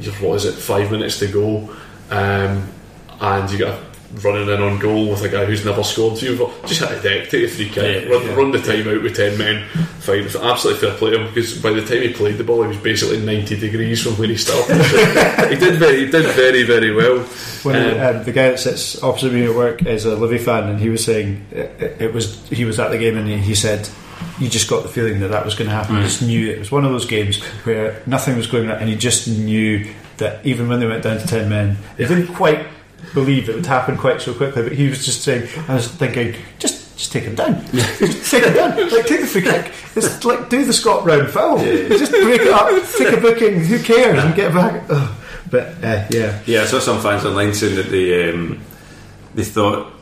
You've, 0.00 0.20
what 0.20 0.34
is 0.34 0.46
it? 0.46 0.54
Five 0.54 0.90
minutes 0.90 1.18
to 1.20 1.28
go, 1.28 1.70
um, 2.10 2.68
and 3.20 3.50
you 3.52 3.58
got 3.58 3.78
running 4.22 4.48
in 4.48 4.60
on 4.60 4.78
goal 4.78 5.08
with 5.10 5.22
a 5.22 5.28
guy 5.28 5.44
who's 5.44 5.64
never 5.64 5.82
scored. 5.84 6.18
So 6.18 6.26
you've 6.26 6.38
just 6.66 6.80
hit 6.80 6.90
a 6.98 7.00
deck, 7.02 7.28
take 7.30 7.44
a 7.44 7.48
free 7.48 7.68
kick, 7.68 8.04
Yeah, 8.06 8.10
run, 8.12 8.26
yeah. 8.26 8.34
run 8.34 8.50
the 8.50 8.58
time 8.60 8.88
out 8.88 9.02
with 9.02 9.14
ten 9.16 9.38
men. 9.38 9.68
Fine, 10.00 10.24
it's 10.24 10.34
absolutely 10.36 10.80
fair 10.88 10.96
play 10.98 11.10
to 11.10 11.20
him 11.20 11.26
because 11.28 11.58
by 11.62 11.70
the 11.70 11.84
time 11.84 12.02
he 12.02 12.12
played 12.12 12.38
the 12.38 12.44
ball, 12.44 12.62
he 12.62 12.68
was 12.68 12.76
basically 12.78 13.20
ninety 13.20 13.56
degrees 13.56 14.02
from 14.02 14.12
where 14.14 14.28
he 14.28 14.36
started. 14.36 14.76
So 15.40 15.48
he 15.48 15.56
did 15.56 15.78
very, 15.78 16.04
he 16.06 16.10
did 16.10 16.26
very, 16.34 16.62
very 16.64 16.94
well. 16.94 17.18
When 17.62 17.76
Um, 17.76 18.16
um, 18.18 18.24
the 18.24 18.32
guy 18.32 18.50
that 18.50 18.58
sits 18.58 19.02
opposite 19.02 19.32
me 19.32 19.44
at 19.44 19.54
work 19.54 19.84
is 19.84 20.04
a 20.06 20.10
Livi 20.16 20.40
fan, 20.40 20.68
and 20.68 20.80
he 20.80 20.88
was 20.88 21.04
saying 21.04 21.44
it, 21.50 22.00
it 22.00 22.12
was 22.14 22.46
he 22.48 22.64
was 22.64 22.78
at 22.80 22.90
the 22.90 22.98
game, 22.98 23.16
and 23.16 23.28
he, 23.28 23.36
he 23.38 23.54
said 23.54 23.88
you 24.38 24.48
just 24.48 24.68
got 24.68 24.82
the 24.82 24.88
feeling 24.88 25.20
that 25.20 25.28
that 25.28 25.44
was 25.44 25.54
going 25.54 25.68
to 25.68 25.74
happen. 25.74 25.96
You 25.96 26.02
just 26.02 26.22
knew 26.22 26.50
it 26.50 26.58
was 26.58 26.70
one 26.70 26.84
of 26.84 26.90
those 26.92 27.06
games 27.06 27.42
where 27.64 28.02
nothing 28.06 28.36
was 28.36 28.46
going 28.46 28.68
right, 28.68 28.80
and 28.80 28.88
you 28.90 28.96
just 28.96 29.28
knew 29.28 29.86
that 30.18 30.44
even 30.44 30.68
when 30.68 30.80
they 30.80 30.86
went 30.86 31.02
down 31.02 31.18
to 31.18 31.26
ten 31.26 31.48
men, 31.48 31.76
they 31.96 32.06
didn't 32.06 32.28
quite 32.34 32.66
believe 33.14 33.48
it 33.48 33.54
would 33.54 33.66
happen 33.66 33.96
quite 33.96 34.20
so 34.20 34.34
quickly. 34.34 34.62
But 34.62 34.72
he 34.72 34.88
was 34.88 35.04
just 35.04 35.22
saying, 35.22 35.48
I 35.68 35.74
was 35.74 35.88
thinking, 35.88 36.34
just 36.58 36.80
just 36.96 37.12
take 37.12 37.24
him 37.24 37.34
down, 37.34 37.64
just 37.72 38.30
take 38.30 38.44
him 38.44 38.54
down, 38.54 38.76
like 38.90 39.06
take 39.06 39.20
the 39.20 39.26
free 39.26 39.42
kick. 39.42 39.72
It's 39.96 40.24
like 40.24 40.48
do 40.50 40.64
the 40.64 40.72
Scott 40.72 41.04
Brown 41.04 41.26
foul, 41.28 41.58
just 41.58 42.12
break 42.12 42.42
it 42.42 42.48
up, 42.48 42.68
take 42.98 43.16
a 43.16 43.20
booking. 43.20 43.64
Who 43.64 43.82
cares? 43.82 44.22
And 44.22 44.34
get 44.34 44.52
back. 44.52 44.86
But 45.50 45.82
uh, 45.82 46.06
yeah. 46.10 46.40
Yeah, 46.46 46.62
I 46.62 46.64
saw 46.66 46.78
some 46.78 47.00
fans 47.00 47.24
online 47.24 47.54
saying 47.54 47.76
that 47.76 47.90
they 47.90 48.30
um, 48.30 48.60
they 49.34 49.44
thought 49.44 49.92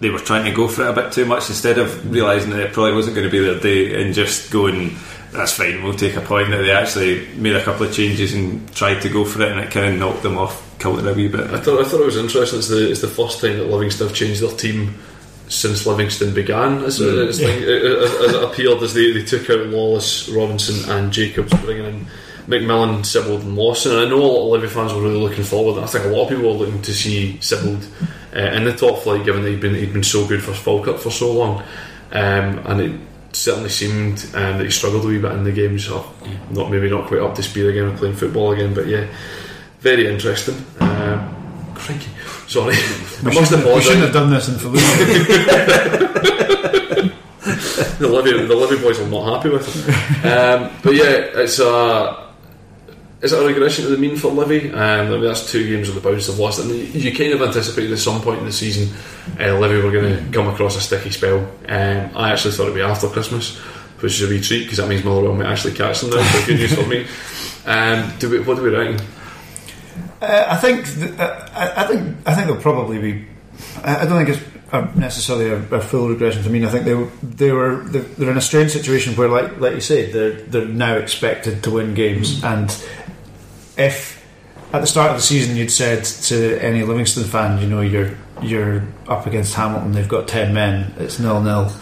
they 0.00 0.10
were 0.10 0.18
trying 0.18 0.44
to 0.46 0.52
go 0.52 0.66
for 0.66 0.82
it 0.86 0.90
a 0.90 0.92
bit 0.92 1.12
too 1.12 1.26
much 1.26 1.48
instead 1.48 1.78
of 1.78 2.10
realising 2.10 2.50
that 2.50 2.60
it 2.60 2.72
probably 2.72 2.94
wasn't 2.94 3.14
going 3.14 3.26
to 3.26 3.30
be 3.30 3.38
their 3.38 3.60
day 3.60 4.02
and 4.02 4.14
just 4.14 4.50
going, 4.50 4.96
that's 5.30 5.52
fine, 5.52 5.82
we'll 5.84 5.94
take 5.94 6.16
a 6.16 6.20
point. 6.20 6.50
That 6.50 6.62
they 6.62 6.72
actually 6.72 7.28
made 7.36 7.54
a 7.54 7.62
couple 7.62 7.86
of 7.86 7.92
changes 7.92 8.34
and 8.34 8.72
tried 8.74 9.00
to 9.02 9.08
go 9.08 9.24
for 9.24 9.42
it, 9.42 9.52
and 9.52 9.60
it 9.60 9.70
kind 9.70 9.92
of 9.92 9.98
knocked 9.98 10.22
them 10.22 10.38
off 10.38 10.66
kilter 10.80 11.08
a 11.08 11.14
wee 11.14 11.28
bit. 11.28 11.50
I 11.50 11.60
thought 11.60 11.80
I 11.80 11.88
thought 11.88 12.00
it 12.00 12.06
was 12.06 12.16
interesting. 12.16 12.58
It's 12.58 12.68
the 12.68 12.90
it's 12.90 13.00
the 13.00 13.08
first 13.08 13.40
time 13.40 13.58
that 13.58 13.68
Livingston 13.68 14.08
have 14.08 14.16
changed 14.16 14.42
their 14.42 14.56
team 14.56 14.94
since 15.48 15.86
Livingston 15.86 16.32
began. 16.32 16.82
As, 16.84 17.00
as, 17.00 17.38
thing- 17.40 17.62
as, 17.64 18.10
as 18.24 18.34
it 18.34 18.44
appeared, 18.44 18.82
as 18.82 18.94
they, 18.94 19.12
they 19.12 19.24
took 19.24 19.50
out 19.50 19.66
Lawless, 19.66 20.28
Robinson, 20.28 20.88
and 20.90 21.12
Jacobs, 21.12 21.52
bringing 21.64 21.84
in 21.84 22.06
McMillan, 22.46 23.04
Sibbald, 23.04 23.42
and 23.42 23.56
Lawson. 23.56 23.92
And 23.92 24.00
I 24.00 24.08
know 24.08 24.22
a 24.22 24.26
lot 24.26 24.54
of 24.54 24.62
Livi 24.62 24.68
fans 24.68 24.92
were 24.92 25.02
really 25.02 25.18
looking 25.20 25.44
forward. 25.44 25.82
I 25.82 25.86
think 25.86 26.04
a 26.04 26.08
lot 26.08 26.24
of 26.24 26.28
people 26.28 26.44
were 26.44 26.64
looking 26.66 26.82
to 26.82 26.92
see 26.92 27.36
Sibbald 27.40 27.84
uh, 28.34 28.38
in 28.38 28.64
the 28.64 28.72
top 28.72 29.00
flight, 29.00 29.24
given 29.24 29.42
that 29.42 29.50
he'd 29.50 29.60
been 29.60 29.74
he'd 29.74 29.92
been 29.92 30.04
so 30.04 30.26
good 30.26 30.42
for 30.42 30.52
Falkirk 30.52 30.98
for 30.98 31.10
so 31.10 31.32
long, 31.32 31.62
um, 32.12 32.58
and 32.66 32.80
it 32.80 33.00
certainly 33.32 33.70
seemed 33.70 34.24
um, 34.34 34.58
that 34.58 34.64
he 34.64 34.70
struggled 34.70 35.04
a 35.04 35.08
wee 35.08 35.18
bit 35.18 35.32
in 35.32 35.44
the 35.44 35.52
game. 35.52 35.78
So 35.78 36.04
not 36.50 36.70
maybe 36.70 36.88
not 36.88 37.08
quite 37.08 37.20
up 37.20 37.34
to 37.36 37.42
speed 37.42 37.66
again 37.66 37.86
with 37.90 37.98
playing 37.98 38.16
football 38.16 38.52
again, 38.52 38.72
but 38.72 38.86
yeah, 38.86 39.06
very 39.80 40.06
interesting. 40.06 40.56
Um, 40.80 41.74
crikey, 41.74 42.10
sorry, 42.46 42.74
I 42.74 43.18
We 43.24 43.34
must 43.34 43.50
shouldn't, 43.50 43.74
we 43.74 43.80
shouldn't 43.80 44.02
have 44.02 44.12
done 44.12 44.30
this 44.30 44.48
in 44.48 44.54
Fallujah. 44.54 45.96
The 48.00 48.06
Livi, 48.08 48.48
the 48.48 48.54
Livi 48.54 48.80
boys 48.82 48.98
are 48.98 49.08
not 49.08 49.36
happy 49.36 49.50
with 49.50 49.66
it. 49.68 50.24
Um, 50.24 50.70
but 50.82 50.94
yeah, 50.94 51.42
it's 51.42 51.58
a. 51.58 52.28
Is 53.20 53.34
it 53.34 53.42
a 53.42 53.46
regression 53.46 53.84
to 53.84 53.90
the 53.90 53.98
mean 53.98 54.16
for 54.16 54.30
Livi? 54.30 54.72
Um, 54.72 55.08
I 55.08 55.10
mean, 55.10 55.22
that's 55.22 55.52
two 55.52 55.68
games 55.68 55.90
of 55.90 55.94
the 55.94 56.00
bounce 56.00 56.26
they've 56.26 56.38
lost, 56.38 56.60
and 56.60 56.70
you 56.70 57.14
kind 57.14 57.34
of 57.34 57.42
anticipated 57.42 57.92
at 57.92 57.98
some 57.98 58.22
point 58.22 58.38
in 58.38 58.46
the 58.46 58.52
season 58.52 58.88
uh, 59.34 59.52
Livi 59.60 59.82
were 59.82 59.92
going 59.92 60.16
to 60.16 60.32
come 60.32 60.48
across 60.48 60.76
a 60.76 60.80
sticky 60.80 61.10
spell. 61.10 61.40
Um, 61.68 62.10
I 62.16 62.32
actually 62.32 62.52
thought 62.52 62.64
it'd 62.64 62.74
be 62.74 62.80
after 62.80 63.08
Christmas, 63.08 63.58
which 64.00 64.14
is 64.14 64.22
a 64.22 64.32
wee 64.32 64.40
treat 64.40 64.62
because 64.62 64.78
that 64.78 64.88
means 64.88 65.04
Motherwell 65.04 65.34
might 65.34 65.46
actually 65.52 65.74
catch 65.74 66.00
them 66.00 66.10
now. 66.10 66.22
So 66.22 66.46
good 66.46 66.56
news 66.56 66.74
for 66.74 66.86
me. 66.86 67.06
Um, 67.66 68.10
do 68.18 68.30
we, 68.30 68.40
what 68.40 68.56
do 68.56 68.62
we 68.62 68.70
reckon? 68.70 69.04
Uh, 70.20 70.44
I 70.48 70.56
think 70.56 70.86
th- 70.86 71.18
uh, 71.18 71.48
I, 71.54 71.84
I 71.84 71.86
think 71.86 72.16
I 72.26 72.34
think 72.34 72.46
they'll 72.46 72.60
probably 72.60 72.98
be. 72.98 73.26
I, 73.82 74.02
I 74.02 74.04
don't 74.04 74.24
think 74.24 74.38
it's 74.38 74.96
necessarily 74.96 75.48
a, 75.48 75.56
a 75.74 75.80
full 75.80 76.08
regression. 76.08 76.44
I 76.44 76.48
mean, 76.48 76.64
I 76.64 76.70
think 76.70 76.84
they 76.84 76.94
were 76.94 77.10
they 77.22 77.52
were 77.52 77.76
they're, 77.84 78.02
they're 78.02 78.30
in 78.30 78.36
a 78.36 78.42
strange 78.42 78.70
situation 78.70 79.16
where, 79.16 79.28
like 79.28 79.58
like 79.58 79.74
you 79.74 79.80
said, 79.80 80.12
they're 80.12 80.32
they're 80.32 80.66
now 80.66 80.96
expected 80.96 81.62
to 81.64 81.70
win 81.70 81.94
games, 81.94 82.42
and 82.44 82.70
if 83.76 84.20
at 84.72 84.80
the 84.80 84.86
start 84.86 85.10
of 85.10 85.16
the 85.16 85.22
season 85.22 85.56
you'd 85.56 85.72
said 85.72 86.04
to 86.04 86.58
any 86.62 86.82
Livingston 86.84 87.24
fan, 87.24 87.60
you 87.60 87.66
know, 87.68 87.80
you're 87.80 88.16
you're 88.42 88.82
up 89.08 89.26
against 89.26 89.54
Hamilton, 89.54 89.92
they've 89.92 90.08
got 90.08 90.28
ten 90.28 90.54
men, 90.54 90.92
it's 90.98 91.18
nil 91.18 91.40
nil. 91.42 91.72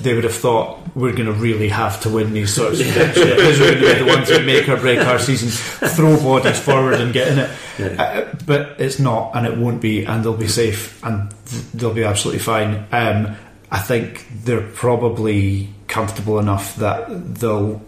They 0.00 0.14
would 0.14 0.24
have 0.24 0.34
thought 0.34 0.94
we're 0.94 1.12
going 1.12 1.26
to 1.26 1.32
really 1.32 1.68
have 1.68 2.00
to 2.02 2.10
win 2.10 2.32
these 2.32 2.54
sorts 2.54 2.80
of 2.80 2.86
games. 2.86 3.14
Because 3.14 3.60
we're 3.60 3.80
going 3.80 3.84
to 3.84 3.94
be 3.94 4.04
the 4.04 4.16
ones 4.16 4.28
that 4.28 4.44
make 4.44 4.68
or 4.68 4.76
break 4.76 4.98
our 5.00 5.18
season, 5.18 5.48
throw 5.90 6.16
bodies 6.16 6.58
forward 6.58 6.94
and 6.94 7.12
get 7.12 7.28
in 7.28 7.38
it. 7.38 8.00
Uh, 8.00 8.34
but 8.46 8.80
it's 8.80 8.98
not, 8.98 9.34
and 9.36 9.46
it 9.46 9.56
won't 9.56 9.80
be, 9.80 10.04
and 10.04 10.24
they'll 10.24 10.36
be 10.36 10.48
safe, 10.48 11.02
and 11.04 11.30
they'll 11.74 11.94
be 11.94 12.04
absolutely 12.04 12.40
fine. 12.40 12.86
Um, 12.92 13.36
I 13.70 13.78
think 13.78 14.26
they're 14.44 14.68
probably 14.68 15.68
comfortable 15.88 16.38
enough 16.38 16.76
that 16.76 17.06
they'll 17.38 17.82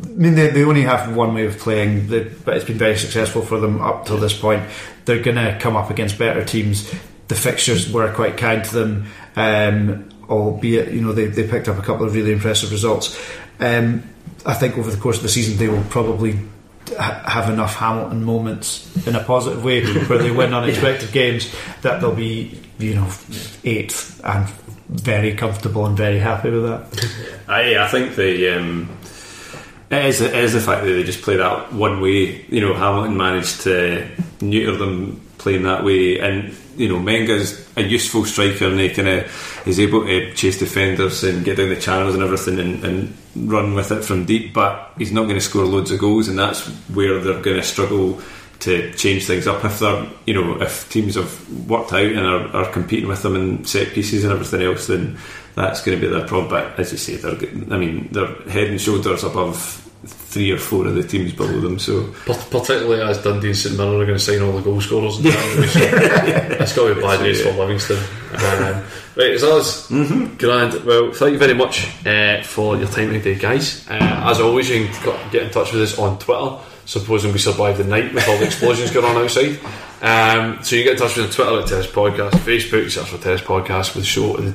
I 0.00 0.06
mean, 0.06 0.34
they, 0.34 0.48
they 0.48 0.64
only 0.64 0.82
have 0.82 1.14
one 1.14 1.34
way 1.34 1.46
of 1.46 1.58
playing, 1.58 2.08
they, 2.08 2.24
but 2.24 2.56
it's 2.56 2.64
been 2.64 2.78
very 2.78 2.96
successful 2.96 3.42
for 3.42 3.58
them 3.58 3.80
up 3.80 4.06
till 4.06 4.18
this 4.18 4.38
point. 4.38 4.62
They're 5.04 5.22
going 5.22 5.36
to 5.36 5.58
come 5.60 5.76
up 5.76 5.90
against 5.90 6.18
better 6.18 6.44
teams. 6.44 6.92
The 7.26 7.34
fixtures 7.34 7.92
were 7.92 8.12
quite 8.12 8.36
kind 8.36 8.64
to 8.64 8.74
them, 8.74 9.06
um, 9.34 10.08
albeit 10.28 10.92
you 10.92 11.00
know 11.00 11.12
they, 11.12 11.26
they 11.26 11.46
picked 11.46 11.68
up 11.68 11.78
a 11.78 11.82
couple 11.82 12.06
of 12.06 12.14
really 12.14 12.32
impressive 12.32 12.70
results. 12.70 13.18
Um, 13.60 14.02
I 14.46 14.54
think 14.54 14.78
over 14.78 14.90
the 14.90 14.96
course 14.96 15.16
of 15.16 15.22
the 15.22 15.28
season 15.28 15.58
they 15.58 15.68
will 15.68 15.84
probably 15.84 16.38
ha- 16.96 17.22
have 17.26 17.50
enough 17.50 17.74
Hamilton 17.74 18.24
moments 18.24 19.06
in 19.06 19.14
a 19.14 19.24
positive 19.24 19.64
way 19.64 19.84
where 19.84 20.18
they 20.18 20.30
win 20.30 20.54
unexpected 20.54 21.12
games 21.12 21.52
that 21.82 22.00
they'll 22.00 22.14
be 22.14 22.60
you 22.78 22.94
know 22.94 23.10
eighth 23.64 24.20
and 24.24 24.48
very 24.88 25.34
comfortable 25.34 25.84
and 25.86 25.96
very 25.96 26.18
happy 26.18 26.50
with 26.50 26.64
that. 26.64 27.10
I, 27.48 27.76
I 27.76 27.88
think 27.88 28.16
the 28.16 28.56
um, 28.56 28.88
it 29.90 30.04
is, 30.04 30.20
it 30.20 30.34
is 30.34 30.52
the 30.52 30.60
fact 30.60 30.84
that 30.84 30.90
they 30.90 31.02
just 31.02 31.22
play 31.22 31.36
that 31.36 31.72
one 31.72 32.00
way. 32.00 32.44
You 32.48 32.60
know, 32.60 32.74
Hamilton 32.74 33.16
managed 33.16 33.62
to 33.62 34.06
neuter 34.40 34.76
them 34.76 35.20
playing 35.38 35.62
that 35.62 35.84
way, 35.84 36.18
and 36.18 36.54
you 36.76 36.88
know, 36.88 36.98
Menga's 36.98 37.66
a 37.76 37.82
useful 37.82 38.24
striker, 38.24 38.66
and 38.66 38.78
he 38.78 38.90
kind 38.90 39.08
of 39.08 39.62
is 39.66 39.80
able 39.80 40.04
to 40.04 40.34
chase 40.34 40.58
defenders 40.58 41.24
and 41.24 41.44
get 41.44 41.56
down 41.56 41.68
the 41.68 41.76
channels 41.76 42.14
and 42.14 42.22
everything, 42.22 42.58
and, 42.58 42.84
and 42.84 43.16
run 43.50 43.74
with 43.74 43.90
it 43.90 44.04
from 44.04 44.24
deep. 44.24 44.52
But 44.52 44.92
he's 44.98 45.12
not 45.12 45.24
going 45.24 45.36
to 45.36 45.40
score 45.40 45.64
loads 45.64 45.90
of 45.90 46.00
goals, 46.00 46.28
and 46.28 46.38
that's 46.38 46.66
where 46.88 47.20
they're 47.20 47.42
going 47.42 47.56
to 47.56 47.62
struggle 47.62 48.20
to 48.60 48.92
change 48.94 49.24
things 49.24 49.46
up 49.46 49.64
if 49.64 49.78
they're 49.78 50.08
you 50.26 50.34
know 50.34 50.60
if 50.60 50.90
teams 50.90 51.14
have 51.14 51.68
worked 51.68 51.92
out 51.92 52.00
and 52.00 52.26
are, 52.26 52.48
are 52.48 52.72
competing 52.72 53.08
with 53.08 53.22
them 53.22 53.36
in 53.36 53.64
set 53.64 53.92
pieces 53.92 54.24
and 54.24 54.32
everything 54.32 54.62
else 54.62 54.88
then 54.88 55.16
that's 55.54 55.80
going 55.82 55.98
to 55.98 56.04
be 56.04 56.12
their 56.12 56.26
problem 56.26 56.50
but 56.50 56.78
as 56.78 56.90
you 56.90 56.98
say 56.98 57.14
they're 57.14 57.38
I 57.72 57.78
mean 57.78 58.08
they're 58.10 58.34
head 58.50 58.68
and 58.68 58.80
shoulders 58.80 59.22
above 59.22 59.87
three 60.04 60.52
or 60.52 60.58
four 60.58 60.86
of 60.86 60.94
the 60.94 61.02
teams 61.02 61.32
below 61.32 61.60
them 61.60 61.78
so 61.78 62.12
Particularly 62.24 63.02
as 63.02 63.22
Dundee 63.22 63.48
and 63.48 63.56
St 63.56 63.76
Mirren 63.76 64.00
are 64.00 64.06
going 64.06 64.18
to 64.18 64.18
sign 64.18 64.40
all 64.42 64.52
the 64.52 64.62
goal 64.62 64.80
scorers. 64.80 65.18
in 65.18 65.24
January, 65.24 65.66
so 65.68 65.80
It's 65.82 66.74
got 66.76 66.88
to 66.88 66.94
be 66.94 67.00
bad 67.00 67.20
news 67.20 67.42
for 67.42 67.50
Livingston. 67.52 67.96
Um, 67.96 68.84
right, 69.16 69.30
it's 69.32 69.42
us. 69.42 69.88
Mm-hmm. 69.90 70.36
Grand. 70.36 70.84
Well, 70.84 71.12
thank 71.12 71.32
you 71.32 71.38
very 71.38 71.54
much 71.54 71.88
uh, 72.06 72.42
for 72.42 72.76
your 72.76 72.86
time 72.88 73.10
today, 73.10 73.34
guys. 73.34 73.88
Uh, 73.88 73.94
as 74.30 74.40
always, 74.40 74.68
you 74.70 74.86
can 74.86 75.30
get 75.30 75.42
in 75.42 75.50
touch 75.50 75.72
with 75.72 75.82
us 75.82 75.98
on 75.98 76.18
Twitter. 76.18 76.58
Supposing 76.84 77.32
we 77.34 77.38
survive 77.38 77.76
the 77.76 77.84
night 77.84 78.14
with 78.14 78.26
all 78.28 78.38
the 78.38 78.46
explosions 78.46 78.90
going 78.92 79.04
on 79.04 79.16
outside. 79.22 79.58
Um, 80.00 80.62
so 80.62 80.76
you 80.76 80.84
get 80.84 80.92
in 80.92 80.98
touch 80.98 81.16
with 81.16 81.26
us 81.26 81.38
on 81.38 81.44
Twitter 81.46 81.60
at 81.62 81.68
Terrace 81.68 81.86
Podcast, 81.86 82.30
Facebook, 82.44 82.84
you 82.84 82.88
search 82.88 83.08
for 83.08 83.18
Terrace 83.18 83.42
Podcast 83.42 83.94
with 83.94 84.04
the 84.04 84.08
show. 84.08 84.36
The, 84.36 84.54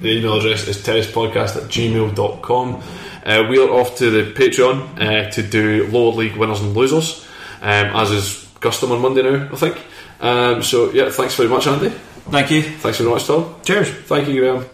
the 0.00 0.18
email 0.18 0.38
address 0.38 0.66
is 0.66 0.78
terracepodcast 0.78 1.56
at 1.56 1.64
gmail.com. 1.64 2.82
Uh, 3.24 3.46
we 3.48 3.58
are 3.58 3.70
off 3.70 3.96
to 3.96 4.10
the 4.10 4.32
Patreon 4.32 5.00
uh, 5.00 5.30
to 5.30 5.42
do 5.42 5.86
lower 5.88 6.12
league 6.12 6.36
winners 6.36 6.60
and 6.60 6.74
losers, 6.76 7.26
um, 7.62 7.86
as 7.96 8.10
is 8.10 8.48
custom 8.60 8.92
on 8.92 9.00
Monday 9.00 9.22
now, 9.22 9.48
I 9.50 9.56
think. 9.56 9.80
Um, 10.20 10.62
so, 10.62 10.90
yeah, 10.92 11.10
thanks 11.10 11.34
very 11.34 11.48
much, 11.48 11.66
Andy. 11.66 11.88
thank 12.30 12.50
you 12.50 12.62
Thanks 12.62 12.98
very 12.98 13.10
much, 13.10 13.26
Tom. 13.26 13.54
Cheers. 13.64 13.88
Thank 13.90 14.28
you, 14.28 14.40
Graham. 14.40 14.66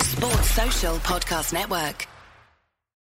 Sports 0.00 0.50
Social 0.50 0.96
Podcast 0.98 1.52
Network. 1.52 2.06